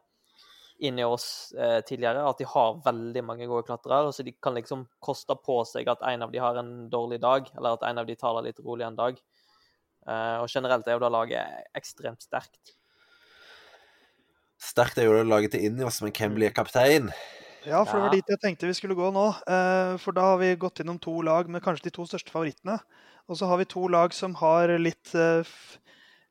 inni 0.79 1.03
oss 1.05 1.53
eh, 1.59 1.81
tidligere, 1.83 2.23
at 2.23 2.38
de 2.38 2.47
har 2.47 2.79
veldig 2.85 3.23
mange 3.27 3.47
gode 3.51 3.67
klatrere. 3.67 4.12
Så 4.14 4.23
de 4.23 4.35
kan 4.43 4.55
liksom 4.55 4.87
koste 5.03 5.35
på 5.35 5.61
seg 5.67 5.91
at 5.91 6.05
en 6.07 6.23
av 6.27 6.33
de 6.35 6.43
har 6.43 6.59
en 6.61 6.88
dårlig 6.91 7.19
dag, 7.23 7.51
eller 7.57 7.75
at 7.75 7.87
en 7.88 7.99
av 8.03 8.07
de 8.07 8.14
tar 8.19 8.37
det 8.38 8.51
litt 8.51 8.61
rolig 8.62 8.87
en 8.87 8.99
dag. 8.99 9.19
Eh, 10.07 10.37
og 10.38 10.47
generelt 10.53 10.87
er 10.87 10.97
jo 10.97 11.03
da 11.03 11.11
laget 11.11 11.75
ekstremt 11.79 12.23
sterkt. 12.23 12.77
Sterkt 14.59 14.99
er 14.99 15.07
jo 15.07 15.19
det 15.19 15.27
laget 15.27 15.55
til 15.55 15.67
Ineos, 15.67 16.01
men 16.03 16.14
hvem 16.14 16.38
blir 16.38 16.55
kaptein? 16.55 17.11
Ja, 17.68 17.83
for 17.85 17.98
det 17.98 18.04
var 18.07 18.14
dit 18.16 18.31
jeg 18.33 18.40
tenkte 18.40 18.68
vi 18.68 18.76
skulle 18.76 18.96
gå 18.96 19.11
nå. 19.12 19.26
Eh, 19.44 19.94
for 20.00 20.16
da 20.16 20.24
har 20.31 20.38
vi 20.40 20.54
gått 20.61 20.81
innom 20.81 20.96
to 21.02 21.12
lag 21.26 21.50
med 21.52 21.62
kanskje 21.64 21.88
de 21.88 21.94
to 21.98 22.07
største 22.09 22.33
favorittene. 22.33 22.78
Og 23.28 23.37
så 23.37 23.48
har 23.50 23.61
vi 23.61 23.68
to 23.68 23.83
lag 23.92 24.14
som 24.16 24.37
har 24.40 24.72
litt, 24.81 25.12
eh, 25.12 25.50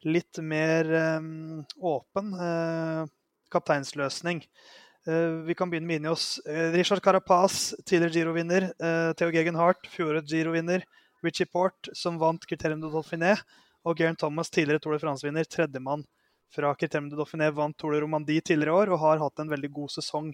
litt 0.08 0.40
mer 0.42 0.90
um, 1.20 1.62
åpen 1.78 2.34
kapteinsløsning. 3.54 4.42
Vi 5.48 5.56
kan 5.56 5.70
begynne 5.72 5.88
med 5.88 6.02
inni 6.02 6.10
oss. 6.12 6.42
Richard 6.74 7.00
Carapaz, 7.00 7.72
tidligere 7.88 8.12
Giro-vinner. 8.12 8.66
Theo 9.16 9.32
Gegen 9.32 9.56
Hart, 9.56 9.88
fjorårets 9.88 10.34
Giro-vinner. 10.34 10.84
Richie 11.24 11.48
Port, 11.48 11.88
som 11.96 12.20
vant 12.20 12.44
Criterium 12.46 12.82
de 12.84 12.92
Dauphiné. 12.92 13.38
Og 13.88 13.96
Geraint 13.96 14.20
Thomas, 14.20 14.52
tidligere 14.52 14.84
Tour 14.84 14.98
de 14.98 15.00
France-vinner. 15.00 15.48
Tredjemann 15.48 16.04
fra 16.52 16.74
Criterium 16.76 17.08
de 17.10 17.16
Dauphiné, 17.16 17.50
vant 17.56 17.78
Tour 17.78 17.96
de 17.96 18.04
Romandie 18.04 18.44
tidligere 18.44 18.76
år 18.76 18.92
og 18.92 19.02
har 19.06 19.24
hatt 19.24 19.40
en 19.40 19.56
veldig 19.56 19.72
god 19.80 19.96
sesong. 19.96 20.34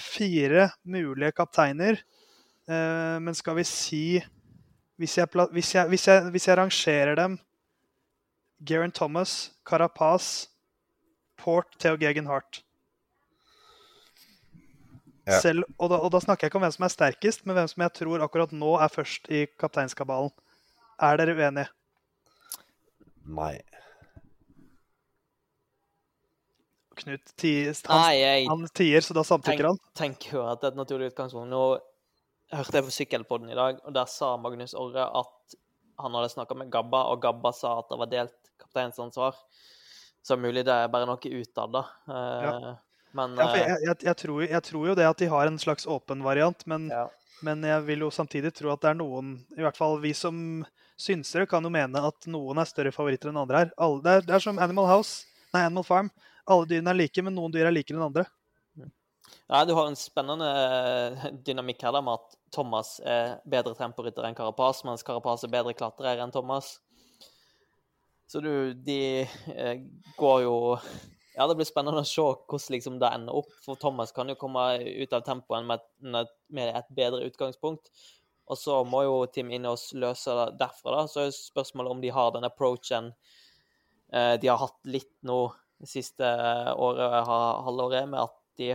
Fire 0.00 0.68
mulige 0.84 1.32
kapteiner. 1.36 1.98
Men 2.66 3.34
skal 3.36 3.58
vi 3.58 3.64
si 3.68 4.04
hvis 4.96 5.16
jeg, 5.18 5.26
hvis, 5.52 5.74
jeg, 5.74 5.88
hvis, 5.90 6.06
jeg, 6.08 6.30
hvis 6.30 6.46
jeg, 6.48 6.56
rangerer 6.56 7.14
dem 7.18 7.38
Geran 8.66 8.92
Thomas, 8.92 9.52
Carapaz, 9.66 10.46
Port, 11.36 11.66
Theo 11.80 11.98
Gegen 12.00 12.26
Hart 12.26 12.62
ja. 15.26 15.40
Selv, 15.40 15.64
og, 15.78 15.88
da, 15.90 15.96
og, 15.96 16.10
da, 16.12 16.20
snakker 16.20 16.44
jeg 16.44 16.52
ikke 16.52 16.60
om 16.60 16.66
hvem 16.66 16.74
som 16.74 16.84
er 16.84 16.92
sterkest, 16.92 17.46
men 17.46 17.56
hvem 17.56 17.68
som 17.70 17.84
jeg 17.86 17.92
tror 17.96 18.24
akkurat 18.26 18.50
nå 18.52 18.74
er 18.76 18.92
først 18.92 19.30
i 19.32 19.46
kapteinskabalen. 19.60 20.32
Er 21.00 21.16
dere 21.16 21.32
uenige? 21.38 21.70
Nei. 23.24 23.56
Knut 27.00 27.34
tier, 27.40 27.74
han, 27.88 28.48
han 28.48 28.68
tier, 28.76 29.04
så 29.04 29.16
da 29.16 29.24
samtykker 29.26 29.70
han? 29.70 29.80
Tenk, 29.92 30.20
tenker 30.20 30.38
jo 30.38 30.46
at 30.46 30.62
det 30.62 30.70
er 30.70 30.74
et 30.74 30.80
naturlig 30.80 31.10
utgangspunkt. 31.12 31.50
Nå 31.50 31.64
hørte 32.54 32.78
jeg 32.78 32.86
på 32.86 32.94
Sykkelpodden 32.98 33.52
i 33.52 33.58
dag, 33.58 33.80
og 33.82 33.94
der 33.96 34.08
sa 34.10 34.34
Magnus 34.40 34.76
Orre 34.78 35.08
at 35.20 35.56
han 36.00 36.16
hadde 36.18 36.32
snakka 36.32 36.56
med 36.58 36.72
Gabba, 36.74 37.04
og 37.12 37.22
Gabba 37.22 37.52
sa 37.54 37.78
at 37.80 37.90
det 37.90 38.00
var 38.00 38.10
delt 38.10 38.54
kapteinsansvar. 38.60 39.38
Så 40.24 40.36
mulig 40.40 40.64
det 40.66 40.72
er 40.74 40.90
bare 40.92 41.06
noe 41.08 41.18
utad, 41.20 41.74
da. 41.74 41.84
Eh, 42.08 42.46
ja. 42.46 42.74
Men 43.14 43.36
ja, 43.38 43.50
jeg, 43.54 43.74
jeg, 43.84 43.98
jeg, 44.08 44.16
tror, 44.18 44.40
jeg, 44.42 44.62
tror, 44.66 44.86
jo 44.88 44.94
det 44.98 45.04
at 45.06 45.20
de 45.20 45.28
har 45.30 45.46
en 45.46 45.58
slags 45.60 45.86
åpen 45.86 46.24
variant, 46.26 46.64
men, 46.70 46.88
ja. 46.90 47.04
men, 47.46 47.62
jeg 47.62 47.84
vil 47.86 48.02
jo 48.06 48.10
samtidig 48.10 48.50
tro 48.56 48.72
at 48.72 48.82
det 48.82 48.90
er 48.90 48.98
noen 48.98 49.36
I 49.54 49.62
hvert 49.62 49.78
fall 49.78 50.00
vi 50.02 50.10
som 50.18 50.64
synsere 50.98 51.46
kan 51.50 51.62
jo 51.62 51.70
mene 51.74 52.02
at 52.08 52.26
noen 52.30 52.58
er 52.58 52.70
større 52.70 52.94
favoritter 52.94 53.30
enn 53.30 53.38
andre 53.38 53.64
her. 53.64 53.70
Alle, 53.78 54.02
det, 54.02 54.16
er, 54.16 54.26
det, 54.26 54.34
er, 54.34 54.42
som 54.42 54.58
Animal 54.62 54.90
House, 54.90 55.28
nei, 55.54 55.62
Animal 55.62 55.86
Farm. 55.86 56.10
Alle 56.50 56.68
dyrene 56.68 56.92
er 56.92 56.98
like, 56.98 57.24
men 57.24 57.36
noen 57.36 57.52
dyr 57.54 57.68
er 57.70 57.74
likere 57.74 57.98
enn 57.98 58.08
andre. 58.08 58.26
Ja, 59.46 59.64
du 59.64 59.74
har 59.76 59.86
en 59.86 59.96
spennende 59.96 60.48
eh, 60.48 61.26
dynamikk 61.44 61.82
her 61.84 61.92
da, 61.92 62.00
med 62.04 62.20
at 62.20 62.36
Thomas 62.54 62.96
er 63.04 63.38
bedre 63.48 63.74
temporytter 63.76 64.24
enn 64.24 64.36
Carapaz, 64.36 64.82
mens 64.88 65.04
Carapaz 65.04 65.44
er 65.44 65.52
bedre 65.52 65.74
klatrer 65.76 66.20
enn 66.20 66.32
Thomas. 66.32 66.78
Så 68.28 68.40
du, 68.40 68.74
de 68.74 69.00
eh, 69.52 69.80
går 70.16 70.42
jo 70.46 70.56
Ja, 71.34 71.48
det 71.48 71.56
blir 71.58 71.66
spennende 71.68 72.04
å 72.04 72.08
se 72.08 72.22
hvordan 72.22 72.72
liksom 72.76 72.98
det 73.02 73.10
ender 73.10 73.36
opp. 73.40 73.50
For 73.64 73.80
Thomas 73.80 74.14
kan 74.14 74.30
jo 74.30 74.38
komme 74.38 74.62
ut 74.80 75.16
av 75.16 75.24
tempoen 75.26 75.66
med, 75.66 75.82
et 76.62 76.92
bedre 76.94 77.24
utgangspunkt. 77.26 77.90
Og 78.46 78.60
så 78.60 78.78
må 78.86 79.02
jo 79.02 79.16
Team 79.32 79.50
Innås 79.50 79.88
løse 79.98 80.30
det 80.38 80.60
derfra, 80.60 81.00
da. 81.00 81.08
Så 81.10 81.24
er 81.24 81.34
spørsmålet 81.34 81.96
om 81.96 82.00
de 82.04 82.12
har 82.14 82.30
den 82.36 82.46
approachen 82.46 83.10
eh, 84.12 84.36
de 84.40 84.50
har 84.52 84.62
hatt 84.62 84.78
litt 84.86 85.12
nå 85.26 85.40
det 85.84 85.92
siste 85.92 86.28
året, 86.74 87.20
halvåret, 87.28 88.08
med 88.10 88.24
at 88.24 88.36
de 88.60 88.74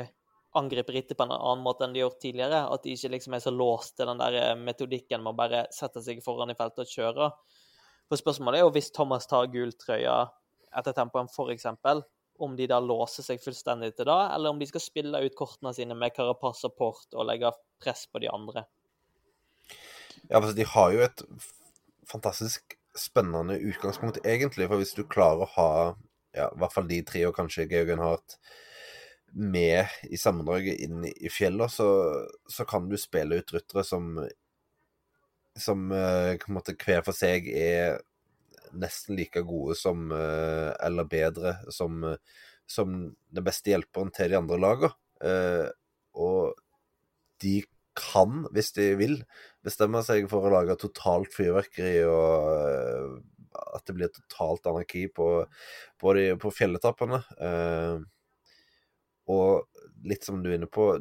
angriper 0.57 0.93
rittet 0.93 1.17
på 1.17 1.25
en 1.25 1.33
annen 1.35 1.63
måte 1.65 1.85
enn 1.85 1.93
de 1.93 2.01
gjort 2.03 2.19
tidligere. 2.21 2.63
At 2.73 2.85
de 2.85 2.95
ikke 2.95 3.13
liksom 3.15 3.35
er 3.37 3.43
så 3.43 3.53
låst 3.53 3.97
til 3.97 4.09
den 4.09 4.21
der 4.21 4.37
eh, 4.39 4.55
metodikken 4.57 5.23
med 5.23 5.33
å 5.33 5.39
bare 5.39 5.65
sette 5.75 6.01
seg 6.05 6.23
foran 6.25 6.53
i 6.53 6.57
feltet 6.57 6.85
og 6.85 6.93
kjøre. 6.93 7.29
For 8.09 8.21
spørsmålet 8.21 8.59
er 8.59 8.65
jo 8.65 8.73
hvis 8.73 8.89
Thomas 8.95 9.29
tar 9.29 9.51
gultrøya 9.53 10.23
etter 10.79 10.95
tempoen, 10.97 11.29
f.eks., 11.29 11.67
om 12.39 12.53
de 12.55 12.69
da 12.71 12.79
låser 12.79 13.25
seg 13.25 13.41
fullstendig 13.43 13.91
til 13.97 14.07
det, 14.07 14.19
eller 14.33 14.53
om 14.53 14.59
de 14.61 14.67
skal 14.69 14.81
spille 14.81 15.19
ut 15.25 15.35
kortene 15.35 15.73
sine 15.75 15.97
med 15.97 16.13
Carapaz 16.15 16.63
og 16.69 16.75
Port 16.77 17.17
og 17.17 17.27
legge 17.27 17.51
press 17.83 18.05
på 18.07 18.21
de 18.23 18.29
andre. 18.31 18.63
Ja, 20.29 20.39
altså, 20.39 20.53
de 20.55 20.63
har 20.71 20.93
jo 20.95 21.01
et 21.03 21.23
fantastisk 22.07 22.77
spennende 22.95 23.57
utgangspunkt, 23.59 24.21
egentlig. 24.23 24.69
For 24.69 24.81
hvis 24.81 24.95
du 24.95 25.03
klarer 25.03 25.43
å 25.43 25.51
ha 25.57 25.69
ja, 26.35 26.49
i 26.49 26.59
hvert 26.61 26.75
fall 26.75 26.89
de 26.89 26.99
tre, 27.07 27.23
og 27.27 27.35
kanskje 27.37 27.67
Georgen 27.71 28.03
Hart, 28.03 28.37
med 29.29 29.85
i 30.09 30.17
sammendraget 30.17 30.79
inn 30.81 31.03
i 31.05 31.29
fjellet, 31.29 31.69
så, 31.69 31.87
så, 32.49 32.65
kan 32.65 32.87
du 32.89 32.97
spille 32.97 33.41
ut 33.41 33.53
ryttere 33.53 33.85
som 33.85 34.15
som 35.59 35.89
en 35.91 36.53
måte 36.55 36.73
hver 36.79 37.01
for 37.03 37.13
seg 37.17 37.49
er 37.51 37.97
nesten 38.77 39.17
like 39.17 39.41
gode 39.45 39.75
som 39.77 40.11
uh, 40.13 40.71
eller 40.85 41.07
bedre 41.09 41.55
som, 41.73 42.03
som 42.69 42.95
den 43.33 43.45
beste 43.45 43.73
hjelperen 43.73 44.13
til 44.15 44.31
de 44.31 44.39
andre 44.39 44.59
lagene. 44.61 44.93
Uh, 45.19 45.67
og 46.15 46.55
de 47.43 47.61
kan, 47.99 48.45
hvis 48.55 48.71
de 48.77 48.93
vil, 48.99 49.17
bestemme 49.65 50.01
seg 50.05 50.29
for 50.31 50.47
å 50.47 50.53
lage 50.53 50.77
totalt 50.79 51.33
fyrverkeri 51.35 51.99
og 52.07 53.19
at 53.75 53.85
det 53.87 53.95
blir 53.97 54.11
totalt 54.13 54.67
anarki 54.69 55.07
på, 55.13 55.27
på, 55.99 56.13
de, 56.17 56.25
på 56.39 56.51
fjelletappene. 56.55 57.21
Eh, 57.41 57.99
og 59.29 60.05
litt 60.09 60.25
som 60.25 60.41
du 60.41 60.49
er 60.51 60.57
inne 60.59 60.71
på, 60.71 60.91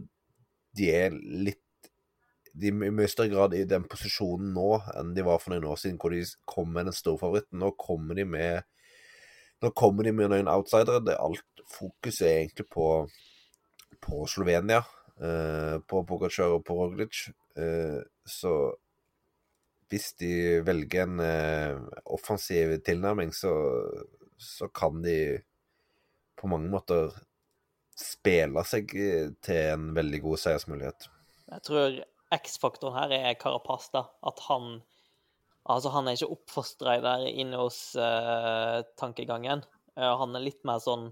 de 0.77 0.91
er 0.93 1.15
litt 1.17 1.63
De 2.59 2.73
er 2.73 2.89
i 2.89 2.91
mye 2.91 3.09
større 3.09 3.31
grad 3.31 3.55
i 3.55 3.63
den 3.69 3.85
posisjonen 3.89 4.51
nå 4.57 4.81
enn 4.99 5.13
de 5.15 5.23
var 5.23 5.39
for 5.39 5.55
noen 5.55 5.69
år 5.71 5.79
siden, 5.79 5.99
hvor 6.01 6.11
de 6.11 6.25
kom 6.49 6.73
med 6.75 6.89
den 6.89 6.97
store 6.97 7.21
favoritten. 7.21 7.61
Nå 7.63 7.71
kommer 7.79 8.19
de 8.19 8.25
med 8.27 8.67
nå 9.63 9.71
kommer 9.79 10.07
de 10.07 10.13
med 10.15 10.33
noen 10.33 10.51
outsidere. 10.51 11.03
Det, 11.07 11.17
alt 11.19 11.63
fokuset 11.71 12.27
er 12.27 12.41
egentlig 12.41 12.67
på, 12.73 12.89
på 14.03 14.27
Slovenia, 14.31 14.83
Eh, 15.19 15.77
på 15.91 16.05
Pogacar 16.07 16.55
og 16.55 16.65
på 16.67 16.77
Roglic. 16.79 17.25
Eh, 17.59 17.99
så 18.25 18.53
hvis 19.89 20.13
de 20.21 20.33
velger 20.67 21.07
en 21.07 21.23
eh, 21.25 21.79
offensiv 22.13 22.75
tilnærming, 22.85 23.33
så, 23.35 23.53
så, 24.37 24.69
kan 24.69 25.01
de 25.03 25.39
på 26.39 26.51
mange 26.51 26.69
måter 26.73 27.15
spille 27.99 28.65
seg 28.69 28.93
eh, 28.95 29.33
til 29.45 29.73
en 29.73 29.89
veldig 29.97 30.21
god 30.27 30.45
seiersmulighet. 30.45 31.09
Jeg 31.49 31.65
tror 31.65 31.99
X-faktoren 32.37 32.99
her 32.99 33.17
er 33.17 33.41
Carapaz. 33.41 33.89
At 33.97 34.47
han 34.49 34.79
Altså, 35.69 35.91
han 35.93 36.07
er 36.09 36.17
ikke 36.17 36.33
oppfostra 36.33 36.95
der 37.05 37.27
inne 37.29 37.59
hos 37.61 37.93
uh, 38.01 38.81
tankegangen. 38.97 39.61
Uh, 39.99 40.15
han 40.17 40.33
er 40.33 40.47
litt 40.47 40.63
mer 40.65 40.81
sånn 40.81 41.11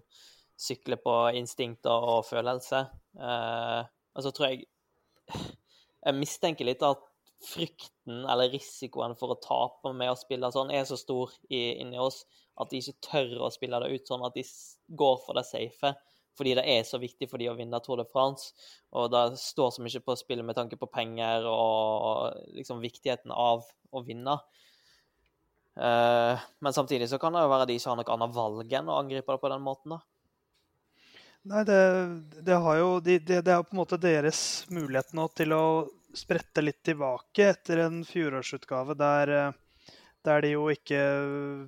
sykle 0.56 0.96
på 0.96 1.12
instinkter 1.36 2.06
og 2.14 2.22
følelse. 2.24 2.86
Uh, 3.20 3.84
og 4.16 4.24
så 4.24 4.32
tror 4.32 4.54
jeg 4.54 4.64
Jeg 6.06 6.16
mistenker 6.16 6.64
litt 6.68 6.84
at 6.86 7.02
frykten 7.44 8.24
eller 8.24 8.50
risikoen 8.52 9.16
for 9.18 9.34
å 9.34 9.40
tape 9.42 9.92
med 9.96 10.10
å 10.12 10.18
spille 10.18 10.48
sånn 10.52 10.72
er 10.74 10.86
så 10.88 10.96
stor 10.98 11.32
inni 11.52 11.98
oss 12.00 12.24
at 12.56 12.72
de 12.72 12.80
ikke 12.80 13.10
tør 13.10 13.46
å 13.46 13.52
spille 13.52 13.80
det 13.82 13.92
ut 13.92 14.08
sånn, 14.08 14.24
at 14.24 14.36
de 14.36 14.44
går 14.96 15.18
for 15.26 15.36
det 15.36 15.44
safe. 15.48 15.92
Fordi 16.36 16.52
det 16.58 16.64
er 16.68 16.82
så 16.84 17.00
viktig 17.00 17.28
for 17.30 17.40
de 17.40 17.48
å 17.48 17.56
vinne 17.56 17.80
Tour 17.84 18.00
de 18.00 18.06
France. 18.08 18.52
Og 18.96 19.08
det 19.12 19.38
står 19.40 19.72
så 19.72 19.84
mye 19.84 20.02
på 20.04 20.16
spill 20.20 20.42
med 20.44 20.56
tanke 20.56 20.76
på 20.80 20.88
penger 20.92 21.48
og 21.48 22.36
liksom 22.56 22.82
viktigheten 22.82 23.32
av 23.32 23.64
å 23.92 24.02
vinne. 24.04 24.36
Uh, 25.76 26.40
men 26.64 26.72
samtidig 26.72 27.08
så 27.10 27.20
kan 27.20 27.36
det 27.36 27.44
jo 27.44 27.52
være 27.52 27.68
de 27.68 27.76
ikke 27.76 27.92
har 27.92 27.98
noe 28.00 28.14
annet 28.14 28.36
valg 28.36 28.76
enn 28.78 28.88
å 28.88 29.00
angripe 29.02 29.36
det 29.36 29.42
på 29.42 29.52
den 29.52 29.64
måten. 29.64 29.96
da. 29.96 30.00
Nei, 31.46 31.62
det, 31.68 31.80
det, 32.42 32.56
jo, 32.56 32.88
det, 33.04 33.18
det, 33.28 33.42
er 33.44 33.62
på 33.62 33.76
en 33.76 33.82
måte 33.84 34.00
deres 34.02 34.40
mulighet 34.72 35.12
nå 35.14 35.28
til 35.36 35.52
å 35.54 35.64
sprette 36.16 36.62
litt 36.64 36.80
tilbake 36.86 37.50
etter 37.52 37.76
en 37.86 38.04
fjorårsutgave 38.06 38.94
der, 38.98 39.28
eh, 39.28 39.52
der 40.26 40.40
de 40.42 40.48
jo 40.54 40.68
ikke 40.72 41.00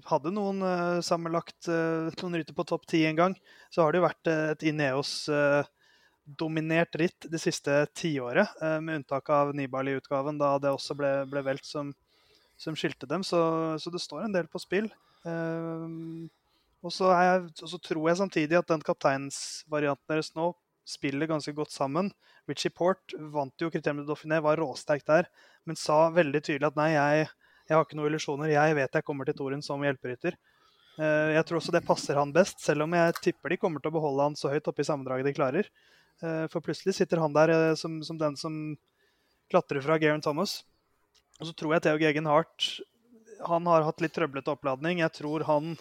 hadde 0.08 0.30
noen 0.34 0.62
uh, 0.66 1.00
sammenlagt 1.04 1.68
noen 1.68 2.36
rytter 2.40 2.54
på 2.56 2.64
topp 2.66 2.86
ti 2.90 3.06
engang. 3.06 3.34
Så 3.70 3.82
har 3.84 3.92
det 3.92 3.98
jo 4.00 4.08
vært 4.08 4.26
et 4.32 4.62
Ineos-dominert 4.66 6.92
ritt 6.98 7.26
det 7.30 7.38
siste 7.38 7.86
tiåret, 7.94 8.48
med 8.82 8.96
unntak 8.98 9.30
av 9.30 9.54
Nibali-utgaven, 9.54 10.38
da 10.42 10.58
det 10.58 10.74
også 10.74 10.94
ble, 10.98 11.22
ble 11.30 11.38
velt 11.46 11.62
som, 11.68 11.94
som, 12.58 12.74
skilte 12.74 13.06
dem. 13.06 13.22
Så, 13.22 13.38
så, 13.78 13.90
det 13.94 14.02
står 14.02 14.26
en 14.26 14.34
del 14.34 14.50
på 14.50 14.58
spill. 14.58 14.90
og 16.82 16.90
så, 16.90 17.14
jeg, 17.14 17.46
og 17.62 17.68
så 17.76 17.78
tror 17.78 18.10
jeg 18.10 18.18
samtidig 18.24 18.58
at 18.58 18.66
den 18.74 18.82
kapteinsvarianten 18.90 20.10
deres 20.10 20.34
nå 20.34 20.50
spiller 20.88 21.28
ganske 21.30 21.52
godt 21.56 21.74
sammen. 21.74 22.10
Richie 22.48 22.72
Port 22.72 23.14
vant 23.34 23.60
jo 23.60 23.70
kriteriene 23.72 24.04
de 24.04 24.08
Dauphiné, 24.08 24.40
var 24.44 24.60
råsterk 24.60 25.04
der, 25.08 25.28
men 25.68 25.76
sa 25.76 26.06
veldig 26.14 26.40
tydelig 26.40 26.70
at 26.70 26.78
nei, 26.80 26.92
jeg, 26.94 27.26
jeg 27.68 27.76
har 27.76 27.84
ikke 27.84 27.98
noen 27.98 28.10
illusjoner. 28.12 28.54
Jeg 28.54 28.78
vet 28.78 28.98
jeg 29.00 29.06
kommer 29.06 29.28
til 29.28 29.36
Toren 29.36 29.64
som 29.64 29.84
hjelperytter. 29.84 30.38
Eh, 30.98 31.34
jeg 31.36 31.46
tror 31.46 31.60
også 31.60 31.74
det 31.74 31.84
passer 31.86 32.18
han 32.18 32.34
best, 32.34 32.62
selv 32.64 32.86
om 32.86 32.96
jeg 32.96 33.18
tipper 33.22 33.54
de 33.54 33.60
kommer 33.60 33.84
til 33.84 33.92
å 33.92 33.98
beholde 33.98 34.30
han 34.30 34.38
så 34.38 34.50
høyt 34.50 34.66
oppe 34.70 34.82
i 34.82 34.88
sammendraget 34.88 35.28
de 35.28 35.36
klarer. 35.36 35.70
Eh, 36.24 36.46
for 36.50 36.64
plutselig 36.64 36.96
sitter 36.96 37.22
han 37.22 37.36
der 37.36 37.52
eh, 37.54 37.74
som, 37.78 38.00
som 38.02 38.18
den 38.18 38.38
som 38.40 38.56
klatrer 39.52 39.84
fra 39.84 39.98
Garen 40.00 40.24
Thomas. 40.24 40.62
Og 41.38 41.50
så 41.50 41.54
tror 41.54 41.76
jeg 41.76 41.84
Theo 41.86 42.00
Gegen 42.00 42.26
Hart 42.26 42.80
han 43.46 43.68
har 43.70 43.84
hatt 43.86 44.02
litt 44.02 44.16
trøblete 44.16 44.50
oppladning. 44.50 44.98
Jeg 45.04 45.14
tror, 45.14 45.44
han, 45.46 45.76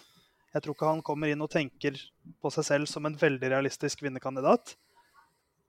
jeg 0.54 0.62
tror 0.62 0.76
ikke 0.76 0.92
han 0.92 1.02
kommer 1.02 1.32
inn 1.32 1.42
og 1.42 1.50
tenker 1.50 1.98
på 2.38 2.52
seg 2.54 2.66
selv 2.68 2.90
som 2.90 3.08
en 3.08 3.18
veldig 3.18 3.50
realistisk 3.50 4.04
vinnerkandidat. 4.04 4.76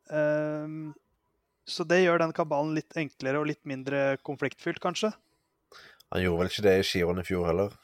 Ehm, 0.09 0.93
så 1.69 1.85
det 1.85 2.01
gjør 2.01 2.23
den 2.23 2.33
kabalen 2.35 2.73
litt 2.77 2.97
enklere 2.97 3.41
og 3.41 3.49
litt 3.49 3.61
mindre 3.69 4.17
konfliktfylt, 4.25 4.81
kanskje. 4.81 5.11
Han 6.09 6.23
gjorde 6.23 6.41
vel 6.41 6.51
ikke 6.51 6.65
det 6.65 6.75
i 6.79 6.85
skirenn 6.87 7.21
i 7.21 7.25
fjor 7.27 7.45
heller? 7.51 7.75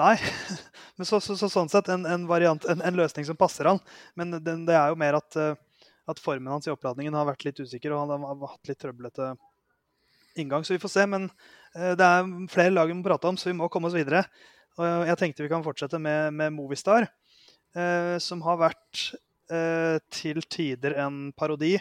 Nei, 0.00 0.14
men 0.96 1.08
så, 1.08 1.18
så, 1.20 1.36
så, 1.36 1.50
sånn 1.52 1.70
sett 1.72 1.90
en, 1.92 2.06
en 2.08 2.28
variant, 2.30 2.64
en, 2.70 2.80
en, 2.80 2.98
løsning 2.98 3.26
som 3.28 3.38
passer 3.38 3.68
han. 3.68 3.82
Men 4.18 4.38
den, 4.38 4.62
det 4.68 4.76
er 4.78 4.92
jo 4.92 5.00
mer 5.00 5.18
at, 5.18 5.36
eh, 5.36 5.88
at, 6.08 6.22
formen 6.22 6.52
hans 6.54 6.68
i 6.68 6.72
oppladningen 6.72 7.18
har 7.18 7.28
vært 7.28 7.44
litt 7.48 7.60
usikker, 7.60 7.92
og 7.92 8.06
han 8.06 8.24
har 8.24 8.54
hatt 8.54 8.70
litt 8.70 8.80
trøblete 8.80 9.34
inngang. 10.38 10.64
Så 10.64 10.76
vi 10.76 10.80
får 10.80 10.94
se. 10.94 11.08
Men 11.10 11.26
uh, 11.28 11.92
det 11.98 12.06
er 12.06 12.30
flere 12.52 12.72
lag 12.72 12.88
vi 12.88 12.96
må 12.96 13.04
prate 13.04 13.28
om, 13.28 13.36
så 13.36 13.50
vi 13.50 13.58
må 13.58 13.68
komme 13.72 13.90
oss 13.90 13.98
videre. 13.98 14.24
Og 14.80 15.10
jeg 15.10 15.18
tenkte 15.20 15.44
vi 15.44 15.50
kan 15.52 15.66
fortsette 15.66 16.00
med, 16.00 16.32
med 16.38 16.54
Movistar, 16.56 17.10
uh, 17.76 18.16
som 18.22 18.40
har 18.46 18.62
vært 18.62 19.10
Eh, 19.12 19.31
til 20.12 20.42
tider 20.48 20.94
en 21.02 21.32
parodi 21.36 21.74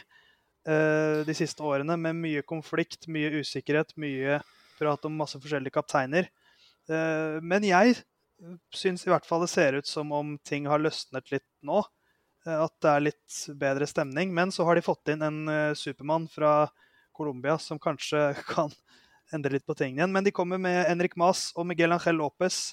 eh, 0.68 1.22
de 1.26 1.36
siste 1.38 1.64
årene, 1.64 1.98
med 1.98 2.20
mye 2.20 2.44
konflikt, 2.48 3.08
mye 3.12 3.42
usikkerhet, 3.42 3.96
mye 4.02 4.40
prat 4.80 5.06
om 5.06 5.18
masse 5.18 5.40
forskjellige 5.40 5.76
kapteiner. 5.78 6.30
Eh, 6.90 7.38
men 7.42 7.66
jeg 7.68 7.98
syns 8.74 9.06
i 9.06 9.12
hvert 9.12 9.28
fall 9.28 9.46
det 9.46 9.52
ser 9.54 9.78
ut 9.78 9.88
som 9.88 10.12
om 10.16 10.38
ting 10.44 10.68
har 10.70 10.82
løsnet 10.82 11.34
litt 11.34 11.48
nå. 11.66 11.84
At 12.42 12.74
det 12.82 12.90
er 12.90 13.04
litt 13.06 13.36
bedre 13.54 13.86
stemning. 13.86 14.32
Men 14.34 14.50
så 14.50 14.66
har 14.66 14.74
de 14.74 14.82
fått 14.82 15.12
inn 15.14 15.22
en 15.22 15.76
Supermann 15.78 16.24
fra 16.26 16.72
Colombia 17.14 17.60
som 17.62 17.78
kanskje 17.78 18.32
kan 18.50 18.74
endre 19.30 19.54
litt 19.54 19.68
på 19.70 19.76
tingene 19.78 20.02
igjen. 20.02 20.16
Men 20.16 20.26
de 20.26 20.34
kommer 20.34 20.58
med 20.58 20.88
Enrik 20.90 21.14
Mas 21.22 21.52
og 21.54 21.68
Miguel 21.70 21.94
Ángel 21.94 22.18
Lopez 22.18 22.72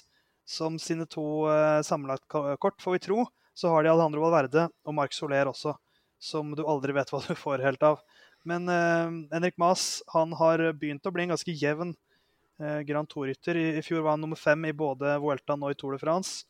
som 0.49 0.79
sine 0.81 1.05
to 1.05 1.45
sammenlagt 1.85 2.25
kort, 2.57 2.81
får 2.81 2.95
vi 2.95 3.03
tro. 3.05 3.27
Så 3.59 3.69
har 3.73 3.83
de 3.83 3.91
Alejandro 3.91 4.23
Valverde 4.23 4.69
og 4.87 4.95
Marc 4.95 5.17
Soler 5.17 5.49
også, 5.49 5.73
som 6.15 6.53
du 6.55 6.61
aldri 6.63 6.93
vet 6.95 7.09
hva 7.11 7.19
du 7.25 7.33
får 7.45 7.65
helt 7.65 7.83
av. 7.83 7.99
Men 8.47 8.69
eh, 8.71 9.09
Henrik 9.33 9.57
Maas 9.59 9.99
han 10.13 10.31
har 10.39 10.63
begynt 10.79 11.07
å 11.09 11.11
bli 11.11 11.25
en 11.25 11.33
ganske 11.33 11.55
jevn 11.59 11.91
eh, 11.91 12.79
Grand 12.87 13.09
Tour-rytter. 13.11 13.59
I, 13.59 13.65
I, 13.81 13.83
fjor 13.83 14.05
var 14.05 14.15
han 14.15 14.23
nummer 14.23 14.39
fem 14.39 14.63
i 14.69 14.71
både 14.71 15.17
Vueltaen 15.19 15.65
og 15.67 15.75
i 15.75 15.79
Tour 15.79 15.97
de 15.97 15.99
France. 15.99 16.47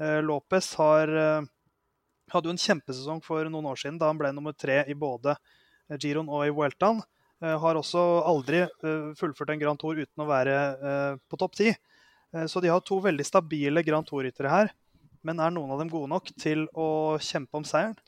Eh, 0.00 0.22
Lopez 0.24 0.70
har, 0.80 1.12
eh, 1.20 1.52
hadde 2.32 2.48
jo 2.48 2.56
en 2.56 2.64
kjempesesong 2.64 3.20
for 3.28 3.52
noen 3.52 3.68
år 3.68 3.84
siden 3.84 4.00
da 4.00 4.08
han 4.08 4.20
ble 4.20 4.32
nummer 4.32 4.56
tre 4.56 4.80
i 4.88 4.96
både 4.96 5.36
eh, 5.36 6.00
Giron 6.00 6.32
og 6.32 6.46
i 6.46 6.54
Vueltaen. 6.54 7.04
Eh, 7.44 7.60
har 7.60 7.76
også 7.76 8.08
aldri 8.24 8.64
fullført 9.20 9.52
en 9.52 9.60
Grand 9.60 9.84
Tour 9.84 10.00
uten 10.00 10.24
å 10.24 10.32
være 10.32 10.58
på 11.28 11.38
topp 11.38 11.60
ti. 11.60 11.76
Så 12.48 12.60
de 12.60 12.68
har 12.68 12.82
to 12.84 12.98
veldig 13.00 13.24
stabile 13.24 13.84
Grand 13.84 14.04
Tour-ryttere 14.04 14.50
her. 14.52 14.72
Men 15.28 15.42
er 15.44 15.52
noen 15.52 15.74
av 15.74 15.82
dem 15.82 15.92
gode 15.92 16.08
nok 16.10 16.32
til 16.40 16.64
å 16.72 16.88
kjempe 17.20 17.60
om 17.60 17.66
seieren? 17.68 17.98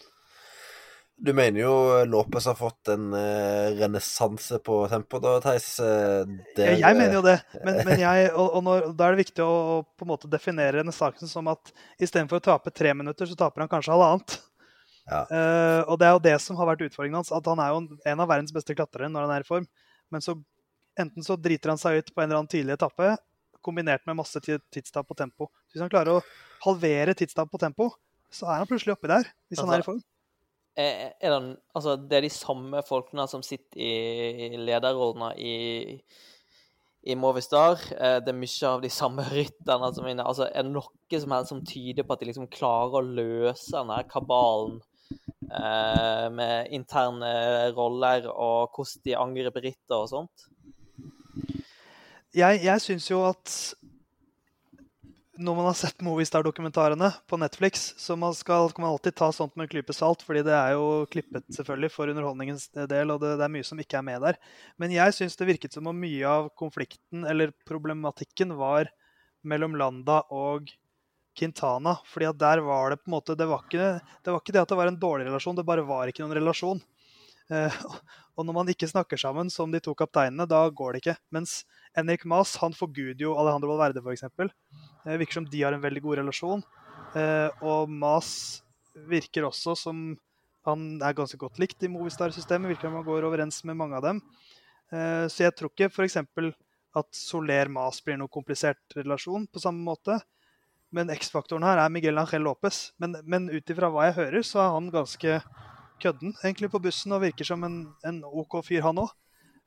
Du 1.21 1.35
mener 1.37 1.61
jo 1.61 1.73
Lopez 2.09 2.47
har 2.49 2.57
fått 2.57 2.89
en 2.95 3.11
uh, 3.13 3.69
renessanse 3.77 4.57
på 4.65 4.79
tempo, 4.89 5.19
da, 5.21 5.35
Theis? 5.45 5.67
Det... 5.77 6.65
ja, 6.65 6.79
jeg 6.81 6.97
mener 6.97 7.19
jo 7.19 7.25
det. 7.27 7.35
Men, 7.61 7.83
men 7.85 8.01
jeg, 8.01 8.31
og, 8.33 8.55
og 8.57 8.65
når, 8.65 8.87
da 8.97 9.05
er 9.11 9.19
det 9.19 9.27
viktig 9.27 9.45
å 9.45 9.83
på 9.85 10.07
en 10.07 10.11
måte 10.15 10.31
definere 10.33 10.79
renessansen 10.79 11.29
som 11.29 11.51
at 11.53 11.75
istedenfor 12.01 12.41
å 12.41 12.47
tape 12.49 12.73
tre 12.73 12.95
minutter, 12.97 13.29
så 13.29 13.37
taper 13.37 13.67
han 13.67 13.73
kanskje 13.73 13.93
halvannet. 13.93 14.39
Ja. 15.11 15.25
Uh, 15.27 15.83
og 15.91 16.01
det 16.01 16.09
er 16.09 16.17
jo 16.17 16.25
det 16.25 16.37
som 16.41 16.57
har 16.57 16.73
vært 16.73 16.87
utfordringen 16.89 17.21
hans. 17.21 17.33
At 17.37 17.53
han 17.53 17.61
er 17.61 17.75
jo 17.75 17.83
en 18.15 18.25
av 18.25 18.31
verdens 18.31 18.55
beste 18.57 18.77
klatrere 18.79 19.11
når 19.13 19.27
han 19.27 19.37
er 19.37 19.45
i 19.45 19.49
form. 19.49 19.69
Men 20.11 20.25
så 20.25 20.39
enten 21.01 21.27
så 21.27 21.37
driter 21.37 21.73
han 21.73 21.81
seg 21.81 22.01
ut 22.01 22.15
på 22.15 22.23
en 22.23 22.29
eller 22.29 22.41
annen 22.41 22.51
tidlig 22.51 22.77
etappe, 22.77 23.15
kombinert 23.65 24.07
med 24.09 24.19
masse 24.19 24.41
tidstap 24.41 25.09
på 25.09 25.17
tempo. 25.19 25.51
Hvis 25.71 25.83
han 25.85 25.93
klarer 25.93 26.19
å 26.19 26.25
halvere 26.65 27.15
tidstap 27.19 27.51
på 27.53 27.61
tempo, 27.61 27.91
så 28.31 28.49
er 28.51 28.63
han 28.63 28.71
plutselig 28.71 28.95
oppi 28.95 29.11
der. 29.11 29.29
Hvis 29.49 29.59
altså, 29.59 29.67
han 29.67 29.75
er 29.77 29.85
i 29.85 29.87
form. 29.87 30.03
Er, 30.79 31.13
er 31.21 31.33
det, 31.35 31.57
altså, 31.75 31.97
det 31.97 32.19
er 32.19 32.27
de 32.27 32.33
samme 32.33 32.83
folkene 32.87 33.27
som 33.29 33.43
sitter 33.45 33.81
i 33.81 34.61
lederrollene 34.61 35.33
i, 35.37 35.55
i 37.11 37.17
Movistar. 37.19 37.81
Eh, 37.97 38.21
det 38.23 38.33
er 38.33 38.39
mye 38.39 38.71
av 38.71 38.85
de 38.85 38.93
samme 38.93 39.25
rytterne 39.33 39.91
som 39.97 40.07
er 40.07 40.15
inne. 40.15 40.29
Altså, 40.29 40.47
er 40.49 40.67
det 40.67 40.75
noe 40.75 41.21
som 41.21 41.35
som 41.49 41.65
tyder 41.67 42.07
på 42.07 42.15
at 42.15 42.23
de 42.23 42.31
liksom 42.31 42.49
klarer 42.53 43.01
å 43.01 43.09
løse 43.19 43.75
denne 43.75 43.99
kabalen 44.11 44.79
eh, 45.51 46.27
med 46.31 46.71
interne 46.77 47.33
roller 47.75 48.31
og 48.31 48.77
hvordan 48.77 49.05
de 49.05 49.19
angriper 49.19 49.67
ritter 49.67 49.99
og 49.99 50.11
sånt? 50.13 50.49
Jeg, 52.31 52.61
jeg 52.63 52.83
syns 52.85 53.09
jo 53.11 53.25
at 53.27 53.55
når 55.41 55.57
man 55.57 55.67
har 55.71 55.77
sett 55.79 56.03
Movistar-dokumentarene 56.05 57.09
på 57.29 57.39
Netflix, 57.41 57.95
så 57.99 58.17
man 58.19 58.35
skal, 58.37 58.69
kan 58.77 58.85
man 58.85 58.93
alltid 58.93 59.17
ta 59.17 59.31
sånt 59.33 59.55
med 59.57 59.67
en 59.67 59.73
klype 59.73 59.95
salt, 59.97 60.23
fordi 60.27 60.43
det 60.45 60.53
er 60.53 60.75
jo 60.77 61.07
klippet 61.11 61.47
selvfølgelig 61.57 61.91
for 61.95 62.13
underholdningens 62.13 62.69
del, 62.77 63.15
og 63.15 63.23
det, 63.23 63.33
det 63.41 63.47
er 63.47 63.55
mye 63.55 63.67
som 63.67 63.81
ikke 63.81 63.99
er 64.01 64.07
med 64.07 64.21
der. 64.27 64.39
Men 64.81 64.93
jeg 64.93 65.17
syns 65.17 65.41
det 65.41 65.49
virket 65.49 65.77
som 65.77 65.89
om 65.89 65.97
mye 65.97 66.29
av 66.29 66.51
konflikten, 66.61 67.25
eller 67.25 67.55
problematikken, 67.69 68.53
var 68.61 68.93
mellom 69.49 69.79
Landa 69.81 70.21
og 70.37 70.69
Quintana. 71.39 71.97
fordi 72.05 72.29
at 72.29 72.39
der 72.39 72.61
var 72.67 72.91
det 72.91 73.01
på 73.01 73.09
en 73.09 73.17
måte 73.17 73.37
det 73.39 73.47
var, 73.49 73.65
ikke, 73.65 74.01
det 74.25 74.33
var 74.35 74.43
ikke 74.43 74.53
det 74.53 74.61
at 74.61 74.69
det 74.69 74.81
var 74.83 74.91
en 74.91 75.01
dårlig 75.01 75.29
relasjon, 75.31 75.57
det 75.57 75.65
bare 75.65 75.87
var 75.89 76.11
ikke 76.11 76.27
noen 76.27 76.37
relasjon. 76.37 76.83
Eh, 77.51 77.77
og 78.37 78.47
når 78.47 78.57
man 78.57 78.73
ikke 78.73 78.89
snakker 78.91 79.21
sammen 79.21 79.51
som 79.53 79.73
de 79.73 79.83
to 79.83 79.95
kapteinene, 79.99 80.47
da 80.49 80.63
går 80.69 80.97
det 80.97 81.03
ikke. 81.03 81.17
Mens 81.35 81.61
Henrik 81.97 82.25
Mas 82.31 82.55
han 82.63 82.77
forguder 82.77 83.27
jo 83.27 83.37
Alejandro 83.41 83.75
Valverde, 83.75 84.03
f.eks. 84.05 84.27
Det 85.05 85.21
virker 85.21 85.41
som 85.41 85.49
de 85.51 85.63
har 85.65 85.77
en 85.77 85.85
veldig 85.85 86.05
god 86.07 86.23
relasjon. 86.23 86.65
Eh, 87.19 87.63
og 87.67 87.91
Mas 87.91 88.63
virker 89.11 89.47
også 89.49 89.77
som 89.79 90.11
han 90.69 90.99
er 91.01 91.17
ganske 91.17 91.39
godt 91.41 91.59
likt 91.61 91.83
i 91.87 91.91
Movistar-systemet. 91.91 92.75
Virker 92.75 92.89
som 92.89 92.99
han 93.01 93.07
går 93.07 93.27
overens 93.29 93.63
med 93.69 93.79
mange 93.81 93.97
av 93.99 94.05
dem. 94.07 94.21
Eh, 94.93 95.25
så 95.33 95.47
jeg 95.47 95.57
tror 95.57 95.73
ikke 95.73 95.91
f.eks. 95.91 96.19
at 97.01 97.09
Soler-Mas 97.17 98.03
blir 98.05 98.21
noe 98.21 98.33
komplisert 98.33 98.99
relasjon 98.99 99.49
på 99.51 99.63
samme 99.63 99.83
måte. 99.87 100.21
Men 100.95 101.11
X-faktoren 101.15 101.65
her 101.65 101.79
er 101.79 101.93
Miguel 101.93 102.19
Ángel 102.19 102.43
Lopez. 102.45 102.91
Men, 102.99 103.17
men 103.25 103.49
ut 103.53 103.73
ifra 103.73 103.91
hva 103.93 104.09
jeg 104.09 104.19
hører, 104.19 104.47
så 104.47 104.65
er 104.65 104.73
han 104.75 104.91
ganske 104.93 105.41
kødden 106.03 106.35
egentlig 106.43 106.71
på 106.73 106.81
bussen 106.83 107.15
og 107.17 107.23
virker 107.25 107.47
som 107.47 107.65
en, 107.67 107.83
en 108.07 108.23
OK 108.27 108.61
fyr, 108.67 108.83
han 108.87 109.03
òg. 109.03 109.13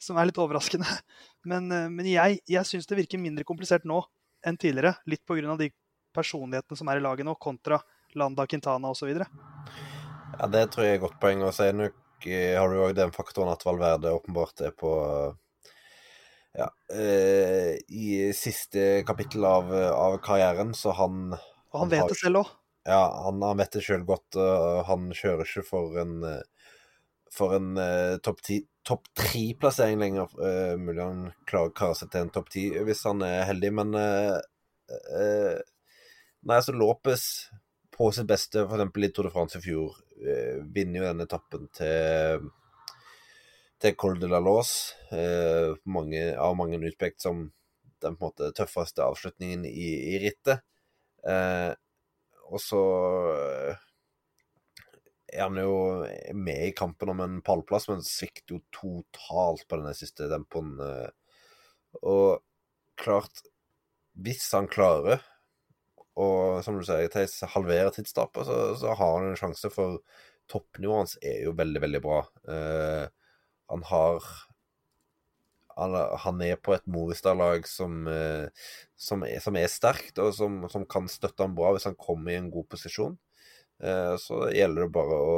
Som 0.01 0.17
er 0.19 0.27
litt 0.27 0.39
overraskende. 0.41 0.89
Men, 1.49 1.69
eh, 1.71 1.89
men 1.91 2.07
jeg, 2.09 2.41
jeg 2.49 2.67
syns 2.67 2.88
det 2.89 2.97
virker 2.97 3.21
mindre 3.21 3.45
komplisert 3.47 3.86
nå 3.88 4.01
enn 4.47 4.57
tidligere. 4.59 4.97
Litt 5.07 5.23
pga. 5.27 5.55
de 5.59 5.69
personlighetene 6.15 6.79
som 6.79 6.89
er 6.91 6.99
i 6.99 7.03
laget 7.03 7.27
nå, 7.27 7.36
kontra 7.41 7.79
Landa, 8.15 8.45
Quintana 8.47 8.91
osv. 8.93 9.11
Ja, 9.15 10.47
det 10.47 10.65
tror 10.73 10.86
jeg 10.86 10.97
er 10.97 11.03
godt 11.05 11.19
poeng. 11.21 11.43
Og 11.43 11.53
så 11.55 11.69
er 11.69 11.77
nok, 11.77 11.95
eh, 12.27 12.55
har 12.59 12.69
du 12.69 12.81
òg 12.84 12.95
den 12.97 13.15
faktoren 13.15 13.51
at 13.53 13.63
Valverde 13.65 14.13
åpenbart 14.15 14.65
er 14.67 14.75
på 14.75 14.91
ja, 16.53 16.67
eh, 16.93 17.79
i 17.89 18.31
siste 18.38 19.03
kapittel 19.07 19.45
av, 19.49 19.71
av, 19.73 20.19
karrieren, 20.23 20.73
så 20.77 20.93
han 20.93 21.34
Og 21.34 21.79
han, 21.79 21.88
han 21.88 21.93
vet 21.95 22.03
har, 22.03 22.11
det 22.13 22.19
selv 22.19 22.43
òg. 22.43 22.51
Ja, 22.84 23.03
han, 23.25 23.41
han, 23.41 23.59
vet 23.59 23.77
det 23.77 23.84
sjøl 23.86 24.03
godt. 24.07 24.36
Uh, 24.36 24.84
han 24.88 25.11
kjører 25.15 25.47
ikke 25.47 25.63
for 25.67 25.99
en 26.01 26.17
for 27.34 27.55
en 27.57 27.77
uh, 27.77 28.17
topp 28.23 28.41
top 28.84 29.07
tre-plassering 29.17 29.99
lenger. 29.99 30.34
Uh, 30.38 30.77
mulig 30.79 31.01
han 31.01 31.21
klarer 31.49 31.71
å 31.71 31.77
kare 31.77 31.97
seg 31.97 32.11
til 32.13 32.25
en 32.25 32.34
topp 32.34 32.51
ti 32.53 32.67
hvis 32.86 33.05
han 33.07 33.23
er 33.25 33.47
heldig, 33.49 33.71
men 33.81 33.95
uh, 33.97 34.39
Nei, 36.43 36.57
altså 36.57 36.73
Lopez 36.75 37.23
på 37.93 38.09
sitt 38.11 38.27
beste, 38.27 38.65
f.eks. 38.67 38.97
i 38.99 39.09
Tour 39.15 39.29
de 39.29 39.31
France 39.31 39.57
i 39.57 39.63
fjor, 39.63 39.95
vinner 40.75 40.99
jo 40.99 41.05
denne 41.05 41.25
etappen 41.27 41.69
til 41.77 42.49
til 43.84 43.95
Col 43.99 44.19
de 44.19 44.27
la 44.31 44.41
Lause, 44.43 44.95
mange, 45.91 46.21
av 46.39 46.57
mange 46.59 46.81
utpekt 46.84 47.23
som 47.23 47.45
den 48.03 48.17
på 48.19 48.27
en 48.27 48.29
måte 48.29 48.51
tøffeste 48.55 49.03
avslutningen 49.05 49.63
i, 49.69 49.88
i 50.13 50.19
rittet. 50.23 50.63
Og 52.50 52.62
så 52.62 52.84
er 55.34 55.48
han 55.48 55.58
jo 55.58 56.06
med 56.38 56.68
i 56.68 56.76
kampen 56.78 57.12
om 57.14 57.22
en 57.24 57.39
pallplass, 57.46 57.88
men 57.89 58.06
svikter 58.06 58.58
jo 58.58 58.62
totalt 58.76 59.66
på 59.68 59.80
denne 59.80 59.94
siste 59.98 60.30
dempoen. 60.32 60.76
Eh. 60.84 61.38
Og 62.04 62.44
klart 63.00 63.46
Hvis 64.14 64.46
han 64.54 64.68
klarer 64.70 65.24
å, 66.14 66.62
som 66.62 66.76
du 66.78 66.84
sier, 66.86 67.08
Theis, 67.10 67.39
halvere 67.56 67.89
tidstapet, 67.96 68.46
så, 68.46 68.58
så, 68.78 68.91
har 68.94 69.16
han 69.18 69.32
en 69.32 69.39
sjanse, 69.39 69.72
for 69.74 70.04
toppnivået 70.52 71.00
hans 71.00 71.16
er 71.26 71.39
jo 71.48 71.56
veldig, 71.58 71.82
veldig 71.82 72.02
bra. 72.04 72.20
Uh, 72.46 73.08
han 73.74 73.86
har 73.89 74.28
han 75.76 76.41
er 76.45 76.57
på 76.61 76.76
et 76.76 76.86
Movistar-lag 76.89 77.67
som, 77.69 78.03
uh, 78.07 78.47
som, 78.95 79.26
som, 79.41 79.59
er 79.59 79.71
sterkt, 79.71 80.19
og 80.21 80.34
som, 80.38 80.63
som, 80.71 80.86
kan 80.89 81.09
støtte 81.11 81.45
ham 81.45 81.55
bra 81.57 81.74
hvis 81.74 81.88
han 81.89 81.99
kommer 81.99 82.34
i 82.34 82.39
en 82.39 82.51
god 82.53 82.67
posisjon. 82.71 83.17
Eh, 83.84 84.15
så 84.21 84.47
gjelder 84.53 84.86
det 84.86 84.93
bare 84.95 85.17
å 85.19 85.38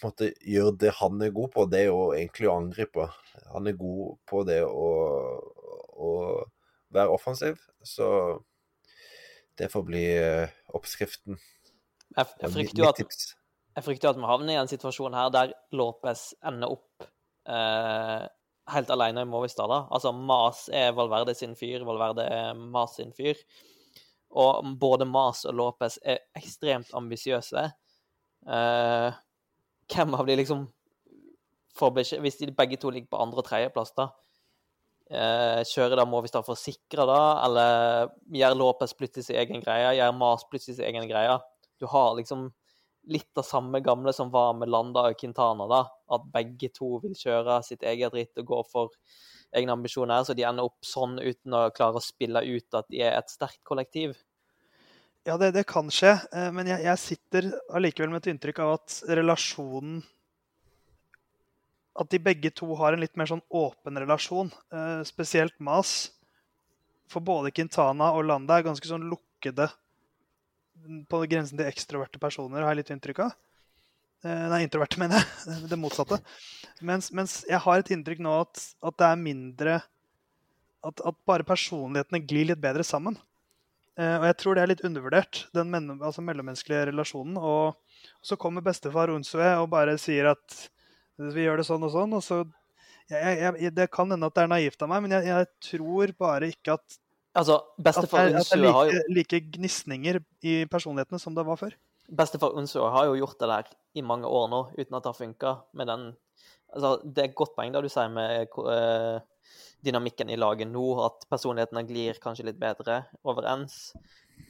måtte 0.00 0.30
gjøre 0.48 0.76
det 0.80 0.94
han 0.96 1.20
er 1.24 1.34
god 1.34 1.50
på, 1.52 1.66
det 1.68 1.82
er 1.82 1.90
jo 1.90 2.12
egentlig 2.16 2.48
å 2.48 2.56
angripe. 2.60 3.08
Han 3.52 3.68
er 3.68 3.76
god 3.76 4.16
på 4.30 4.40
det 4.48 4.62
å, 4.64 4.88
å 5.92 6.12
være 6.94 7.12
offensiv, 7.12 7.60
så 7.84 8.08
det 9.60 9.68
får 9.72 9.84
bli 9.88 10.04
eh, 10.16 10.54
oppskriften. 10.72 11.36
Jeg, 12.16 12.52
frykter 12.52 12.80
jo 12.80 12.88
at, 12.88 13.02
jeg 13.02 13.84
frykter 13.84 14.12
at 14.12 14.20
vi 14.20 14.28
havner 14.28 14.54
i 14.54 14.60
en 14.62 14.70
situasjon 14.70 15.16
her 15.16 15.32
der 15.32 15.52
Lopez 15.76 16.30
ender 16.44 16.72
opp 16.78 17.06
eh, 17.48 18.22
helt 18.72 18.90
alene 18.90 19.24
i 19.24 19.28
Movistar. 19.28 19.68
da. 19.68 19.86
Altså, 19.90 20.12
Mas 20.12 20.68
er 20.72 20.92
Valverde 20.92 21.34
sin 21.34 21.56
fyr, 21.56 21.84
Valverde 21.84 22.26
er 22.26 22.54
Mas 22.54 22.96
sin 22.96 23.12
fyr. 23.12 23.38
Og 24.30 24.64
både 24.80 25.04
Mas 25.04 25.44
og 25.44 25.54
Lopez 25.54 25.98
er 26.04 26.22
ekstremt 26.36 26.94
ambisiøse. 26.94 27.64
Eh, 28.48 29.20
hvem 29.92 30.14
av 30.14 30.26
de 30.26 30.36
liksom 30.36 30.66
får 31.78 31.90
beskjed 31.94 32.20
Hvis 32.20 32.36
de 32.40 32.50
begge 32.50 32.76
to 32.76 32.90
ligger 32.90 33.08
på 33.12 33.20
andre- 33.22 33.38
og 33.38 33.44
tredjeplass, 33.46 33.92
da 33.96 34.08
uh, 35.12 35.60
Kjører 35.68 35.98
da 35.98 36.06
Movistar 36.08 36.44
for 36.46 36.56
å 36.56 36.60
sikre, 36.60 37.06
da? 37.08 37.20
Eller 37.46 38.12
gjør 38.32 38.58
Lopez 38.58 38.94
plutselig 38.96 39.28
sin 39.28 39.40
egen 39.42 39.64
greie? 39.64 39.94
Gjør 39.98 40.16
Mas 40.16 40.46
plutselig 40.48 40.78
sin 40.78 40.88
egen 40.88 41.08
greie? 41.10 41.38
Du 41.80 41.88
har 41.90 42.14
liksom 42.18 42.48
litt 43.12 43.38
av 43.40 43.46
samme 43.46 43.80
gamle 43.82 44.12
som 44.14 44.30
var 44.30 44.54
med 44.54 44.70
Landa 44.70 45.08
og 45.10 45.18
Quintana, 45.18 45.66
da. 45.70 45.82
At 46.12 46.26
begge 46.34 46.68
to 46.74 46.96
vil 47.02 47.14
kjøre 47.16 47.60
sitt 47.66 47.84
eget 47.88 48.14
ritt 48.16 48.42
og 48.42 48.48
gå 48.50 48.60
for 48.68 48.96
egne 49.56 49.74
ambisjoner, 49.76 50.24
så 50.24 50.36
de 50.36 50.46
ender 50.48 50.68
opp 50.68 50.84
sånn 50.86 51.18
uten 51.20 51.56
å 51.56 51.66
klare 51.76 52.00
å 52.00 52.04
spille 52.04 52.40
ut 52.44 52.78
at 52.78 52.88
de 52.92 53.02
er 53.04 53.18
et 53.18 53.32
sterkt 53.32 53.60
kollektiv? 53.68 54.16
Ja, 55.28 55.36
det, 55.38 55.52
det 55.54 55.68
kan 55.70 55.90
skje, 55.92 56.16
eh, 56.34 56.48
men 56.54 56.66
jeg, 56.66 56.82
jeg 56.82 56.98
sitter 56.98 57.52
allikevel 57.70 58.10
med 58.10 58.24
et 58.24 58.32
inntrykk 58.32 58.62
av 58.64 58.74
at 58.80 58.96
relasjonen 59.20 60.00
At 61.92 62.08
de 62.10 62.18
begge 62.24 62.50
to 62.56 62.70
har 62.80 62.94
en 62.94 63.02
litt 63.02 63.18
mer 63.20 63.28
sånn 63.28 63.42
åpen 63.52 64.00
relasjon. 64.00 64.48
Eh, 64.72 65.02
spesielt 65.04 65.58
Mas. 65.60 66.08
For 67.12 67.20
både 67.20 67.52
Quintana 67.52 68.08
og 68.16 68.24
Landa 68.24 68.56
er 68.56 68.64
ganske 68.64 68.88
sånn 68.88 69.04
lukkede 69.10 69.66
på 71.12 71.20
grensen 71.28 71.60
til 71.60 71.68
ekstroverte 71.68 72.18
personer, 72.22 72.64
har 72.64 72.72
jeg 72.72 72.80
litt 72.80 72.92
inntrykk 72.94 73.20
av. 73.26 73.36
Eh, 74.22 74.44
nei, 74.52 74.62
introverte, 74.66 74.98
mener 75.02 75.18
jeg. 75.18 75.66
Det 75.70 75.78
motsatte. 75.80 76.20
Mens, 76.82 77.10
mens, 77.14 77.40
jeg 77.48 77.62
har 77.62 77.82
et 77.82 77.92
inntrykk 77.94 78.22
nå 78.22 78.36
at, 78.44 78.62
at 78.82 78.98
det 79.00 79.08
er 79.08 79.20
mindre 79.20 79.76
at, 80.82 81.02
at, 81.02 81.18
bare 81.28 81.46
personlighetene 81.46 82.22
glir 82.26 82.50
litt 82.50 82.62
bedre 82.62 82.86
sammen. 82.86 83.18
Eh, 83.98 84.16
og 84.16 84.26
jeg 84.30 84.38
tror 84.40 84.56
det 84.56 84.64
er 84.64 84.72
litt 84.72 84.84
undervurdert, 84.86 85.44
den 85.54 85.70
men, 85.74 85.90
altså 85.98 86.24
mellommenneskelige 86.24 86.88
relasjonen. 86.90 87.36
Og, 87.38 87.74
og, 87.74 88.16
så 88.24 88.38
kommer 88.40 88.64
bestefar 88.64 89.12
Unsue 89.14 89.52
og 89.60 89.70
bare 89.74 89.98
sier 90.00 90.32
at 90.32 90.58
vi 91.22 91.44
gjør 91.44 91.60
det 91.60 91.68
sånn 91.68 91.86
og 91.86 91.92
sånn. 91.94 92.16
og 92.18 92.24
så 92.24 92.42
jeg, 93.10 93.52
jeg, 93.60 93.74
Det 93.76 93.90
kan 93.92 94.10
hende 94.10 94.26
at 94.26 94.34
det 94.38 94.46
er 94.46 94.50
naivt 94.54 94.82
av 94.82 94.90
meg, 94.90 95.04
men 95.04 95.14
jeg, 95.18 95.46
tror 95.68 96.14
bare 96.18 96.50
ikke 96.54 96.78
at 96.78 97.00
Altså, 97.32 97.62
bestefar 97.80 98.28
Unsue 98.28 98.70
har 98.74 98.90
jo 98.90 98.98
like, 99.08 99.38
like 99.38 99.38
gnisninger 99.54 100.18
i 100.44 100.56
personlighetene 100.68 101.20
som 101.20 101.36
det 101.36 101.46
var 101.46 101.56
før. 101.60 101.76
Bestefar 102.12 102.56
Unsue 102.60 102.88
har 102.92 103.08
jo 103.08 103.16
gjort 103.16 103.38
det 103.40 103.48
der 103.48 103.68
i 103.96 104.04
mange 104.04 104.28
år 104.28 104.48
nå, 104.52 104.62
uten 104.76 104.96
at 104.96 105.04
det 105.04 105.10
har 105.10 105.18
funka 105.18 105.52
altså, 105.80 106.90
Det 107.04 107.22
er 107.22 107.28
et 107.30 107.38
godt 107.38 107.54
poeng 107.56 107.72
det 107.72 107.84
du 107.84 107.88
sier 107.92 108.10
med 108.12 108.52
uh, 108.58 109.20
dynamikken 109.84 110.30
i 110.30 110.36
laget 110.36 110.68
nå, 110.68 110.84
at 111.06 111.24
personlighetene 111.30 111.86
glir 111.88 112.20
kanskje 112.22 112.46
litt 112.50 112.60
bedre 112.60 113.02
overens. 113.24 113.94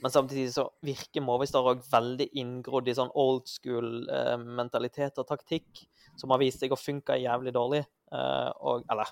Men 0.03 0.11
samtidig 0.11 0.53
så 0.55 0.67
virker 0.85 1.25
Movistar 1.25 1.67
òg 1.69 1.83
veldig 1.91 2.29
inngrodd 2.41 2.89
i 2.91 2.97
sånn 2.99 3.13
old 3.19 3.47
school 3.51 4.09
uh, 4.11 4.37
mentalitet 4.39 5.19
og 5.23 5.29
taktikk, 5.31 5.85
som 6.19 6.35
har 6.35 6.43
vist 6.43 6.63
seg 6.63 6.75
å 6.75 6.81
funke 6.81 7.21
jævlig 7.23 7.55
dårlig. 7.55 7.85
Uh, 8.13 8.51
og, 8.61 8.87
eller 8.93 9.11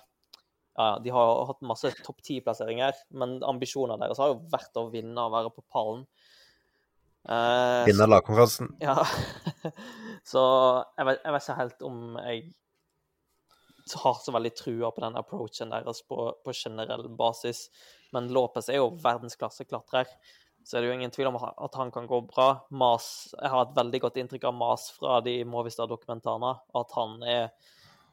ja, 0.77 0.99
de 1.03 1.11
har 1.11 1.45
hatt 1.49 1.63
masse 1.67 1.91
topp 2.03 2.21
ti-plasseringer, 2.25 2.95
men 3.19 3.39
ambisjonene 3.47 3.99
deres 4.05 4.21
har 4.21 4.31
jo 4.31 4.41
vært 4.51 4.77
å 4.79 4.87
vinne 4.93 5.25
og 5.25 5.33
være 5.33 5.51
på 5.55 5.65
pallen. 5.71 6.05
Uh, 7.29 7.85
Vinne 7.85 8.07
lagkonkurransen. 8.09 8.73
Ja. 8.81 8.97
så 10.25 10.41
jeg 10.97 11.07
vet, 11.07 11.21
jeg 11.23 11.35
vet, 11.35 11.45
ikke 11.45 11.59
helt 11.59 11.85
om 11.85 12.01
jeg 12.21 12.43
har 14.01 14.19
så 14.21 14.31
veldig 14.31 14.51
trua 14.55 14.91
på 14.93 15.03
den 15.03 15.17
approachen 15.19 15.73
deres 15.73 16.01
på, 16.07 16.17
på 16.45 16.53
generell 16.55 17.09
basis. 17.17 17.67
Men 18.15 18.29
Lopez 18.33 18.69
er 18.69 18.79
jo 18.79 18.93
verdensklasseklatrer, 19.01 20.09
så 20.63 20.77
er 20.77 20.83
det 20.83 20.91
jo 20.91 20.95
ingen 20.95 21.13
tvil 21.13 21.31
om 21.31 21.39
at 21.41 21.77
han 21.79 21.91
kan 21.93 22.07
gå 22.09 22.21
bra. 22.29 22.49
Mas, 22.69 23.33
Jeg 23.39 23.49
har 23.49 23.65
et 23.65 23.77
veldig 23.77 24.01
godt 24.03 24.19
inntrykk 24.21 24.49
av 24.49 24.57
Mas 24.57 24.89
fra 24.93 25.19
de 25.25 25.39
Movistar-dokumentarene. 25.49 26.51
At 26.77 26.93
han 26.97 27.17
er 27.25 27.47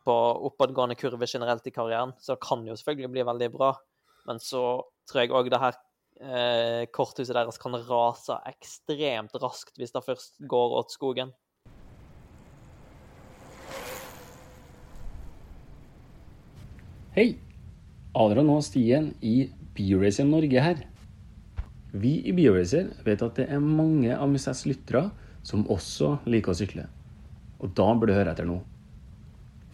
på 0.08 0.14
oppadgående 0.48 0.96
kurve 0.96 1.28
generelt 1.28 1.66
i 1.68 1.74
karrieren, 1.74 2.14
så 2.18 2.34
det 2.34 2.44
kan 2.46 2.64
jo 2.64 2.76
selvfølgelig 2.78 3.12
bli 3.12 3.26
veldig 3.28 3.50
bra. 3.52 3.74
Men 4.28 4.40
så 4.40 4.62
tror 5.08 5.22
jeg 5.22 5.34
òg 5.36 5.50
det 5.52 5.60
her 5.60 5.76
eh, 6.20 6.86
korthuset 6.94 7.36
deres 7.36 7.58
kan 7.60 7.76
rase 7.88 8.36
ekstremt 8.48 9.34
raskt 9.42 9.78
hvis 9.78 9.94
det 9.94 10.04
først 10.06 10.38
går 10.50 10.78
åt 10.80 10.94
skogen. 10.94 11.32
Hei! 17.14 17.32
Adrian 18.18 18.50
og 18.50 18.62
Stien 18.66 19.12
i 19.22 19.48
Bioracer 19.76 20.26
Norge 20.26 20.62
her. 20.62 20.80
Vi 21.92 22.18
i 22.26 22.32
Bioracer 22.34 22.90
vet 23.06 23.22
at 23.24 23.38
det 23.38 23.46
er 23.52 23.62
mange 23.62 24.10
av 24.14 24.28
Musets 24.30 24.64
lyttere 24.68 25.08
som 25.46 25.66
også 25.70 26.16
liker 26.28 26.52
å 26.52 26.58
sykle. 26.58 26.88
Og 27.62 27.72
da 27.78 27.86
bør 27.94 28.10
du 28.10 28.14
høre 28.16 28.34
etter 28.34 28.48
nå. 28.48 28.58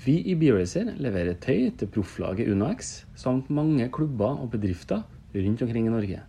Vi 0.05 0.19
i 0.29 0.35
Bioracer 0.37 0.93
leverer 1.01 1.39
tøy 1.41 1.71
til 1.79 1.91
profflaget 1.95 2.51
UnoX 2.53 2.95
samt 3.19 3.51
mange 3.53 3.89
klubber 3.95 4.37
og 4.43 4.53
bedrifter 4.53 5.05
rundt 5.35 5.65
omkring 5.65 5.89
i 5.89 5.95
Norge. 5.95 6.23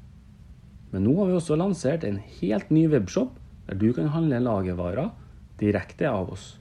Men 0.95 1.03
nå 1.03 1.13
har 1.17 1.27
vi 1.27 1.33
også 1.35 1.57
lansert 1.59 2.05
en 2.07 2.21
helt 2.37 2.69
ny 2.71 2.85
webshop 2.87 3.33
der 3.67 3.75
du 3.81 3.89
kan 3.91 4.13
handle 4.13 4.37
lagervarer 4.39 5.09
direkte 5.59 6.07
av 6.07 6.29
oss. 6.31 6.53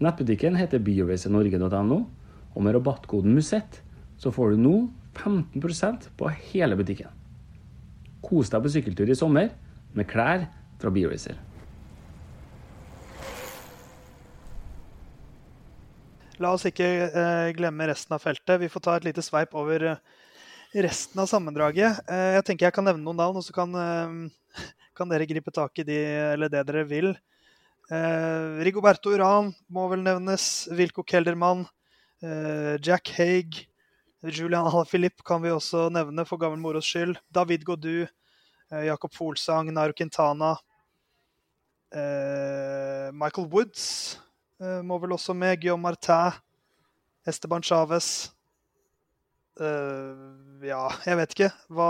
Nettbutikken 0.00 0.56
heter 0.56 0.80
bioracernorge.no, 0.80 1.98
og 2.54 2.64
med 2.64 2.76
rabattkoden 2.78 3.34
MUSETT 3.36 3.82
så 4.16 4.32
får 4.32 4.54
du 4.54 4.62
nå 4.62 4.72
15% 5.18 6.08
på 6.16 6.30
hele 6.54 6.78
butikken. 6.78 7.12
Kos 8.24 8.48
deg 8.54 8.64
på 8.64 8.72
sykkeltur 8.72 9.12
i 9.12 9.18
sommer 9.18 9.52
med 9.92 10.08
klær 10.08 10.46
fra 10.80 10.92
BioRacer. 10.94 11.36
La 16.40 16.54
oss 16.56 16.64
ikke 16.70 16.88
eh, 17.10 17.52
glemme 17.58 17.90
resten 17.90 18.16
av 18.16 18.24
feltet. 18.24 18.56
Vi 18.62 18.72
får 18.72 18.86
ta 18.86 18.96
et 18.96 19.10
lite 19.10 19.26
sveip 19.26 19.52
over 19.58 19.84
eh, 19.92 20.02
resten 20.74 21.20
av 21.20 21.28
sammendraget. 21.30 22.02
Eh, 22.08 22.34
jeg 22.36 22.44
tenker 22.46 22.68
jeg 22.68 22.76
kan 22.76 22.86
nevne 22.86 23.04
noen 23.04 23.18
navn, 23.18 23.38
og 23.40 23.44
så 23.44 23.54
kan, 23.54 23.72
eh, 23.74 24.66
kan, 24.96 25.08
dere 25.08 25.26
gripe 25.26 25.52
tak 25.54 25.78
i 25.78 25.86
de, 25.86 25.98
eller 26.34 26.48
det 26.48 26.66
dere 26.66 26.84
vil. 26.84 27.16
Eh, 27.90 28.60
Rigoberto 28.66 29.10
Uran 29.10 29.54
må 29.70 29.88
vel 29.88 30.02
nevnes. 30.02 30.68
Wilco 30.70 31.02
Keldermann. 31.02 31.66
Jack 32.20 33.12
Haig. 33.14 33.68
Julian 34.24 34.66
Alaphilippe 34.66 35.22
kan 35.22 35.40
vi 35.40 35.52
også 35.54 35.86
nevne 35.88 36.26
for 36.26 36.36
gammel 36.36 36.58
moros 36.58 36.84
skyld. 36.90 37.16
David 37.30 37.62
Godu, 37.62 38.08
Jakob 38.72 39.14
Folsang, 39.14 39.70
Nairo 39.70 39.94
Quintana. 39.94 40.56
Michael 43.14 43.46
Woods 43.46 44.18
må 44.58 44.98
vel 44.98 45.14
også 45.14 45.32
med. 45.32 45.60
Guillaume 45.60 45.86
Martin. 45.86 46.34
Esteban 47.24 47.62
Chávez. 47.62 48.32
Ja, 50.62 50.88
jeg 51.06 51.16
vet 51.20 51.34
ikke. 51.36 51.48
Hva, 51.74 51.88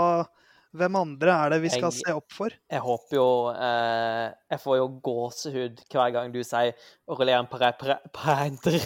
hvem 0.77 0.95
andre 0.99 1.33
er 1.45 1.49
det 1.55 1.61
vi 1.63 1.69
skal 1.73 1.89
Jeg- 1.89 2.01
se 2.05 2.13
opp 2.13 2.31
for? 2.31 2.49
Jeg 2.69 2.81
håper 2.85 3.15
jo 3.17 3.27
eh, 3.53 4.27
Jeg 4.51 4.59
får 4.61 4.77
jo 4.77 4.87
gåsehud 5.07 5.81
hver 5.89 6.11
gang 6.13 6.31
du 6.33 6.41
sier 6.45 6.73
Aurelien 7.09 7.47
Pareinter, 7.49 8.77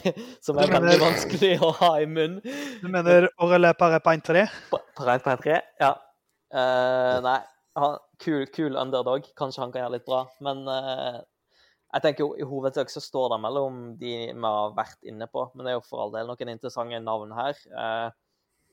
som 0.41 0.57
er 0.59 0.67
mener- 0.67 0.79
veldig 0.79 1.01
vanskelig 1.03 1.51
å 1.59 1.73
ha 1.81 1.91
i 1.99 2.05
munnen. 2.05 2.39
Du 2.81 2.87
mener 2.87 3.27
Aurelien 3.39 3.75
Paré 3.75 3.99
Paintré? 3.99 4.45
Pareinter, 4.95 5.61
ja. 5.81 5.93
Eh, 6.53 7.19
nei, 7.25 7.39
han, 7.75 7.97
kul, 8.21 8.45
kul 8.53 8.75
underdog. 8.77 9.25
Kanskje 9.35 9.63
han 9.65 9.71
kan 9.73 9.81
gjøre 9.85 9.97
litt 9.97 10.05
bra. 10.07 10.23
Men 10.45 10.63
eh, 10.69 11.21
jeg 11.93 12.01
tenker 12.05 12.23
jo 12.23 12.33
i 12.39 12.45
hovedsak 12.47 12.89
så 12.93 13.01
står 13.03 13.33
det 13.35 13.41
mellom 13.43 13.79
de 13.99 14.13
vi 14.31 14.45
har 14.45 14.71
vært 14.77 15.03
inne 15.09 15.27
på. 15.27 15.49
Men 15.55 15.65
det 15.65 15.73
er 15.73 15.79
jo 15.81 15.87
for 15.89 16.05
all 16.05 16.13
del 16.15 16.29
noen 16.29 16.53
interessante 16.53 16.99
navn 17.03 17.33
her. 17.37 17.57
Eh, 17.73 18.11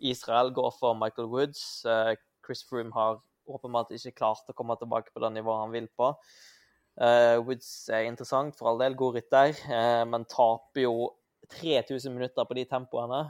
Israel 0.01 0.53
går 0.55 0.73
for 0.79 0.97
Michael 0.99 1.29
Woods. 1.29 1.85
Eh, 1.85 2.15
Chris 2.47 2.65
Froome 2.69 2.93
har 2.95 3.21
åpenbart 3.51 3.93
ikke 3.95 4.17
klart 4.17 4.49
å 4.49 4.57
komme 4.57 4.77
tilbake 4.79 5.13
på 5.15 5.23
det 5.25 5.33
nivået 5.37 5.65
han 5.65 5.75
vil 5.75 5.89
på. 5.99 6.13
Eh, 7.01 7.37
Woods 7.41 7.89
er 7.93 8.09
interessant, 8.09 8.57
for 8.59 8.71
all 8.71 8.81
del, 8.81 8.97
god 8.99 9.19
rytter, 9.19 9.57
eh, 9.71 10.05
men 10.09 10.29
taper 10.31 10.85
jo 10.87 10.95
3000 11.51 12.15
minutter 12.15 12.47
på 12.47 12.55
de 12.55 12.63
tempoene 12.69 13.21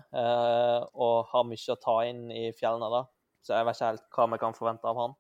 og 0.93 1.29
har 1.31 1.45
mye 1.49 1.73
å 1.73 1.77
ta 1.81 1.95
inn 2.05 2.27
i 2.35 2.51
fjellene 2.59 2.91
da. 2.93 3.05
Så 3.41 3.55
jeg 3.55 3.65
vet 3.65 3.79
ikke 3.79 3.89
helt 3.89 4.09
hva 4.17 4.27
vi 4.35 4.39
kan 4.43 4.57
forvente 4.59 4.91
av 4.91 4.99
han. 5.01 5.15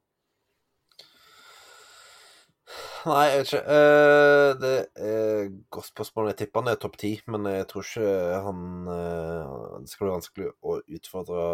Nei, 3.01 3.31
jeg 3.33 3.39
vet 3.41 3.51
ikke. 3.55 3.61
Uh, 3.65 4.51
det 4.61 4.73
er 5.01 5.47
godt 5.73 5.89
spørsmål. 5.89 6.27
Jeg 6.31 6.37
tipper 6.41 6.61
han 6.61 6.69
er 6.69 6.81
topp 6.81 6.99
ti, 7.01 7.15
men 7.33 7.47
jeg 7.49 7.67
tror 7.71 7.87
ikke 7.87 8.41
han 8.45 8.59
uh, 8.93 9.79
Det 9.81 9.89
skal 9.89 10.05
bli 10.05 10.13
vanskelig 10.13 10.49
å 10.61 10.75
utfordre 10.99 11.45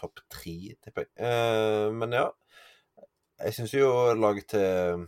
topp 0.00 0.20
tre, 0.28 0.56
tipper 0.84 1.06
jeg. 1.06 1.12
Uh, 1.16 1.88
men 1.96 2.12
ja. 2.18 2.26
Jeg 3.40 3.56
syns 3.56 3.72
jo 3.72 3.88
laget 4.18 4.50
til 4.52 5.06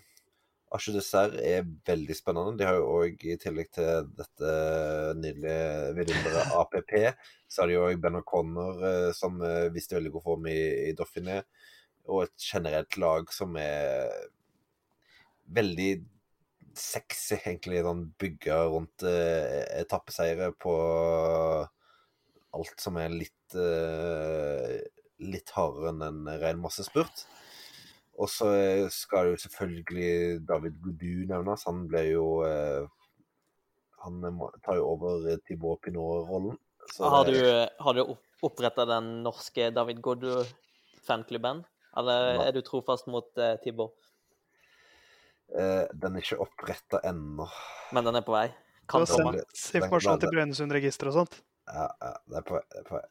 Asje 0.76 0.94
Dessert 0.96 1.36
er 1.42 1.68
veldig 1.90 2.16
spennende. 2.16 2.56
De 2.56 2.64
har 2.68 2.78
jo 2.80 2.88
òg, 3.02 3.20
i 3.28 3.36
tillegg 3.40 3.68
til 3.76 4.08
dette 4.16 4.54
nydelige 5.20 5.92
vidunderet 5.98 6.56
APP, 6.56 6.96
så 7.52 7.62
har 7.62 7.70
de 7.70 7.76
òg 7.82 8.00
Ben 8.02 8.16
O'Connor, 8.18 8.80
eh, 8.88 9.10
som 9.16 9.38
viste 9.76 9.94
veldig 9.94 10.14
god 10.16 10.24
form 10.24 10.48
i, 10.50 10.58
i 10.88 10.96
Dauphiné, 10.98 11.38
og 12.10 12.24
et 12.24 12.48
generelt 12.48 12.98
lag 12.98 13.30
som 13.34 13.54
er 13.60 14.10
veldig 15.54 15.90
sexy, 16.76 17.38
egentlig, 17.38 17.82
den 17.84 18.04
bygga 18.20 18.58
rundt 18.72 19.06
eh, 19.06 19.64
etappeseiere 19.80 20.50
på 20.60 20.74
alt 22.56 22.80
som 22.80 22.98
er 23.00 23.12
litt 23.12 23.56
eh, 23.56 24.76
litt 25.24 25.52
hardere 25.56 25.92
enn 25.92 26.04
en 26.04 26.28
ren 26.42 26.60
massespurt. 26.60 27.24
Og 28.16 28.30
så 28.32 28.48
skal 28.92 29.32
jo 29.32 29.40
selvfølgelig 29.40 30.44
David 30.48 30.78
Godu 30.84 31.26
nevnes. 31.28 31.66
Han 31.68 31.84
ble 31.90 32.04
jo 32.08 32.26
eh, 32.48 32.86
Han 34.04 34.22
tar 34.64 34.78
jo 34.78 34.86
over 34.92 35.26
Thibaut 35.44 35.82
Pinot-rollen. 35.84 36.56
Har 37.00 37.26
du, 37.26 37.40
har 37.82 37.96
du 37.96 38.14
oppretta 38.46 38.84
den 38.86 39.24
norske 39.24 39.72
David 39.74 40.00
Godu-fanklubben? 40.04 41.64
Eller 41.96 42.44
er 42.44 42.52
du 42.54 42.60
trofast 42.62 43.08
mot 43.10 43.26
uh, 43.40 43.56
Tibor? 43.64 43.90
Eh, 45.54 45.86
Den 45.94 46.16
er 46.16 46.22
ikke 46.24 46.40
oppretta 46.42 47.00
ennå. 47.04 47.46
Men 47.92 48.04
den 48.04 48.16
er 48.16 48.22
på 48.26 48.32
vei. 48.34 48.48
Du 48.48 48.86
Kan 48.88 49.00
har 49.00 49.06
komme. 49.06 49.32
det- 49.36 49.44
sendt 49.54 49.84
informasjon 49.84 50.20
til 50.20 50.30
Brønnøysundregisteret 50.30 51.12
og 51.14 51.26
sånt? 51.26 51.40
Ja, 51.66 51.88
ja, 52.02 52.12
det 52.28 52.36
er 52.38 52.42
på 52.42 52.54
vei. 52.54 52.62
Det 52.70 52.78
er 52.80 52.88
på 52.90 52.98
vei. 53.00 53.04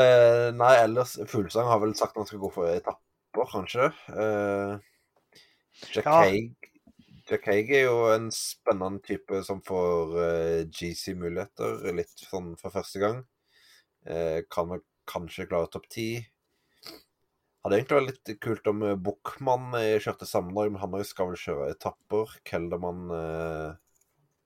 Eh, 0.00 0.50
nei, 0.54 0.74
ellers 0.84 1.16
Fuglesang 1.26 1.66
har 1.66 1.80
vel 1.82 1.94
sagt 1.94 2.14
han 2.16 2.26
skal 2.26 2.38
gå 2.38 2.52
for 2.52 2.66
etapper, 2.70 3.46
kanskje. 3.50 3.88
Uh, 4.08 4.78
Jack 5.92 6.04
Ja. 6.06 6.20
Haig 6.22 6.54
Jack 7.26 7.44
Haig 7.46 7.70
er 7.70 7.84
jo 7.86 8.06
en 8.14 8.28
spennende 8.30 9.02
type 9.02 9.42
som 9.46 9.60
får 9.62 10.14
uh, 10.14 10.64
GC-muligheter 10.70 11.92
litt 11.94 12.14
sånn 12.26 12.56
for 12.58 12.70
første 12.70 12.98
gang. 13.02 13.24
Eh, 14.06 14.42
kan 14.50 14.68
vel 14.68 14.80
kanskje 15.06 15.46
klare 15.48 15.68
topp 15.70 15.86
ti. 15.92 16.06
Hadde 17.60 17.76
egentlig 17.76 17.98
vært 17.98 18.10
litt 18.10 18.40
kult 18.40 18.68
om 18.72 18.82
eh, 18.88 18.96
Buchmann 18.96 19.74
kjørte 19.76 19.96
kjørte 20.00 20.28
dag, 20.56 20.70
men 20.72 20.80
han 20.80 20.94
òg 20.96 21.04
skal 21.08 21.28
vel 21.30 21.40
kjøre 21.40 21.70
etapper. 21.74 22.36
Keldermann 22.48 23.10
eh, 23.12 23.70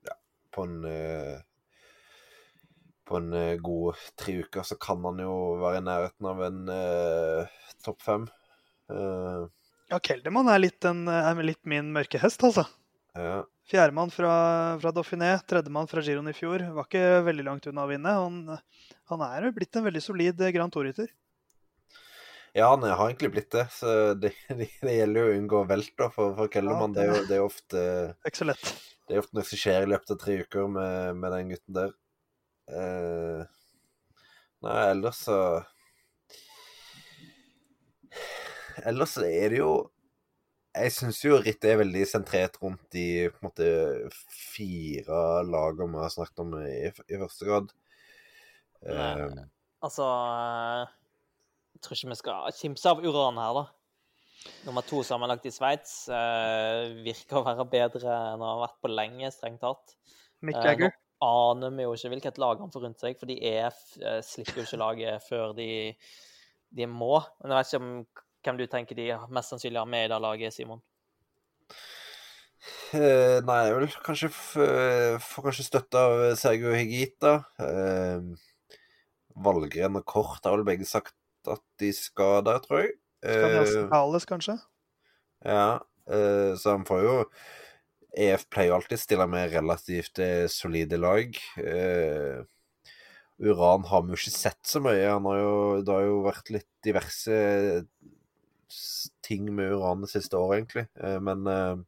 ja, 0.08 0.16
på 0.54 0.66
en 0.66 0.80
eh, 0.90 1.42
på 3.04 3.18
en 3.20 3.32
eh, 3.36 3.56
god 3.60 4.00
tre 4.18 4.38
uker, 4.42 4.64
så 4.66 4.78
kan 4.80 5.02
han 5.04 5.20
jo 5.22 5.34
være 5.60 5.82
i 5.82 5.84
nærheten 5.84 6.30
av 6.30 6.40
en 6.46 6.62
eh, 6.72 7.58
topp 7.84 8.00
fem. 8.02 8.24
Eh, 8.90 9.44
Ja, 9.92 9.98
Keldermann 10.00 10.48
er 10.48 10.62
litt, 10.64 10.80
en, 10.88 11.04
er 11.12 11.42
litt 11.44 11.60
min 11.68 11.92
mørke 11.94 12.18
hest, 12.22 12.42
altså. 12.46 12.64
ja. 13.14 13.42
Fjerdemann 13.68 14.10
fra, 14.12 14.30
fra 14.80 14.90
Dauphiné, 14.92 15.30
tredjemann 15.48 15.86
fra 15.88 16.02
Giron 16.04 16.26
i 16.28 16.34
fjor. 16.36 16.60
Var 16.76 16.84
ikke 16.88 17.04
veldig 17.24 17.44
langt 17.46 17.68
unna 17.70 17.84
å 17.86 17.88
vinne. 17.88 18.10
Han, 18.12 18.58
han 19.08 19.22
er 19.24 19.46
jo 19.46 19.52
blitt 19.56 19.76
en 19.78 19.86
veldig 19.86 20.02
solid 20.04 20.42
eh, 20.44 20.50
Grand 20.56 20.72
Tour-rytter. 20.74 21.08
Ja, 22.54 22.68
han 22.70 22.84
har 22.86 23.08
egentlig 23.08 23.32
blitt 23.34 23.50
det. 23.54 23.64
Så 23.74 24.14
det, 24.14 24.30
det, 24.60 24.68
det 24.82 24.94
gjelder 24.96 25.20
jo 25.24 25.32
å 25.32 25.36
unngå 25.40 25.62
velt 25.70 25.92
da, 25.98 26.08
for, 26.14 26.34
for 26.38 26.50
Kellermann. 26.54 26.94
Ja, 26.96 27.08
det, 27.12 27.24
det- 27.28 27.36
er 27.38 27.42
jo 27.42 27.48
ofte 27.50 27.84
Ikke 28.28 28.40
så 28.44 28.48
lett. 28.52 28.72
det 29.08 29.16
er 29.16 29.22
ofte 29.24 29.36
noe 29.38 29.46
som 29.50 29.60
skjer 29.60 29.84
i 29.86 29.90
løpet 29.92 30.14
av 30.14 30.20
tre 30.22 30.36
uker 30.44 30.70
med, 30.78 31.18
med 31.22 31.34
den 31.36 31.50
gutten 31.54 31.78
der. 31.80 31.94
Eh, 32.70 33.42
nei, 34.64 34.78
ellers 34.94 35.18
så 35.26 35.38
Ellers 38.88 39.12
så 39.18 39.24
er 39.28 39.52
det 39.52 39.58
jo 39.60 39.72
Jeg 40.74 40.90
syns 40.96 41.18
jo 41.22 41.36
rittet 41.38 41.68
er 41.70 41.76
veldig 41.82 42.06
sentrert 42.10 42.56
rundt 42.62 42.82
de 42.94 43.04
på 43.30 43.38
en 43.42 43.46
måte 43.50 43.66
fire 44.34 45.20
lagene 45.46 45.92
vi 45.92 46.00
har 46.02 46.10
snakket 46.14 46.42
om 46.42 46.56
i, 46.64 46.88
i 46.90 47.20
første 47.20 47.46
grad. 47.50 47.68
Eh, 48.82 49.42
Altså 49.84 50.06
tror 51.84 51.96
ikke 51.96 52.12
vi 52.12 52.20
skal 52.20 52.58
kimse 52.58 52.92
av 52.92 53.02
Uran 53.04 53.40
her, 53.40 53.60
da. 53.60 53.64
Nummer 54.66 54.84
to 54.84 55.00
sammenlagt 55.06 55.46
i 55.48 55.52
Sveits 55.52 56.04
eh, 56.12 56.90
virker 57.04 57.40
å 57.40 57.46
være 57.46 57.64
bedre 57.70 58.18
enn 58.34 58.44
å 58.44 58.50
har 58.50 58.60
vært 58.66 58.82
på 58.84 58.90
lenge, 58.92 59.30
strengt 59.32 59.62
tatt. 59.64 59.96
Eh, 60.44 60.52
Nå 60.52 60.90
aner 61.24 61.72
vi 61.72 61.86
jo 61.86 61.94
ikke 61.96 62.10
hvilket 62.12 62.40
lag 62.42 62.60
han 62.60 62.72
får 62.72 62.84
rundt 62.84 63.00
seg, 63.00 63.16
for 63.20 63.30
de 63.30 63.38
EF 63.48 63.80
eh, 64.02 64.20
slipper 64.26 64.60
jo 64.60 64.66
ikke 64.66 64.82
laget 64.82 65.24
før 65.30 65.54
de, 65.56 65.70
de 66.76 66.88
må. 66.90 67.16
Men 67.40 67.54
jeg 67.54 67.60
vet 67.60 67.72
ikke 67.72 67.82
om 67.82 67.90
hvem 68.44 68.60
du 68.60 68.66
tenker 68.68 68.98
de 68.98 69.08
mest 69.32 69.54
sannsynlig 69.54 69.80
har 69.80 69.88
med 69.88 70.08
i 70.08 70.12
det 70.12 70.20
laget, 70.20 70.56
Simon. 70.56 70.82
Eh, 72.94 73.40
nei, 73.44 73.60
jeg 73.66 73.76
vil 73.76 73.96
kanskje 74.04 74.30
får 74.32 75.18
få 75.24 75.44
kanskje 75.44 75.66
støtte 75.66 76.00
av 76.00 76.22
Sergio 76.40 76.72
Higita. 76.76 77.38
Eh, 77.60 78.34
Valgren 79.44 79.98
og 79.98 80.04
Kort 80.06 80.44
har 80.44 80.54
vel 80.54 80.66
begge 80.68 80.86
sagt 80.88 81.16
at 81.52 81.62
de 81.80 81.90
skal 81.96 82.44
der, 82.46 82.60
tror 82.64 82.84
jeg. 82.84 82.94
Kan 83.24 83.54
Eh, 83.54 83.60
kanskje? 83.60 83.86
ja, 85.44 85.80
eh, 86.10 86.52
så 86.60 86.76
han 86.76 86.84
får 86.88 87.04
jo 87.04 87.14
EF 88.14 88.44
pleier 88.52 88.70
jo 88.70 88.76
alltid 88.76 88.98
å 88.98 89.02
stille 89.02 89.26
med 89.26 89.54
relativt 89.56 90.20
eh, 90.22 90.44
solide 90.52 91.00
lag. 91.00 91.34
Uran 93.42 93.88
har 93.90 94.04
vi 94.04 94.12
jo 94.14 94.20
ikke 94.20 94.30
sett 94.36 94.60
så 94.68 94.78
mye. 94.84 95.08
Han 95.08 95.26
har 95.26 95.40
jo, 95.40 95.56
det 95.82 95.96
har 95.96 96.04
jo 96.06 96.20
vært 96.22 96.52
litt 96.54 96.68
diverse 96.86 97.38
ting 99.24 99.48
med 99.56 99.72
Uran 99.74 100.04
det 100.04 100.12
siste 100.12 100.38
året, 100.38 100.60
egentlig. 100.60 100.86
Men 101.26 101.84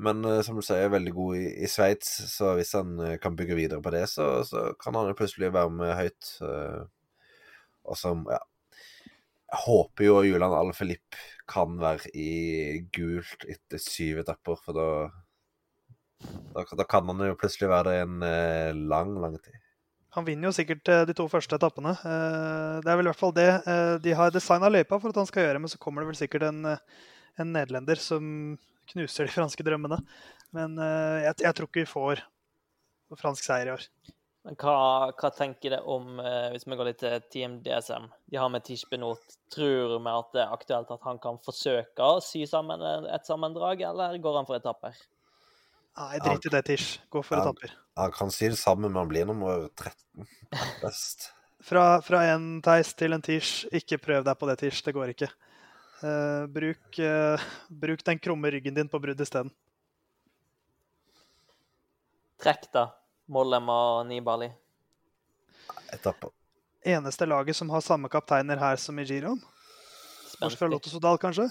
men 0.00 0.24
som 0.42 0.56
du 0.56 0.64
sier, 0.64 0.86
er 0.88 0.94
veldig 0.96 1.12
god 1.12 1.36
i, 1.36 1.46
i 1.60 1.68
Sveits, 1.68 2.08
så 2.32 2.54
hvis 2.56 2.72
han 2.74 2.96
kan 3.22 3.36
bygge 3.36 3.58
videre 3.58 3.82
på 3.84 3.92
det, 3.94 4.06
så, 4.08 4.40
så 4.48 4.70
kan 4.80 4.96
han 4.96 5.12
jo 5.12 5.18
plutselig 5.18 5.52
være 5.54 5.74
med 5.76 5.94
høyt. 5.98 6.30
Og 7.90 7.98
som, 7.98 8.24
ja 8.30 8.40
Jeg 9.50 9.62
håper 9.66 10.06
jo 10.06 10.20
Julian 10.22 10.54
Alaphilippe 10.54 11.18
kan 11.50 11.74
være 11.80 12.12
i 12.14 12.84
gult 12.94 13.42
etter 13.50 13.82
syv 13.82 14.22
etapper, 14.22 14.60
for 14.62 14.76
da 14.78 14.90
da, 16.54 16.64
da 16.76 16.84
kan 16.84 17.08
han 17.08 17.22
jo 17.24 17.36
plutselig 17.40 17.70
være 17.70 17.90
det 17.90 18.00
en 18.04 18.22
eh, 18.26 18.76
lang, 18.92 19.14
lang 19.22 19.38
tid. 19.40 19.56
Han 20.16 20.26
vinner 20.26 20.50
jo 20.50 20.56
sikkert 20.56 20.88
eh, 20.90 21.04
de 21.08 21.14
to 21.16 21.26
første 21.30 21.56
etappene. 21.56 21.94
Eh, 21.94 22.80
Det 22.84 22.90
er 22.90 22.98
vel 22.98 23.06
i 23.06 23.10
hvert 23.12 23.20
fall 23.20 23.34
det 23.36 23.48
eh, 23.62 23.94
de 24.02 24.14
har 24.18 24.34
designa 24.34 24.70
løypa 24.72 24.98
for 24.98 25.12
at 25.12 25.20
han 25.22 25.28
skal 25.30 25.46
gjøre, 25.46 25.62
men 25.62 25.72
så 25.72 25.80
kommer 25.82 26.02
det 26.02 26.10
vel 26.10 26.18
sikkert 26.18 26.48
en, 26.48 26.60
en 27.40 27.54
nederlender 27.54 28.00
som 28.02 28.24
knuser 28.90 29.28
de 29.28 29.34
franske 29.34 29.64
drømmene. 29.66 30.00
Men 30.56 30.74
jeg, 31.22 31.34
jeg 31.44 31.54
tror 31.54 31.68
ikke 31.68 31.84
vi 31.84 31.90
får 31.92 32.24
fransk 33.20 33.46
seier 33.46 33.70
i 33.70 33.74
år. 33.76 33.84
Men 34.46 34.56
hva, 34.56 35.12
hva 35.20 35.28
tenker 35.36 35.74
dere 35.74 35.84
om, 35.84 36.14
eh, 36.22 36.48
hvis 36.54 36.64
vi 36.64 36.76
går 36.78 36.88
litt 36.88 37.00
til 37.02 37.16
Team 37.32 37.58
DSM? 37.64 38.06
De 38.32 38.38
har 38.40 38.48
med 38.48 38.64
Tish 38.64 38.88
Benot. 38.88 39.36
Tror 39.52 39.98
vi 39.98 40.12
at 40.14 40.30
det 40.32 40.44
er 40.46 40.54
aktuelt 40.54 40.92
at 40.94 41.02
han 41.04 41.20
kan 41.20 41.40
forsøke 41.44 42.06
å 42.06 42.22
sy 42.24 42.46
sammen 42.48 42.80
et 42.80 43.28
sammendrag, 43.28 43.84
eller 43.90 44.16
går 44.22 44.38
han 44.40 44.48
for 44.48 44.56
etapper? 44.56 44.96
Nei, 46.00 46.16
drit 46.24 46.46
i 46.48 46.52
det, 46.54 46.62
Tish. 46.70 47.00
Gå 47.12 47.20
for 47.24 47.36
Ja. 47.36 47.42
etapper. 47.42 47.74
Han 47.96 48.12
kan 48.12 48.30
sy 48.30 48.48
det 48.48 48.56
samme, 48.56 48.88
men 48.88 48.96
han 48.96 49.08
blir 49.08 49.26
nummer 49.26 49.68
13 49.76 50.26
best. 50.80 51.32
Fra, 51.60 52.00
fra 52.00 52.22
en 52.32 52.62
Theis 52.62 52.94
til 52.94 53.12
en 53.12 53.20
Tish, 53.20 53.66
ikke 53.68 54.00
prøv 54.00 54.24
deg 54.24 54.38
på 54.38 54.48
det, 54.48 54.58
Tish. 54.62 54.80
Det 54.82 54.94
går 54.94 55.12
ikke. 55.12 55.28
Uh, 56.00 56.46
bruk, 56.48 56.96
uh, 56.96 57.36
bruk 57.68 58.00
den 58.06 58.18
krumme 58.18 58.48
ryggen 58.48 58.72
din 58.74 58.88
på 58.88 58.98
brudd 59.02 59.20
isteden. 59.20 59.52
Trekk, 62.40 62.70
da. 62.72 62.86
Mollem 63.30 63.68
og 63.70 64.06
Nibali. 64.08 64.50
Etapper. 65.94 66.32
Eneste 66.82 67.26
laget 67.28 67.56
som 67.56 67.70
har 67.70 67.82
samme 67.84 68.08
kapteiner 68.10 68.58
her 68.58 68.78
som 68.80 68.98
i 68.98 69.04
Giroen? 69.06 69.38
Bortsett 70.40 70.58
fra. 70.58 70.68
Lotto 70.72 70.90
Sodal, 70.90 71.18
kanskje? 71.20 71.46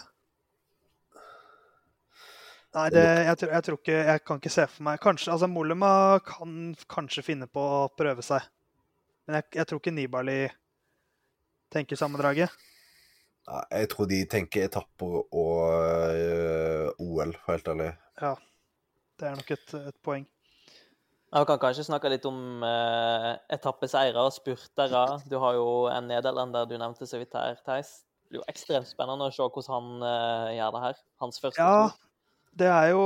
Nei, 2.75 2.87
det, 2.93 3.03
jeg, 3.25 3.37
tror, 3.41 3.51
jeg 3.55 3.65
tror 3.65 3.77
ikke 3.79 3.93
Jeg 3.97 4.21
kan 4.21 4.37
ikke 4.37 4.51
se 4.53 4.63
for 4.69 4.85
meg 4.85 4.99
Kanskje, 5.01 5.31
altså 5.33 5.47
Mollema 5.49 6.19
kan 6.21 6.75
kanskje 6.93 7.23
finne 7.25 7.47
på 7.49 7.63
å 7.63 7.87
prøve 7.97 8.21
seg. 8.21 8.45
Men 9.25 9.39
jeg, 9.39 9.47
jeg 9.57 9.69
tror 9.69 9.81
ikke 9.81 9.93
Nibali 9.95 10.37
tenker 11.73 11.97
sammendraget. 11.97 12.53
Nei, 13.49 13.63
jeg 13.81 13.89
tror 13.93 14.09
de 14.09 14.19
tenker 14.29 14.67
etapper 14.67 15.15
og 15.21 15.63
øh, 16.17 16.89
OL, 17.01 17.33
for 17.39 17.55
helt 17.55 17.71
ærlig. 17.73 17.89
Ja, 18.21 18.33
det 19.21 19.29
er 19.29 19.37
nok 19.37 19.51
et, 19.53 19.73
et 19.79 19.97
poeng. 20.05 20.25
Vi 21.29 21.45
kan 21.45 21.59
kanskje 21.61 21.85
snakke 21.85 22.09
litt 22.09 22.25
om 22.25 22.63
eh, 22.65 23.31
etappeseire 23.53 24.17
og 24.17 24.33
spurtere. 24.33 25.03
Du 25.29 25.35
har 25.41 25.57
jo 25.59 25.65
en 25.91 26.07
nederlender 26.09 26.65
du 26.65 26.73
nevnte 26.81 27.05
så 27.05 27.19
vidt 27.21 27.35
her, 27.37 27.59
Theis. 27.67 27.99
Det 28.23 28.33
blir 28.33 28.41
jo 28.41 28.47
ekstremt 28.49 28.89
spennende 28.89 29.27
å 29.29 29.33
se 29.33 29.45
hvordan 29.45 29.75
han 29.75 30.07
eh, 30.09 30.55
gjør 30.57 30.73
det 30.75 30.81
her. 30.87 31.03
Hans 31.21 31.41
første 31.41 31.61
Ja, 31.61 31.89
tur. 31.89 31.99
det 32.61 32.71
jo 32.91 33.03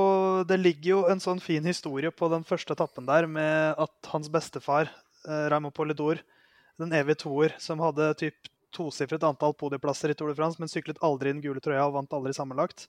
Det 0.48 0.60
ligger 0.60 0.90
jo 0.90 1.02
en 1.12 1.24
sånn 1.24 1.44
fin 1.44 1.68
historie 1.68 2.12
på 2.16 2.30
den 2.32 2.48
første 2.48 2.76
etappen 2.78 3.10
der 3.10 3.28
med 3.28 3.76
at 3.76 4.12
hans 4.14 4.32
bestefar, 4.32 4.88
eh, 5.28 5.46
Raymond 5.52 5.76
Polidor, 5.76 6.24
den 6.80 6.96
evige 6.96 7.20
toer, 7.26 7.56
som 7.60 7.84
hadde 7.84 8.14
typ 8.20 8.48
tosifret 8.74 9.24
antall 9.28 9.54
podieplasser 9.54 10.10
i 10.10 10.16
Tour 10.18 10.32
de 10.32 10.38
France, 10.40 10.60
men 10.60 10.72
syklet 10.72 10.98
aldri 11.04 11.30
i 11.30 11.36
den 11.36 11.44
gule 11.44 11.62
trøya 11.62 11.86
og 11.90 11.98
vant 12.00 12.16
aldri 12.16 12.34
sammenlagt. 12.34 12.88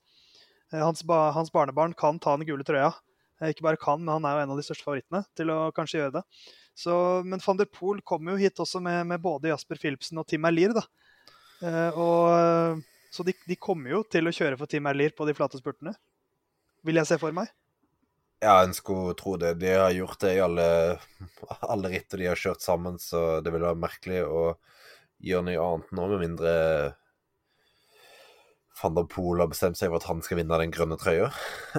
Eh, 0.72 0.78
Hans, 0.78 1.02
ba 1.02 1.32
hans 1.34 1.50
barnebarn 1.50 1.92
kan 1.92 2.18
ta 2.22 2.36
den 2.38 2.46
gule 2.46 2.64
trøya. 2.64 2.94
Eh, 3.44 3.52
Ikke 3.52 3.66
bare 3.66 3.80
kan, 3.80 4.00
men 4.00 4.16
han 4.16 4.28
er 4.28 4.38
jo 4.38 4.44
en 4.46 4.54
av 4.54 4.60
de 4.60 4.64
største 4.66 4.86
favorittene 4.86 5.24
til 5.36 5.52
å 5.52 5.58
kanskje 5.76 6.00
gjøre 6.00 6.16
det. 6.18 6.24
Så, 6.74 6.94
men 7.28 7.42
van 7.44 7.60
der 7.60 7.70
Poel 7.70 8.00
kom 8.06 8.26
jo 8.32 8.38
hit 8.40 8.58
også 8.62 8.80
med, 8.82 9.04
med 9.12 9.22
både 9.22 9.52
Jasper 9.52 9.78
Philipsen 9.78 10.18
og 10.18 10.26
Tim 10.30 10.46
Erlier. 10.48 10.74
da. 10.74 10.86
Eh, 11.62 11.98
og, 12.00 12.80
så 13.14 13.26
de, 13.26 13.36
de 13.46 13.58
kommer 13.60 13.94
jo 13.94 14.02
til 14.10 14.26
å 14.26 14.34
kjøre 14.34 14.58
for 14.58 14.70
Tim 14.70 14.88
Erlier 14.90 15.14
på 15.14 15.28
de 15.28 15.36
flate 15.36 15.60
spurtene. 15.60 15.94
Vil 16.84 16.98
jeg 16.98 17.08
se 17.08 17.20
for 17.20 17.36
meg. 17.36 17.52
Ja, 18.42 18.58
en 18.60 18.74
skulle 18.76 19.14
tro 19.16 19.36
det. 19.40 19.54
De 19.62 19.70
har 19.72 19.94
gjort 19.94 20.18
det 20.20 20.34
i 20.36 20.42
alle, 20.44 20.66
alle 21.62 21.92
ritter 21.94 22.20
de 22.20 22.28
har 22.28 22.40
kjørt 22.40 22.64
sammen, 22.64 22.98
så 23.00 23.38
det 23.40 23.54
ville 23.54 23.70
være 23.70 23.80
merkelig 23.80 24.24
å 24.26 24.42
gjøre 25.24 25.46
noe 25.46 25.64
annet 25.70 25.94
nå, 25.96 26.08
med 26.10 26.24
mindre 26.26 26.52
van 28.82 28.96
der 28.98 29.06
Poel 29.08 29.40
har 29.40 29.48
bestemt 29.48 29.78
seg 29.78 29.88
for 29.92 30.02
at 30.02 30.08
han 30.10 30.20
skal 30.26 30.42
vinne 30.42 30.58
den 30.60 30.74
grønne 30.74 30.98
trøya. 31.00 31.30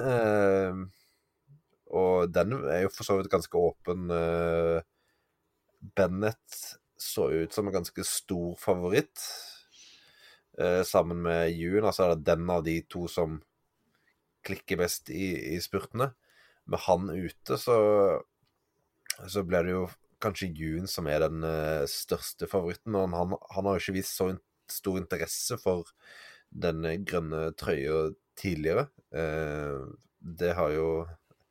Og 1.94 2.30
den 2.34 2.54
er 2.66 2.86
jo 2.86 2.92
for 2.92 3.06
så 3.06 3.16
vidt 3.18 3.30
ganske 3.30 3.58
åpen. 3.58 4.10
Eh, 4.10 4.80
Bennett 5.96 6.60
så 6.98 7.28
ut 7.30 7.52
som 7.52 7.68
en 7.68 7.76
ganske 7.76 8.04
stor 8.04 8.56
favoritt. 8.58 9.22
Eh, 10.58 10.82
sammen 10.82 11.22
med 11.22 11.52
June, 11.52 11.86
altså 11.86 12.06
er 12.06 12.14
det 12.14 12.26
den 12.30 12.50
av 12.50 12.64
de 12.66 12.80
to 12.90 13.06
som 13.10 13.38
klikker 14.46 14.80
best 14.80 15.10
i, 15.10 15.54
i 15.54 15.60
spurtene. 15.62 16.12
Med 16.66 16.82
han 16.86 17.10
ute, 17.10 17.58
så, 17.60 17.76
så 19.28 19.44
blir 19.46 19.66
det 19.66 19.76
jo 19.76 19.84
kanskje 20.22 20.50
June 20.56 20.88
som 20.90 21.06
er 21.10 21.22
den 21.22 21.44
eh, 21.46 21.84
største 21.90 22.48
favoritten. 22.50 22.96
Men 22.96 23.14
han, 23.14 23.36
han 23.54 23.68
har 23.68 23.76
jo 23.76 23.84
ikke 23.84 24.00
vist 24.00 24.16
så 24.16 24.32
stor 24.72 24.98
interesse 24.98 25.60
for 25.62 25.92
den 26.50 26.82
grønne 27.06 27.52
trøya 27.58 28.08
tidligere. 28.38 28.86
Det 29.12 30.50
har 30.56 30.72
jo 30.74 30.88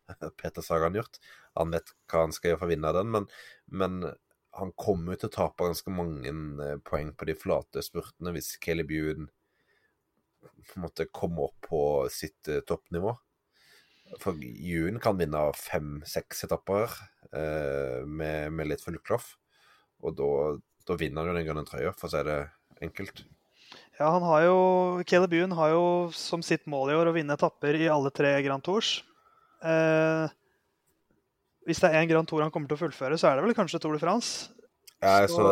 Peter 0.42 0.66
Sagan 0.66 0.98
gjort. 0.98 1.20
Han 1.60 1.74
vet 1.76 1.94
hva 2.12 2.26
han 2.26 2.36
skal 2.36 2.54
gjøre 2.54 2.62
for 2.64 2.70
å 2.70 2.74
vinne 2.74 2.94
den, 2.98 3.12
men, 3.14 3.28
men 3.68 4.04
han 4.56 4.72
kommer 4.80 5.20
til 5.20 5.30
å 5.30 5.36
tape 5.36 5.68
ganske 5.68 5.92
mange 5.92 6.32
eh, 6.32 6.78
poeng 6.88 7.12
på 7.16 7.28
de 7.28 7.36
flate 7.36 7.84
spurtene 7.84 8.32
hvis 8.36 8.56
Caleb 8.64 8.94
Ewan 8.96 9.28
måte 10.80 11.08
komme 11.12 11.48
opp 11.50 11.70
på 11.70 11.80
sitt 12.14 12.48
eh, 12.52 12.64
toppnivå. 12.68 13.16
For 14.22 14.38
Ewan 14.40 15.00
kan 15.02 15.18
vinne 15.20 15.48
fem-seks 15.58 16.46
etapper 16.48 16.92
eh, 17.32 18.06
med, 18.06 18.54
med 18.54 18.70
litt 18.70 18.84
full 18.84 19.00
klaff. 19.04 19.34
Og 20.06 20.16
da, 20.20 20.30
da 20.86 21.00
vinner 21.00 21.24
han 21.24 21.34
jo 21.34 21.40
den 21.40 21.48
grønne 21.48 21.66
trøya, 21.68 21.96
for 21.98 22.08
å 22.08 22.14
si 22.14 22.22
det 22.28 22.40
enkelt. 22.86 23.26
Ja, 23.98 24.12
han 24.12 24.24
har 24.28 24.44
jo, 24.46 24.58
Caleb 25.08 25.34
Ewan 25.34 25.56
har 25.58 25.74
jo 25.74 25.86
som 26.16 26.44
sitt 26.46 26.68
mål 26.70 26.94
i 26.94 26.98
år 27.00 27.10
å 27.10 27.16
vinne 27.16 27.36
etapper 27.36 27.78
i 27.80 27.90
alle 27.92 28.12
tre 28.14 28.36
Grand 28.46 28.64
Tours. 28.64 29.00
Eh, 29.66 30.34
hvis 31.66 31.82
det 31.82 31.90
er 31.90 32.04
én 32.04 32.10
Grand 32.12 32.30
Tour 32.30 32.44
han 32.46 32.54
kommer 32.54 32.70
til 32.70 32.78
å 32.78 32.84
fullføre, 32.86 33.18
så 33.18 33.32
er 33.32 33.40
det 33.40 33.48
vel 33.48 33.58
kanskje 33.58 33.82
Tour 33.82 33.98
de 33.98 34.02
France. 34.04 34.52
Ja, 35.02 35.22
jeg 35.26 35.32
så 35.34 35.46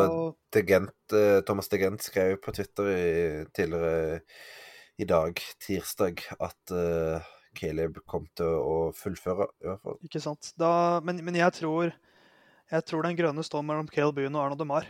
Så 0.54 0.62
Gent, 0.66 1.12
eh, 1.12 1.40
Thomas 1.46 1.68
de 1.68 1.80
Gent 1.82 2.02
skrev 2.02 2.38
på 2.42 2.54
Twitter 2.54 2.90
i, 2.90 3.44
tidligere 3.54 4.22
i 4.98 5.06
dag, 5.10 5.40
tirsdag, 5.58 6.22
at 6.38 6.70
uh, 6.70 7.18
Caleb 7.58 7.98
kom 8.06 8.28
til 8.38 8.46
å 8.46 8.76
fullføre, 8.94 9.48
i 9.58 9.66
hvert 9.66 9.82
fall. 9.82 9.98
Ikke 10.06 10.22
sant. 10.22 10.52
Da, 10.54 11.00
men, 11.02 11.18
men 11.26 11.34
jeg 11.34 11.50
tror 11.58 11.90
jeg 12.70 12.86
tror 12.88 13.04
den 13.04 13.16
grønne 13.18 13.42
står 13.44 13.64
mellom 13.66 13.88
Caleb 13.92 14.16
Boone 14.16 14.38
og 14.38 14.46
Arno 14.46 14.56
de 14.58 14.66
Mar. 14.68 14.86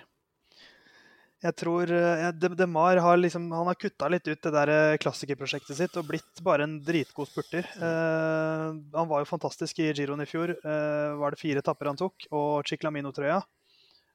Jeg 1.44 1.56
tror 1.60 1.90
DeMar 1.90 2.38
de, 2.40 2.48
de 2.56 3.04
har 3.04 3.18
liksom 3.20 3.50
Han 3.52 3.68
har 3.68 3.76
kutta 3.76 4.08
litt 4.08 4.24
ut 4.30 4.46
det 4.46 4.52
der 4.54 4.70
eh, 4.72 4.98
klassikerprosjektet 5.02 5.76
sitt 5.76 5.96
og 6.00 6.06
blitt 6.08 6.40
bare 6.44 6.64
en 6.64 6.78
dritgod 6.80 7.28
spurter. 7.28 7.66
Eh, 7.76 8.68
han 8.94 9.10
var 9.10 9.20
jo 9.20 9.28
fantastisk 9.28 9.82
i 9.84 9.90
Giroen 9.92 10.24
i 10.24 10.28
fjor. 10.28 10.54
Eh, 10.56 11.10
var 11.20 11.34
det 11.34 11.40
fire 11.42 11.60
etapper 11.60 11.90
han 11.90 12.00
tok, 12.00 12.24
og 12.32 12.64
Chiclamino-trøya. 12.70 13.42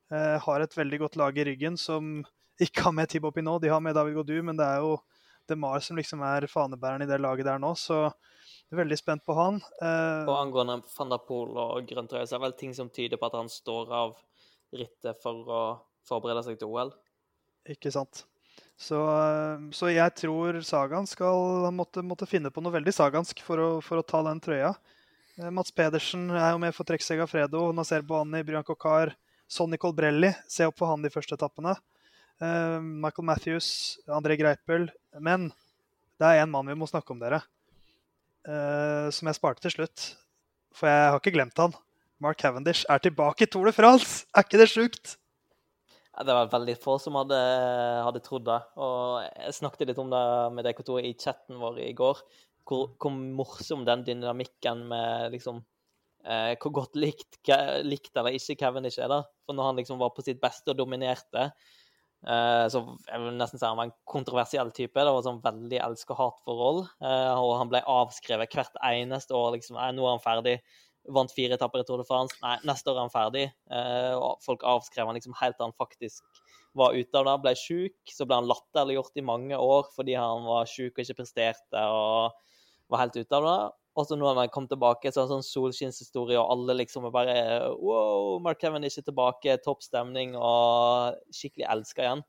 Eh, 0.10 0.38
har 0.42 0.66
et 0.66 0.74
veldig 0.74 1.00
godt 1.04 1.20
lag 1.22 1.38
i 1.38 1.46
ryggen 1.52 1.78
som 1.78 2.24
ikke 2.66 2.88
har 2.88 2.96
med 2.98 3.12
Tibo 3.12 3.30
Pinot. 3.36 3.62
De 3.62 3.70
har 3.70 3.84
med 3.84 3.94
David 3.96 4.18
Godu, 4.18 4.40
men 4.48 4.58
det 4.58 4.66
er 4.66 4.82
jo 4.82 4.96
DeMar 5.50 5.84
som 5.86 6.00
liksom 6.02 6.24
er 6.26 6.48
fanebæreren 6.50 7.06
i 7.06 7.10
det 7.10 7.20
laget 7.22 7.46
der 7.46 7.62
nå. 7.62 7.76
Så 7.78 8.08
jeg 8.08 8.74
er 8.74 8.82
veldig 8.82 8.98
spent 8.98 9.26
på 9.26 9.36
han. 9.38 9.60
Eh, 9.84 10.26
Og 10.26 10.34
angående 10.40 10.80
van 10.96 11.14
der 11.14 11.22
Poel 11.28 11.54
og 11.62 11.86
grønn 11.90 12.10
trøye, 12.10 12.26
så 12.26 12.38
er 12.38 12.42
det 12.42 12.48
vel 12.48 12.58
ting 12.64 12.74
som 12.78 12.90
tyder 12.90 13.22
på 13.22 13.30
at 13.30 13.38
han 13.38 13.54
står 13.54 13.94
av 14.00 14.18
rittet 14.74 15.22
for 15.22 15.46
å 15.46 15.62
forberede 16.10 16.42
seg 16.46 16.58
til 16.58 16.74
OL. 16.74 16.92
Ikke 17.70 17.92
sant. 17.94 18.24
Så, 18.80 18.96
eh, 18.96 19.66
så 19.76 19.90
jeg 19.92 20.16
tror 20.22 20.62
Sagaen 20.64 21.08
skal 21.10 21.68
måtte, 21.76 22.04
måtte 22.06 22.28
finne 22.30 22.52
på 22.54 22.64
noe 22.64 22.78
veldig 22.78 22.94
sagansk 22.96 23.42
for 23.44 23.60
å, 23.60 23.70
for 23.84 24.00
å 24.00 24.06
ta 24.08 24.22
den 24.30 24.40
trøya. 24.44 24.72
Eh, 25.36 25.50
Mats 25.52 25.74
Pedersen 25.76 26.30
er 26.32 26.54
jo 26.54 26.62
med 26.64 26.76
for 26.76 26.88
trekksegg 26.88 27.20
av 27.26 27.32
Fredo. 27.32 27.68
Naser 27.76 28.06
Boani, 28.08 28.42
Brian 28.48 28.64
Kokar, 28.64 29.12
Sonny 29.52 29.78
Colbrelli. 29.82 30.32
Se 30.48 30.70
opp 30.70 30.80
for 30.80 30.94
han 30.94 31.04
de 31.04 31.12
første 31.12 31.36
etappene. 31.36 31.76
Eh, 32.40 32.80
Michael 32.80 33.28
Matthews, 33.34 33.70
André 34.08 34.40
Greipel. 34.40 34.88
Men 35.20 35.52
det 36.20 36.32
er 36.32 36.46
én 36.46 36.52
mann 36.52 36.72
vi 36.72 36.80
må 36.80 36.88
snakke 36.88 37.12
om, 37.14 37.20
dere. 37.22 37.44
Som 39.14 39.28
jeg 39.30 39.38
sparte 39.38 39.62
til 39.62 39.74
slutt. 39.76 40.04
For 40.74 40.90
jeg 40.90 41.10
har 41.12 41.20
ikke 41.20 41.34
glemt 41.36 41.60
han. 41.60 41.76
Mark 42.24 42.40
Cavendish 42.42 42.88
er 42.90 43.04
tilbake 43.04 43.46
i 43.46 43.50
Tour 43.52 43.68
de 43.70 43.74
France! 43.76 44.24
Er 44.34 44.48
ikke 44.48 44.60
det 44.60 44.72
sjukt? 44.72 45.19
Det 46.20 46.36
var 46.36 46.50
veldig 46.52 46.76
få 46.82 46.98
som 47.00 47.16
hadde, 47.16 47.38
hadde 48.04 48.22
trodd 48.24 48.44
det. 48.50 48.60
Og 48.84 49.22
jeg 49.24 49.56
snakket 49.56 49.88
litt 49.88 50.00
om 50.02 50.10
det 50.12 50.24
med 50.56 50.68
DK2 50.68 50.98
i 51.08 51.14
chatten 51.16 51.60
vår 51.62 51.80
i 51.86 51.94
går. 51.96 52.20
Hvor, 52.68 52.90
hvor 53.00 53.14
morsom 53.16 53.86
den 53.88 54.04
dynamikken 54.06 54.84
med 54.92 55.32
liksom 55.34 55.62
eh, 56.28 56.54
Hvor 56.60 56.74
godt 56.76 57.00
likt, 57.00 57.40
likt 57.88 58.20
eller 58.20 58.36
ikke 58.36 58.58
Cavendish 58.60 59.00
er, 59.00 59.08
da. 59.12 59.22
For 59.48 59.56
når 59.56 59.72
han 59.72 59.80
liksom 59.80 60.02
var 60.02 60.12
på 60.16 60.26
sitt 60.26 60.42
beste 60.44 60.76
og 60.76 60.82
dominerte, 60.82 61.48
eh, 62.28 62.66
så 62.68 62.84
jeg 63.08 63.24
vil 63.24 63.40
nesten 63.40 63.62
si 63.62 63.66
han 63.66 63.80
var 63.80 63.88
en 63.88 63.96
kontroversiell 64.04 64.76
type. 64.76 65.00
Det 65.00 65.16
var 65.16 65.26
sånn 65.26 65.42
veldig 65.46 65.82
elsk-og-hat-forhold. 65.88 66.84
Eh, 67.00 67.32
og 67.40 67.56
han 67.62 67.72
ble 67.72 67.86
avskrevet 67.96 68.60
hvert 68.60 68.84
eneste 68.92 69.40
år. 69.40 69.56
liksom, 69.56 69.80
Nei, 69.80 69.94
nå 69.96 70.04
er 70.04 70.18
han 70.18 70.28
ferdig 70.28 70.60
vant 71.08 71.32
fire 71.34 71.56
etapper 71.56 71.84
i 71.84 71.88
Tour 71.88 72.02
de 72.02 72.08
France. 72.08 72.36
Nei, 72.44 72.58
neste 72.68 72.92
år 72.92 73.00
er 73.00 73.06
han 73.06 73.14
ferdig. 73.14 73.48
Eh, 73.72 74.14
og 74.18 74.44
folk 74.46 74.66
avskrev 74.68 75.10
han 75.10 75.18
liksom 75.18 75.38
helt 75.40 75.58
til 75.60 75.70
han 75.70 75.78
faktisk 75.80 76.44
var 76.78 76.96
ute 76.98 77.20
av 77.20 77.28
det. 77.28 77.36
Ble 77.46 77.56
sjuk. 77.58 77.98
Så 78.12 78.28
ble 78.28 78.40
han 78.42 78.50
latterliggjort 78.50 79.20
i 79.20 79.26
mange 79.26 79.58
år 79.58 79.90
fordi 79.96 80.18
han 80.20 80.46
var 80.48 80.70
sjuk 80.70 80.94
og 80.96 81.04
ikke 81.06 81.22
presterte 81.22 81.86
og 81.90 82.38
var 82.90 83.06
helt 83.06 83.20
ute 83.20 83.38
av 83.38 83.48
det. 83.48 83.60
Og 84.00 84.08
så 84.08 84.16
nå 84.16 84.28
når 84.28 84.46
han 84.46 84.52
kom 84.54 84.68
tilbake, 84.70 85.12
så 85.12 85.20
er 85.20 85.26
det 85.26 85.28
en 85.28 85.42
sånn 85.42 85.48
solskinnshistorie, 85.50 86.40
og 86.40 86.54
alle 86.54 86.78
liksom 86.78 87.08
er 87.10 87.14
bare 87.14 87.40
Wow, 87.82 88.38
Mark 88.44 88.62
Kevin 88.62 88.86
er 88.86 88.94
ikke 88.94 89.10
tilbake, 89.10 89.56
topp 89.66 89.84
stemning 89.84 90.38
og 90.38 91.18
skikkelig 91.36 91.68
elska 91.74 92.06
igjen. 92.06 92.22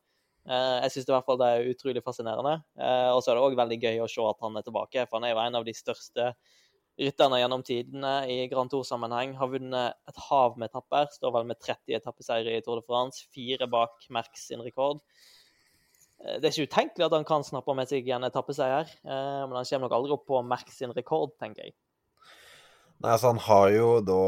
Eh, 0.49 0.79
jeg 0.87 0.95
syns 0.95 1.11
i 1.11 1.15
hvert 1.15 1.29
fall 1.29 1.39
det 1.41 1.51
er 1.53 1.69
utrolig 1.71 2.03
fascinerende. 2.03 2.57
Eh, 2.81 3.11
og 3.13 3.21
så 3.23 3.31
er 3.31 3.39
det 3.39 3.45
òg 3.45 3.59
veldig 3.61 3.79
gøy 3.85 4.01
å 4.03 4.09
se 4.11 4.25
at 4.25 4.41
han 4.43 4.59
er 4.59 4.67
tilbake, 4.67 5.05
for 5.07 5.21
han 5.21 5.29
er 5.29 5.35
jo 5.35 5.43
en 5.45 5.61
av 5.61 5.69
de 5.69 5.77
største 5.77 6.33
rytterne 7.01 7.41
gjennom 7.41 7.65
tidene 7.67 8.15
i 8.29 8.45
Grand 8.51 8.71
Tour-sammenheng. 8.73 9.35
Har 9.41 9.51
vunnet 9.53 9.97
et 10.11 10.23
hav 10.29 10.57
med 10.61 10.71
etapper. 10.71 11.09
Står 11.15 11.35
vel 11.39 11.49
med 11.49 11.61
30 11.61 11.97
etappeseiere 11.97 12.59
i 12.59 12.65
Tour 12.65 12.81
de 12.81 12.87
France. 12.87 13.25
Fire 13.35 13.69
bak 13.71 14.09
Merck 14.13 14.37
sin 14.39 14.63
rekord. 14.65 15.01
Eh, 16.25 16.39
Det 16.41 16.49
er 16.49 16.55
ikke 16.55 16.71
utenkelig 16.71 17.07
at 17.07 17.17
han 17.17 17.29
kan 17.29 17.47
snappe 17.47 17.75
med 17.77 17.89
seg 17.89 18.09
en 18.13 18.29
etappeseier, 18.29 18.89
eh, 19.05 19.45
men 19.47 19.57
han 19.57 19.69
kommer 19.69 19.87
nok 19.89 19.97
aldri 19.99 20.17
opp 20.17 20.27
på 20.29 20.43
Merck 20.45 20.73
sin 20.75 20.93
rekord, 20.97 21.33
tenker 21.41 21.69
jeg. 21.69 21.77
Nei, 23.01 23.15
altså, 23.15 23.33
han 23.33 23.45
har 23.49 23.71
jo 23.77 23.93
da 24.05 24.25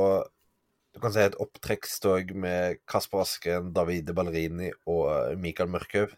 Du 0.93 1.01
kan 1.01 1.09
si 1.09 1.23
et 1.25 1.39
opptrekkstog 1.41 2.35
med 2.37 2.83
Kasper 2.85 3.23
Asken, 3.23 3.70
Davide 3.73 4.12
Ballerini 4.12 4.66
og 4.85 5.07
eh, 5.09 5.39
Mikael 5.41 5.70
Mørkhaug. 5.73 6.12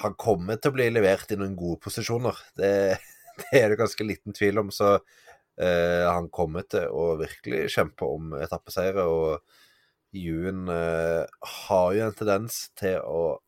Han 0.00 0.14
kommer 0.16 0.56
til 0.56 0.72
å 0.72 0.76
bli 0.76 0.86
levert 0.88 1.30
i 1.32 1.36
noen 1.36 1.52
gode 1.56 1.76
posisjoner. 1.84 2.32
Det, 2.56 2.96
det 3.50 3.60
er 3.62 3.72
det 3.72 3.80
ganske 3.80 4.06
liten 4.06 4.36
tvil 4.36 4.62
om. 4.62 4.72
Så 4.74 4.96
eh, 4.96 6.04
han 6.06 6.30
kommer 6.34 6.66
til 6.70 6.88
å 6.92 7.14
virkelig 7.20 7.66
kjempe 7.76 8.08
om 8.08 8.36
etappeseiere. 8.38 9.06
Og 9.06 10.16
Juen 10.16 10.66
eh, 10.72 11.24
har 11.66 11.88
jo 11.96 12.06
en 12.06 12.18
tendens 12.18 12.66
til 12.78 13.00
å 13.02 13.38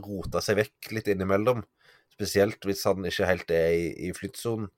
rote 0.00 0.42
seg 0.44 0.60
vekk 0.60 0.92
litt 0.94 1.10
innimellom. 1.10 1.64
Spesielt 2.14 2.62
hvis 2.68 2.84
han 2.86 3.06
ikke 3.08 3.28
helt 3.28 3.54
er 3.54 3.72
i, 3.74 3.88
i 4.08 4.12
flyttsonen. 4.14 4.70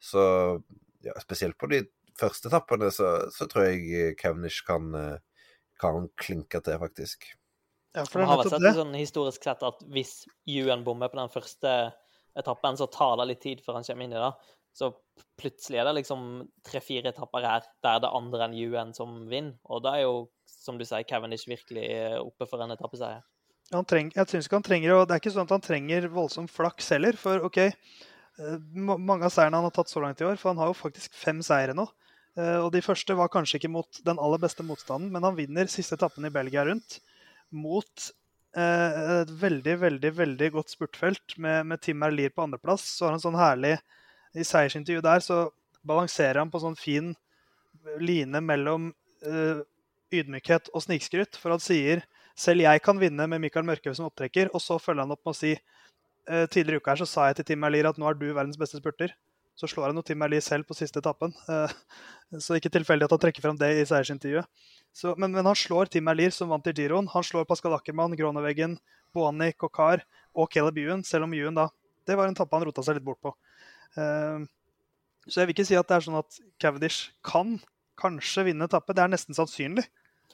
Så 0.00 0.22
ja, 1.04 1.16
spesielt 1.20 1.58
på 1.60 1.68
de 1.72 1.84
første 2.20 2.50
etappene 2.50 2.90
så, 2.94 3.12
så 3.32 3.48
tror 3.50 3.70
jeg 3.70 4.14
Cavendish 4.20 4.64
kan, 4.66 4.92
eh, 4.96 5.44
kan 5.80 6.08
klinke 6.20 6.60
til, 6.64 6.78
faktisk. 6.80 7.26
Ja, 7.96 8.04
for 8.06 8.20
det 8.20 8.26
er 8.26 8.30
har 8.30 8.38
vært 8.38 8.46
nettopp 8.46 8.54
sett 8.54 8.66
det. 8.68 8.76
sånn 8.78 8.94
historisk 8.98 9.46
sett 9.48 9.64
at 9.66 9.80
hvis 9.90 10.12
UN 10.46 10.84
bommer 10.86 11.10
på 11.10 11.18
den 11.18 11.32
første 11.32 11.74
etappen, 12.38 12.76
så 12.78 12.86
tar 12.90 13.16
det 13.20 13.28
litt 13.30 13.42
tid 13.42 13.62
før 13.64 13.78
han 13.78 13.86
kommer 13.86 14.06
inn 14.06 14.14
i 14.14 14.22
det. 14.22 14.32
Så 14.76 14.92
plutselig 15.40 15.80
er 15.80 15.88
det 15.88 15.96
liksom 15.98 16.26
tre-fire 16.66 17.10
etapper 17.10 17.46
her 17.46 17.64
der 17.82 18.02
det 18.04 18.12
andre 18.14 18.46
enn 18.46 18.54
UN 18.54 18.92
som 18.94 19.24
vinner. 19.30 19.56
Og 19.66 19.82
da 19.82 19.96
er 19.98 20.04
jo, 20.04 20.28
som 20.46 20.78
du 20.78 20.84
sier, 20.86 21.02
Cavendish 21.08 21.48
virkelig 21.50 21.88
oppe 22.20 22.46
for 22.46 22.62
en 22.62 22.76
etappeseier. 22.76 23.24
Treng, 23.86 24.10
jeg 24.14 24.26
synes 24.30 24.46
ikke 24.48 24.58
han 24.58 24.66
trenger, 24.66 24.94
og 24.96 25.08
Det 25.08 25.14
er 25.14 25.22
ikke 25.22 25.34
sånn 25.34 25.46
at 25.46 25.54
han 25.54 25.62
trenger 25.62 26.08
voldsom 26.10 26.48
flaks 26.50 26.90
heller. 26.94 27.18
For 27.18 27.42
ok, 27.46 27.58
eh, 27.66 28.56
mange 28.78 29.26
av 29.26 29.34
seirene 29.34 29.58
han 29.58 29.66
har 29.68 29.74
tatt 29.74 29.90
så 29.90 30.02
langt 30.02 30.22
i 30.22 30.26
år, 30.26 30.38
for 30.38 30.50
han 30.50 30.62
har 30.62 30.70
jo 30.72 30.78
faktisk 30.78 31.14
fem 31.14 31.42
seire 31.42 31.74
nå. 31.74 31.86
Eh, 32.38 32.58
Og 32.62 32.70
de 32.74 32.82
første 32.82 33.14
var 33.18 33.30
kanskje 33.30 33.58
ikke 33.58 33.70
mot 33.70 34.02
den 34.06 34.18
aller 34.18 34.38
beste 34.38 34.66
motstanden, 34.66 35.10
men 35.10 35.22
han 35.26 35.38
vinner 35.38 35.70
siste 35.70 35.98
etappen 35.98 36.26
i 36.26 36.34
Belgia 36.34 36.64
rundt 36.66 37.00
mot 37.50 38.10
eh, 38.56 39.00
et 39.20 39.32
veldig, 39.42 39.76
veldig 39.84 40.12
veldig 40.16 40.50
godt 40.56 40.74
spurtfelt 40.74 41.36
med, 41.38 41.66
med 41.70 41.82
Tim 41.84 42.02
Erlier 42.06 42.32
på 42.34 42.44
andreplass. 42.44 42.84
Så 42.96 43.06
har 43.06 43.16
han 43.16 43.22
sånn 43.22 43.38
herlig 43.38 43.76
I 44.34 44.46
seiersintervjuet 44.46 45.06
der 45.06 45.24
så 45.24 45.40
balanserer 45.86 46.42
han 46.42 46.52
på 46.52 46.60
sånn 46.62 46.78
fin 46.78 47.14
line 48.00 48.42
mellom 48.44 48.90
eh, 49.26 49.62
ydmykhet 50.14 50.70
og 50.74 50.84
snikskryt. 50.84 51.38
For 51.40 51.54
han 51.54 51.62
sier 51.62 52.04
selv 52.38 52.64
jeg 52.64 52.82
kan 52.84 53.00
vinne 53.00 53.26
med 53.30 53.42
Mikael 53.42 53.66
Mørkhaug 53.68 53.96
som 53.96 54.08
opptrekker. 54.10 54.52
Og 54.54 54.62
så 54.64 54.78
følger 54.82 55.06
han 55.06 55.16
opp 55.16 55.24
med 55.24 55.34
å 55.34 55.40
si 55.40 55.54
eh, 55.54 56.46
tidligere 56.46 56.80
i 56.80 56.84
uka 56.84 56.94
her 56.94 57.02
så 57.02 57.08
sa 57.08 57.28
jeg 57.30 57.40
til 57.40 57.52
Tim 57.52 57.66
Erlier 57.68 57.90
at 57.90 58.00
nå 58.00 58.08
er 58.10 58.18
du 58.18 58.28
verdens 58.30 58.60
beste 58.60 58.80
spurter. 58.80 59.14
Så 59.60 59.68
slår 59.68 59.90
han 59.90 59.98
jo 60.00 60.04
Tim 60.08 60.22
Erlier 60.24 60.40
selv 60.44 60.64
på 60.68 60.76
siste 60.78 61.02
etappen. 61.02 61.34
Eh, 61.52 61.72
så 62.40 62.56
ikke 62.56 62.70
tilfeldig 62.72 63.04
at 63.04 63.12
han 63.12 63.20
trekker 63.26 63.44
fram 63.44 63.58
det 63.60 63.68
i 63.76 63.82
seiersintervjuet. 63.88 64.48
Så, 64.96 65.12
men, 65.20 65.34
men 65.36 65.44
han 65.44 65.58
slår 65.58 65.90
Tim 65.92 66.08
Erlier, 66.08 66.32
som 66.32 66.48
vant 66.48 66.66
i 66.70 66.72
Giroen. 66.76 67.10
Han 67.12 67.26
slår 67.26 67.44
Pascal 67.48 67.76
Ackermann, 67.76 68.16
Groneveggen, 68.18 68.78
Boani, 69.14 69.50
Kokar 69.60 70.00
og 70.32 70.48
Caleb 70.54 70.80
Ewan, 70.80 71.04
selv 71.04 71.26
om 71.28 71.34
Ewan 71.36 71.58
da 71.58 71.68
Det 72.08 72.16
var 72.16 72.30
en 72.30 72.34
tappe 72.38 72.56
han 72.56 72.64
rota 72.64 72.82
seg 72.82 72.96
litt 72.96 73.04
bort 73.06 73.20
på. 73.22 73.34
Eh, 74.00 74.48
så 75.28 75.42
jeg 75.42 75.50
vil 75.50 75.54
ikke 75.58 75.68
si 75.68 75.76
at 75.78 75.86
det 75.90 75.98
er 75.98 76.06
sånn 76.08 76.18
at 76.18 76.40
Cavendish 76.62 77.10
kan 77.26 77.58
kanskje 78.00 78.46
vinne 78.48 78.64
etappe. 78.66 78.96
Det 78.96 79.04
er 79.04 79.12
nesten 79.12 79.36
sannsynlig 79.36 79.84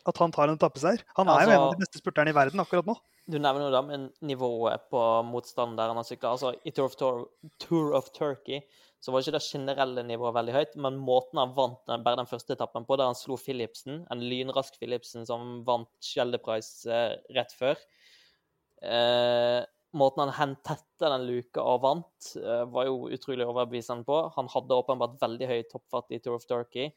at 0.06 0.20
han 0.22 0.30
tar 0.32 0.48
en 0.52 0.56
etappeseier. 0.60 1.02
Han 1.18 1.28
er 1.32 1.42
jo 1.42 1.50
en 1.50 1.56
av 1.56 1.64
Altså- 1.66 1.74
de 1.74 1.82
beste 1.82 1.98
spurterne 2.00 2.30
i 2.30 2.36
verden 2.36 2.62
akkurat 2.62 2.86
nå. 2.86 2.94
Du 3.26 3.40
nevner 3.42 3.66
jo 3.66 3.70
da 3.74 3.82
med 3.82 4.12
nivået 4.22 4.84
på 4.88 5.00
motstanderen 5.26 5.76
der 5.80 5.88
han 5.90 5.98
har 5.98 6.06
sykla. 6.06 6.30
Altså, 6.36 6.54
I 6.64 6.70
Tour 6.70 6.86
of, 6.86 6.94
Tour, 6.94 7.24
Tour 7.58 7.92
of 7.98 8.12
Turkey 8.14 8.60
så 9.00 9.12
var 9.12 9.22
ikke 9.22 9.36
det 9.36 9.44
generelle 9.44 10.02
nivået 10.06 10.34
veldig 10.34 10.54
høyt, 10.56 10.74
men 10.82 10.98
måten 10.98 11.38
han 11.40 11.54
vant 11.54 11.84
bare 11.86 12.18
den 12.18 12.28
første 12.30 12.56
etappen 12.56 12.86
på, 12.88 12.96
der 12.98 13.10
han 13.10 13.18
slo 13.18 13.36
Philipsen, 13.38 14.02
en 14.10 14.24
lynrask 14.24 14.78
Philipsen 14.80 15.26
som 15.28 15.60
vant 15.66 15.90
Schelde 16.02 16.40
Prize 16.42 16.90
eh, 16.90 17.16
rett 17.36 17.54
før 17.56 17.76
eh, 18.82 19.62
Måten 19.96 20.26
han 20.26 20.34
hentette 20.36 21.08
den 21.08 21.24
luka 21.24 21.62
og 21.64 21.82
vant, 21.84 22.30
eh, 22.36 22.64
var 22.68 22.88
jo 22.88 23.06
utrolig 23.14 23.46
overbevisende 23.46 24.04
på. 24.04 24.18
Han 24.34 24.50
hadde 24.52 24.76
åpenbart 24.76 25.14
veldig 25.22 25.48
høy 25.48 25.60
toppfart 25.70 26.10
i 26.12 26.18
Tour 26.20 26.36
of 26.36 26.44
Turkey, 26.48 26.90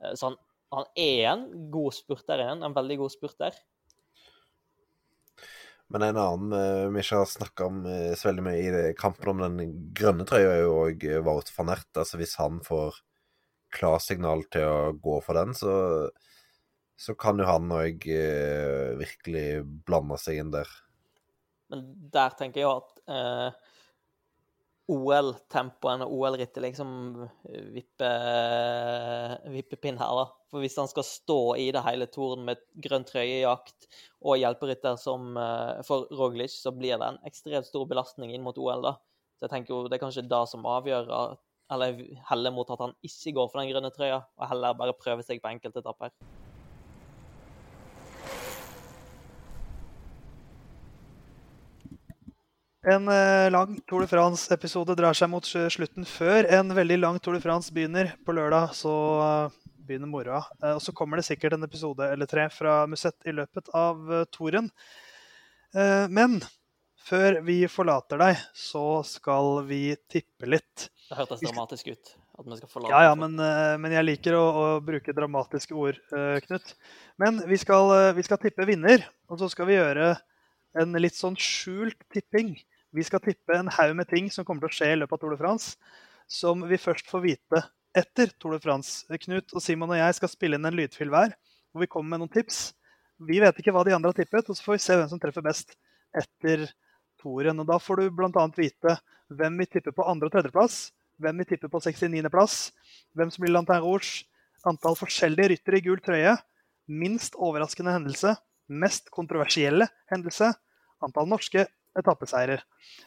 eh, 0.00 0.14
så 0.14 0.30
han, 0.30 0.38
han 0.72 0.86
er 0.96 1.24
en 1.34 1.44
god 1.74 1.96
spurter 1.98 2.40
igjen, 2.40 2.64
en 2.64 2.76
veldig 2.76 3.00
god 3.02 3.12
spurter. 3.12 3.58
Men 5.94 6.02
en 6.02 6.18
annen 6.18 6.54
eh, 6.56 6.86
vi 6.90 7.02
ikke 7.02 7.20
har 7.20 7.28
snakka 7.30 7.66
om 7.68 7.84
eh, 7.86 8.14
så 8.18 8.30
veldig 8.30 8.44
mye 8.46 8.86
i 8.90 8.94
kampen 8.98 9.30
om 9.30 9.42
den 9.44 9.74
grønne 9.94 10.26
trøya, 10.26 10.56
er 10.56 10.64
jo 10.64 10.78
òg 10.80 11.04
Wout 11.26 11.52
van 11.54 11.70
Ert. 11.76 11.90
Altså 11.94 12.18
hvis 12.18 12.34
han 12.40 12.58
får 12.66 12.98
klarsignal 13.76 14.42
til 14.52 14.66
å 14.66 14.80
gå 15.02 15.20
for 15.24 15.38
den, 15.38 15.54
så, 15.54 15.74
så 16.98 17.14
kan 17.18 17.38
jo 17.38 17.46
han 17.48 17.70
òg 17.74 18.08
eh, 18.10 18.96
virkelig 18.98 19.46
blande 19.86 20.18
seg 20.22 20.42
inn 20.42 20.52
der. 20.54 20.70
Men 21.72 21.86
der 22.14 22.34
tenker 22.38 22.62
jeg 22.62 22.70
at 22.70 23.00
eh, 23.10 23.65
OL-tempoen 24.92 26.04
og 26.04 26.12
OL-rittet 26.14 26.62
liksom 26.62 26.90
vipper 27.74 29.40
vippepinn 29.50 29.98
her, 29.98 30.20
da. 30.20 30.26
For 30.52 30.62
hvis 30.62 30.78
han 30.78 30.90
skal 30.90 31.06
stå 31.08 31.40
i 31.58 31.66
det 31.74 31.82
hele 31.88 32.06
toren 32.12 32.44
med 32.46 32.62
grønn 32.84 33.06
trøyejakt 33.08 33.88
og 34.22 34.38
hjelperytter 34.38 34.94
som 35.00 35.34
eh, 35.42 35.82
for 35.86 36.06
Roglic, 36.14 36.54
så 36.62 36.70
blir 36.74 37.00
det 37.00 37.10
en 37.10 37.20
ekstremt 37.26 37.66
stor 37.66 37.88
belastning 37.90 38.30
inn 38.34 38.46
mot 38.46 38.58
OL, 38.62 38.86
da. 38.86 38.94
Så 39.36 39.48
jeg 39.48 39.56
tenker 39.56 39.74
jo 39.74 39.82
det 39.90 39.98
er 39.98 40.04
kanskje 40.06 40.28
det 40.30 40.42
som 40.52 40.70
avgjør 40.70 41.10
eller 41.72 42.02
heller 42.30 42.54
mot 42.54 42.68
at 42.70 42.82
han 42.84 42.94
ikke 43.04 43.34
går 43.36 43.50
for 43.50 43.60
den 43.60 43.72
grønne 43.72 43.90
trøya, 43.94 44.22
og 44.38 44.50
heller 44.52 44.78
bare 44.78 44.94
prøver 44.94 45.26
seg 45.26 45.42
på 45.42 45.50
enkeltetapper. 45.50 46.14
En 52.86 53.08
eh, 53.08 53.50
lang 53.50 53.80
Tour 53.86 54.04
de 54.04 54.06
France-episode 54.06 54.94
drar 54.94 55.16
seg 55.18 55.30
mot 55.32 55.42
slutten 55.42 56.04
før 56.06 56.46
en 56.54 56.68
veldig 56.70 57.00
lang 57.00 57.16
Tour 57.18 57.34
de 57.34 57.42
France 57.42 57.72
begynner. 57.74 58.12
På 58.22 58.30
lørdag 58.36 58.76
så 58.78 58.92
eh, 59.24 59.56
begynner 59.88 60.06
moroa. 60.06 60.44
Eh, 60.60 60.76
og 60.76 60.82
så 60.84 60.94
kommer 60.94 61.18
det 61.18 61.24
sikkert 61.26 61.56
en 61.56 61.66
episode 61.66 62.06
eller 62.06 62.30
tre 62.30 62.44
fra 62.54 62.84
Musett 62.86 63.26
i 63.26 63.34
løpet 63.34 63.72
av 63.74 64.06
touren. 64.34 64.70
Men 65.76 66.38
før 67.04 67.40
vi 67.44 67.56
forlater 67.68 68.20
deg, 68.22 68.38
så 68.56 69.02
skal 69.04 69.66
vi 69.66 69.80
tippe 70.08 70.46
litt. 70.48 70.86
Det 71.10 71.18
hørtes 71.18 71.42
dramatisk 71.42 71.90
ut. 71.90 72.12
At 72.38 72.46
vi 72.46 72.60
skal 72.60 72.70
forlate 72.70 72.94
Ja, 72.94 73.10
ja, 73.10 73.18
men, 73.18 73.34
men 73.82 73.92
jeg 73.92 74.06
liker 74.06 74.38
å, 74.38 74.44
å 74.46 74.64
bruke 74.86 75.12
dramatiske 75.12 75.76
ord, 75.76 75.98
Knut. 76.46 76.72
Men 77.20 77.42
vi 77.50 77.58
skal, 77.60 77.92
vi 78.16 78.24
skal 78.24 78.40
tippe 78.40 78.64
vinner, 78.70 79.04
og 79.28 79.42
så 79.42 79.50
skal 79.52 79.68
vi 79.68 79.76
gjøre 79.76 80.14
en 80.80 80.96
litt 81.02 81.18
sånn 81.18 81.36
skjult 81.36 81.98
tipping. 82.14 82.54
Vi 82.96 83.04
skal 83.04 83.20
tippe 83.20 83.52
en 83.52 83.68
haug 83.68 83.92
med 83.98 84.08
ting 84.08 84.30
som 84.32 84.44
kommer 84.46 84.64
til 84.64 84.72
å 84.72 84.76
skje 84.78 84.86
i 84.94 84.96
løpet 84.96 85.18
av 85.18 85.20
Tour 85.20 85.34
de 85.34 85.40
France, 85.40 85.74
som 86.32 86.62
vi 86.64 86.78
først 86.80 87.10
får 87.10 87.22
vite 87.26 87.60
etter 87.96 88.32
Tour 88.40 88.56
de 88.56 88.60
France. 88.64 89.04
Knut 89.26 89.52
og 89.52 89.60
Simon 89.60 89.92
og 89.92 90.00
jeg 90.00 90.16
skal 90.16 90.32
spille 90.32 90.56
inn 90.56 90.68
en 90.68 90.78
lydfil 90.78 91.12
hver, 91.12 91.34
hvor 91.72 91.84
vi 91.84 91.90
kommer 91.92 92.14
med 92.14 92.24
noen 92.24 92.32
tips. 92.32 92.70
Vi 93.28 93.42
vet 93.42 93.60
ikke 93.60 93.74
hva 93.76 93.84
de 93.84 93.92
andre 93.96 94.14
har 94.14 94.16
tippet, 94.16 94.48
og 94.48 94.56
så 94.56 94.64
får 94.64 94.78
vi 94.78 94.84
se 94.86 94.96
hvem 94.96 95.12
som 95.12 95.20
treffer 95.20 95.44
best 95.44 95.76
etter 96.16 96.64
toren. 97.20 97.60
Og 97.60 97.68
da 97.68 97.76
får 97.80 98.00
du 98.00 98.16
bl.a. 98.16 98.48
vite 98.56 98.96
hvem 99.28 99.60
vi 99.60 99.68
tipper 99.76 99.92
på 99.96 100.08
andre- 100.08 100.30
og 100.30 100.36
tredjeplass, 100.38 100.80
hvem 101.20 101.44
vi 101.44 101.50
tipper 101.52 101.72
på 101.72 101.84
69.-plass, 101.84 102.58
hvem 103.16 103.32
som 103.32 103.44
blir 103.44 103.52
Lantin 103.52 103.84
Rouge, 103.84 104.24
antall 104.66 104.96
forskjellige 104.98 105.52
ryttere 105.52 105.78
i 105.78 105.84
gul 105.84 106.00
trøye, 106.00 106.32
minst 106.88 107.36
overraskende 107.36 107.92
hendelse, 107.92 108.32
mest 108.72 109.12
kontroversielle 109.14 109.88
hendelse, 110.10 110.54
antall 111.04 111.28
norske 111.28 111.66
etappeseirer. 111.98 112.62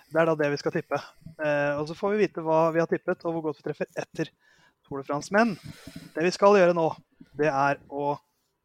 Det 0.10 0.20
er 0.22 0.30
da 0.30 0.36
det 0.40 0.50
vi 0.54 0.60
skal 0.62 0.74
tippe. 0.76 1.00
Eh, 1.42 1.74
og 1.80 1.88
så 1.90 1.96
får 1.98 2.16
vi 2.16 2.24
vite 2.26 2.44
hva 2.46 2.70
vi 2.76 2.82
har 2.84 2.90
tippet, 2.92 3.26
og 3.26 3.36
hvor 3.38 3.50
godt 3.50 3.60
vi 3.62 3.68
treffer 3.70 3.90
etter 4.00 4.32
Tour 4.88 5.02
de 5.02 5.08
France. 5.10 5.30
Men 5.36 5.56
det 6.16 6.24
vi 6.26 6.32
skal 6.34 6.58
gjøre 6.58 6.74
nå, 6.78 6.88
det 7.38 7.52
er 7.52 7.80
å 7.94 8.16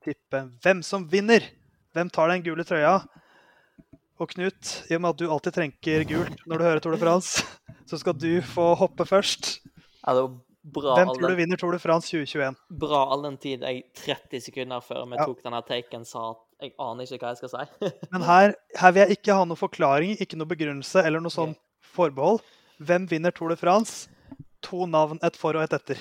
tippe 0.05 0.45
hvem 0.64 0.81
som 0.85 1.05
vinner. 1.11 1.45
Hvem 1.95 2.11
tar 2.12 2.33
den 2.33 2.43
gule 2.47 2.64
trøya? 2.66 2.97
Og 4.22 4.31
Knut, 4.31 4.70
i 4.91 4.95
og 4.97 5.03
med 5.03 5.11
at 5.14 5.20
du 5.20 5.27
alltid 5.31 5.57
trenker 5.57 6.05
gult 6.07 6.43
når 6.47 6.61
du 6.61 6.64
hører 6.68 6.83
Tour 6.85 6.95
de 6.95 7.01
France, 7.03 7.43
så 7.91 7.99
skal 8.01 8.14
du 8.16 8.39
få 8.47 8.70
hoppe 8.79 9.07
først. 9.09 9.57
Ja, 10.05 10.14
det 10.14 10.22
var 10.22 10.35
bra, 10.64 10.95
Hvem 11.01 11.11
tror 11.16 11.33
du 11.33 11.39
vinner 11.41 11.61
Tour 11.61 11.75
de 11.75 11.81
France 11.83 12.09
2021? 12.14 12.55
bra 12.85 13.01
all 13.12 13.25
den 13.27 13.37
tid 13.43 13.64
jeg 13.66 13.83
30 14.01 14.45
sekunder 14.47 14.85
før 14.87 15.03
vi 15.11 15.18
Ja. 15.18 15.27
tok 15.27 15.43
denne 15.45 15.61
taken, 15.66 16.07
sa 16.09 16.31
at 16.31 16.43
jeg 16.62 16.74
aner 16.80 17.07
ikke 17.07 17.24
hva 17.24 17.32
jeg 17.34 17.40
skal 17.42 17.52
si. 17.52 17.90
Men 18.14 18.26
her, 18.26 18.55
her 18.80 18.94
vil 18.94 19.05
jeg 19.05 19.18
ikke 19.18 19.36
ha 19.38 19.46
noen 19.46 19.61
forklaring, 19.61 20.16
ikke 20.22 20.38
noen 20.38 20.50
begrunnelse 20.50 21.02
eller 21.05 21.22
noe 21.22 21.32
sånn 21.34 21.57
forbehold. 21.94 22.42
Hvem 22.84 23.09
vinner 23.11 23.34
Tour 23.34 23.55
de 23.55 23.59
France? 23.61 24.09
To 24.66 24.86
navn, 24.90 25.20
et 25.26 25.36
for 25.38 25.57
og 25.59 25.66
et 25.66 25.74
etter. 25.76 26.00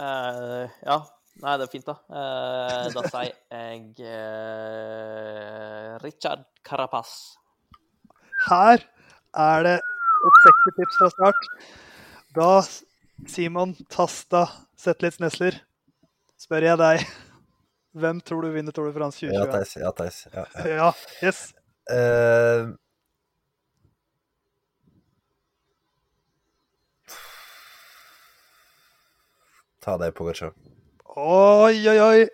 Uh, 0.00 0.66
ja. 0.82 1.02
Nei, 1.42 1.54
det 1.56 1.64
er 1.64 1.70
fint, 1.72 1.86
da. 1.88 1.96
Uh, 2.12 2.88
da 2.92 3.02
sier 3.08 3.32
jeg 3.32 3.94
uh, 4.04 5.96
Richard 6.04 6.44
Carapaz. 6.66 7.12
Her 8.48 8.82
er 9.38 9.64
det 9.66 9.76
et 9.78 10.40
sexy 10.44 10.74
tips 10.76 10.98
fra 11.00 11.08
start. 11.14 11.48
Da 12.36 12.50
Simon 13.28 13.74
Tasta 13.92 14.46
Zetlitz 14.78 15.20
Nesler 15.22 15.60
spør 16.40 16.66
jeg 16.66 16.80
deg 16.80 17.04
hvem 17.92 18.20
tror 18.24 18.46
du 18.46 18.52
vinner 18.54 18.72
Tour 18.74 18.88
de 18.88 18.94
France 18.96 19.26
Ja, 19.26 19.44
2021? 19.44 19.52
Theis. 19.52 19.76
Ja, 19.82 19.90
Theis. 19.92 20.20
Ja, 20.32 20.46
ja. 20.54 20.68
Ja, 20.76 20.92
yes. 21.26 21.40
Uh, 21.92 22.72
ta 29.82 29.98
deg, 30.00 30.14
Pogacar. 30.16 30.54
Oi, 31.12 31.76
oi, 31.90 31.98
oi. 32.00 32.24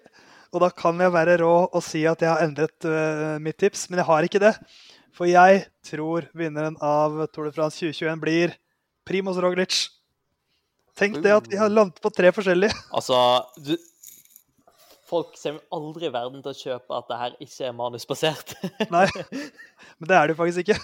Og 0.55 0.63
da 0.65 0.71
kan 0.73 1.01
jeg 1.03 1.13
være 1.13 1.41
rå 1.43 1.53
og 1.67 1.83
si 1.85 2.05
at 2.09 2.23
jeg 2.25 2.31
har 2.31 2.45
endret 2.45 2.87
uh, 2.89 3.37
mitt 3.43 3.59
tips, 3.61 3.89
men 3.91 4.01
jeg 4.01 4.09
har 4.09 4.29
ikke 4.29 4.43
det. 4.43 4.55
For 5.17 5.29
jeg 5.29 5.65
tror 5.85 6.29
vinneren 6.39 6.79
av 6.85 7.25
Tour 7.33 7.49
de 7.49 7.55
France 7.57 7.81
2021 7.83 8.23
blir 8.23 8.55
Primoz 9.09 9.41
Roglic. 9.43 9.89
Tenk 10.99 11.19
det 11.25 11.35
at 11.35 11.47
vi 11.51 11.59
har 11.59 11.71
landet 11.71 11.99
på 12.03 12.11
tre 12.15 12.31
forskjellige. 12.35 12.75
Altså 12.95 13.19
du, 13.59 13.75
Folk 15.09 15.37
kommer 15.41 15.63
aldri 15.73 16.09
i 16.09 16.13
verden 16.13 16.43
til 16.45 16.53
å 16.53 16.59
kjøpe 16.59 16.99
at 16.99 17.07
det 17.09 17.19
her 17.23 17.37
ikke 17.45 17.69
er 17.71 17.77
manusbasert. 17.77 18.53
Nei, 18.95 19.07
men 19.97 20.11
det 20.11 20.19
er 20.19 20.29
det 20.29 20.35
jo 20.35 20.41
faktisk 20.43 20.67
ikke. 20.67 20.77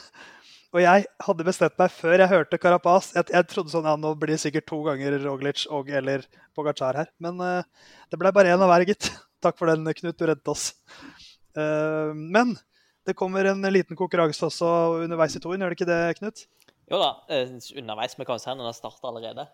Og 0.74 0.80
jeg 0.82 1.04
hadde 1.22 1.46
bestemt 1.46 1.76
meg 1.78 1.92
før 1.94 2.18
jeg 2.18 2.30
hørte 2.32 2.58
Carapaz. 2.58 3.12
Jeg, 3.14 3.28
jeg 3.30 3.46
trodde 3.50 3.70
sånn, 3.70 3.86
ja, 3.86 3.94
nå 4.00 4.10
blir 4.18 4.34
det 4.34 4.40
sikkert 4.42 4.66
to 4.66 4.80
ganger 4.82 5.14
Roglic 5.22 5.68
og 5.70 5.90
eller 6.00 6.24
Pogacar 6.56 6.98
her. 6.98 7.10
Men 7.22 7.38
uh, 7.38 7.90
det 8.10 8.18
ble 8.18 8.32
bare 8.34 8.50
én 8.50 8.64
av 8.64 8.72
hver, 8.72 8.86
gitt. 8.88 9.06
Takk 9.44 9.60
for 9.60 9.70
den, 9.70 9.86
Knut. 10.00 10.16
Du 10.18 10.26
reddet 10.26 10.50
oss. 10.50 10.72
Uh, 11.54 12.10
men 12.16 12.56
det 13.06 13.14
kommer 13.14 13.46
en 13.52 13.62
liten 13.70 13.98
konkurranse 13.98 14.48
også 14.48 14.72
underveis 15.04 15.36
i 15.38 15.42
toen, 15.44 15.60
gjør 15.60 15.70
det 15.70 15.78
ikke 15.78 15.90
det, 15.92 16.00
Knut? 16.18 16.46
Jo 16.90 16.98
da, 16.98 17.12
eh, 17.32 17.54
underveis. 17.78 18.16
Vi 18.18 18.26
kan 18.26 18.40
jo 18.40 18.42
se 18.42 18.56
når 18.56 18.72
det 18.72 18.78
starter 18.80 19.12
allerede. 19.12 19.46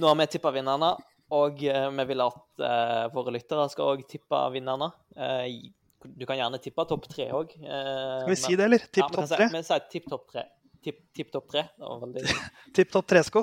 Nå 0.00 0.08
har 0.08 0.16
vi 0.18 0.26
tippa 0.32 0.54
vinnerne, 0.54 0.94
og 1.34 1.62
eh, 1.66 1.88
vi 1.98 2.04
vil 2.10 2.22
at 2.22 2.62
eh, 2.62 3.06
våre 3.14 3.34
lyttere 3.34 3.66
skal 3.72 3.96
òg 3.96 4.04
tippe 4.10 4.40
vinnerne. 4.54 4.92
Eh, 5.18 5.72
du 6.06 6.22
kan 6.28 6.38
gjerne 6.38 6.60
tippe 6.62 6.84
topp 6.86 7.08
tre 7.10 7.30
òg. 7.34 7.56
Skal 7.56 8.30
vi 8.30 8.38
si 8.38 8.54
det, 8.54 8.68
eller? 8.68 8.84
Tipp 8.86 9.10
topp 9.10 9.26
tre? 9.32 9.48
Vi 9.50 9.62
sier 9.66 9.88
tipp 9.90 10.06
topp 10.12 10.28
tre. 10.30 10.44
Tipp, 10.86 11.00
tipp 11.18 11.32
topp 11.34 11.48
tre. 11.50 11.64
Veldig 11.82 12.22
Tipp 12.76 12.92
topp 12.94 13.08
tre-sko? 13.10 13.42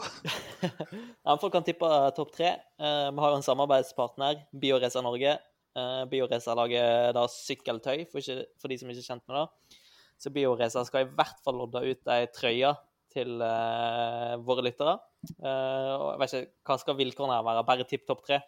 Ja, 1.25 1.35
folk 1.41 1.51
kan 1.51 1.65
tippe 1.67 1.89
topp 2.15 2.31
tre. 2.37 2.53
Eh, 2.79 3.09
vi 3.09 3.25
har 3.25 3.35
en 3.35 3.43
samarbeidspartner, 3.43 4.45
Bioracer 4.55 5.03
Norge. 5.03 5.37
Bioracer 6.07 6.53
lager 6.53 7.15
da 7.17 7.23
sykkeltøy, 7.33 8.03
for, 8.11 8.21
ikke, 8.21 8.45
for 8.61 8.69
de 8.69 8.77
som 8.77 8.91
ikke 8.93 9.01
er 9.01 9.07
kjent 9.09 9.23
med 9.25 9.39
det. 9.39 9.77
Så 10.21 10.31
Bioracer 10.31 10.85
skal 10.87 11.07
i 11.07 11.13
hvert 11.17 11.39
fall 11.43 11.57
lodde 11.59 11.81
ut 11.83 12.11
ei 12.13 12.27
trøye 12.31 12.75
til 13.13 13.41
uh, 13.41 14.35
våre 14.45 14.65
lyttere. 14.65 14.97
Uh, 15.39 15.93
og 15.95 16.07
jeg 16.11 16.19
vet 16.21 16.35
ikke, 16.39 16.51
Hva 16.67 16.77
skal 16.81 16.97
vilkårene 16.99 17.37
her 17.37 17.45
være? 17.47 17.65
Bare 17.67 17.87
tipp 17.89 18.05
topp 18.09 18.23
tre? 18.27 18.39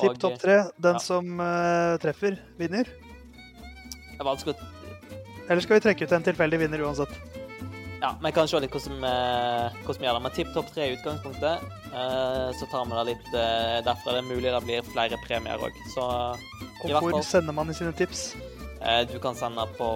Tipp 0.00 0.20
topp 0.22 0.38
tre. 0.42 0.58
Den 0.82 0.98
ja. 0.98 1.02
som 1.02 1.40
uh, 1.40 1.96
treffer, 2.02 2.38
vinner. 2.60 2.88
Det 2.88 4.22
er 4.22 4.28
vanskelig 4.28 4.56
å 4.56 4.70
Eller 5.46 5.64
skal 5.64 5.78
vi 5.78 5.84
trekke 5.88 6.08
ut 6.08 6.14
en 6.16 6.28
tilfeldig 6.30 6.62
vinner 6.64 6.86
uansett? 6.86 7.12
Ja, 8.00 8.12
vi 8.20 8.32
kan 8.36 8.48
se 8.48 8.60
litt 8.60 8.74
hvordan 8.74 8.98
vi, 9.02 10.04
gjør 10.04 10.18
det. 10.18 10.24
Men 10.26 10.34
tipp 10.36 10.52
topp 10.54 10.68
tre 10.74 10.90
i 10.90 10.96
utgangspunktet. 10.98 11.64
Så 12.58 12.68
tar 12.68 12.84
vi 12.84 12.92
det 12.92 13.04
litt 13.08 13.30
derfra. 13.32 14.12
Det 14.12 14.20
er 14.20 14.26
mulig 14.28 14.52
det 14.52 14.60
blir 14.66 14.90
flere 14.92 15.16
premier 15.24 15.64
òg. 15.64 15.78
Så 15.94 16.04
hvor 16.84 17.22
sender 17.24 17.56
man 17.56 17.72
i 17.72 17.78
sine 17.78 17.96
tips? 17.96 18.28
Eh, 18.86 19.02
du 19.10 19.18
kan 19.22 19.34
sende 19.38 19.66
på 19.76 19.88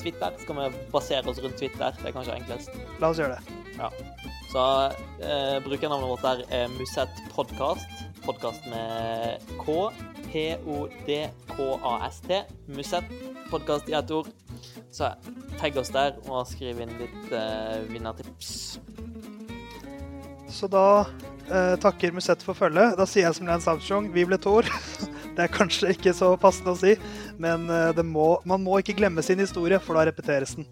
Twitter. 0.00 0.30
Skal 0.42 0.54
vi 0.58 0.68
basere 0.92 1.28
oss 1.30 1.40
rundt 1.44 1.58
Twitter? 1.60 1.90
Det 2.00 2.08
er 2.08 2.16
kanskje 2.16 2.38
enklest. 2.40 2.70
La 3.00 3.06
oss 3.12 3.20
gjøre 3.20 3.36
det. 3.36 3.42
Ja. 3.78 3.88
Så 4.50 4.62
eh, 5.22 5.58
brukernavnet 5.64 6.08
vårt 6.10 6.24
der 6.26 6.38
er 6.50 6.68
Musett 6.74 7.14
Podcast. 7.34 7.86
Podkast 8.24 8.66
med 8.70 9.38
K. 9.62 9.92
P-O-D-K-A-S-T. 10.32 12.28
Musett 12.66 13.04
Podkast 13.50 13.88
i 13.88 13.92
ett 13.98 14.10
ord. 14.10 14.26
Så 14.90 15.08
tagg 15.60 15.76
oss 15.78 15.90
der 15.94 16.14
og 16.26 16.46
skriv 16.50 16.80
inn 16.82 16.92
litt 16.98 17.32
eh, 17.34 17.78
vinnertips. 17.90 18.80
Så 20.50 20.66
da 20.70 21.06
eh, 21.46 21.76
takker 21.80 22.12
Musett 22.14 22.42
for 22.42 22.54
følget. 22.58 22.98
Da 22.98 23.06
sier 23.08 23.28
jeg 23.28 23.38
som 23.38 23.46
Lance 23.48 23.70
Armstrong, 23.70 24.10
vi 24.14 24.26
ble 24.28 24.38
Thor. 24.42 24.64
Det 25.40 25.46
er 25.46 25.54
kanskje 25.56 25.88
ikke 25.94 26.12
så 26.12 26.34
passende 26.36 26.74
å 26.74 26.76
si, 26.76 26.90
men 27.40 27.62
eh, 27.72 27.94
det 27.96 28.02
må, 28.04 28.44
man 28.44 28.60
må 28.60 28.76
ikke 28.82 28.92
glemme 28.98 29.22
sin 29.24 29.40
historie, 29.40 29.78
for 29.80 29.96
da 29.96 30.02
repeteres 30.04 30.52
den. 30.58 30.66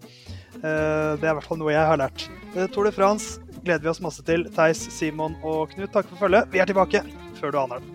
Eh, 0.61 1.17
det 1.17 1.25
er 1.25 1.31
i 1.31 1.37
hvert 1.39 1.47
fall 1.47 1.57
noe 1.57 1.73
jeg 1.73 1.87
har 1.89 1.97
lært. 1.97 2.29
Eh, 2.53 2.67
Tour 2.69 2.85
de 2.85 2.93
France 2.93 3.41
gleder 3.63 3.81
vi 3.81 3.89
oss 3.89 4.01
masse 4.05 4.21
til. 4.27 4.45
Theis, 4.53 4.77
Simon 4.93 5.33
og 5.41 5.73
Knut, 5.73 5.89
takk 5.95 6.05
for 6.11 6.21
følget. 6.21 6.53
Vi 6.53 6.61
er 6.61 6.69
tilbake 6.69 7.01
før 7.39 7.49
du 7.49 7.57
aner 7.63 7.81
det. 7.81 7.89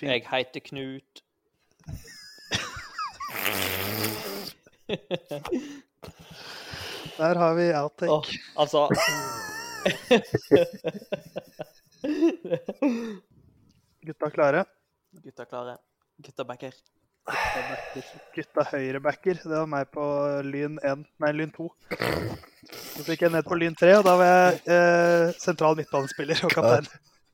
Jeg 0.00 0.24
heter 0.24 0.60
Knut. 0.70 1.20
Der 7.20 7.34
har 7.34 7.54
vi 7.54 7.72
outtake. 7.74 8.12
Oh, 8.12 8.24
altså 8.56 8.88
Gutta 14.06 14.30
klare? 14.30 14.64
Gutta 15.24 15.44
klare. 15.44 15.76
Gutta 16.20 16.44
backer. 16.44 16.74
Gutta, 17.30 17.60
backer. 17.68 18.04
Gutta 18.34 18.64
høyrebacker. 18.72 19.34
Det 19.42 19.52
var 19.52 19.68
meg 19.70 19.90
på 19.94 20.04
Lyn 20.46 20.78
1, 20.82 21.04
nei, 21.22 21.32
Lyn 21.36 21.52
2. 21.54 21.68
Så 22.70 23.04
fikk 23.06 23.24
jeg 23.26 23.32
ned 23.34 23.46
på 23.46 23.58
Lyn 23.60 23.76
3, 23.78 23.92
og 24.00 24.04
da 24.06 24.14
var 24.20 24.30
jeg 24.30 24.60
eh, 24.76 25.26
sentral 25.40 25.78
midtbanespiller 25.78 26.44
og 26.46 26.54
kaptein. 26.54 26.88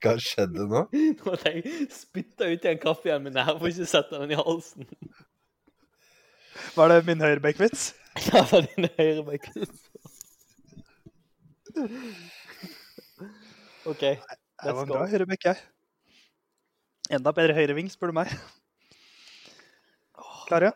Hva 0.05 0.13
skjedde 0.21 0.67
nå? 0.69 0.83
Nå 1.19 1.23
måtte 1.25 1.53
jeg 1.55 1.89
spytte 1.95 2.51
ut 2.51 2.67
i 2.67 2.73
en 2.73 2.83
kaffe 2.83 3.11
igjen, 3.11 3.31
jeg 3.33 3.57
får 3.61 3.73
ikke 3.73 3.89
sette 3.91 4.21
den 4.21 4.35
i 4.35 4.41
halsen. 4.41 4.91
Var 6.77 6.93
det 6.93 6.99
min 7.07 7.25
høyrebekkvits? 7.25 7.89
Ja, 8.29 8.43
det 8.43 8.51
var 8.53 8.69
din 8.69 8.91
høyrebekkvits. 8.99 9.79
OK. 13.87 14.03
Det 14.03 14.73
var 14.75 14.83
en 14.83 14.91
bra 14.91 15.05
høyrebekk, 15.07 15.49
jeg. 15.51 15.61
Enda 17.17 17.31
bedre 17.35 17.55
høyreving, 17.55 17.91
spør 17.93 18.11
du 18.11 18.17
meg. 18.19 18.33
Klare? 20.49 20.73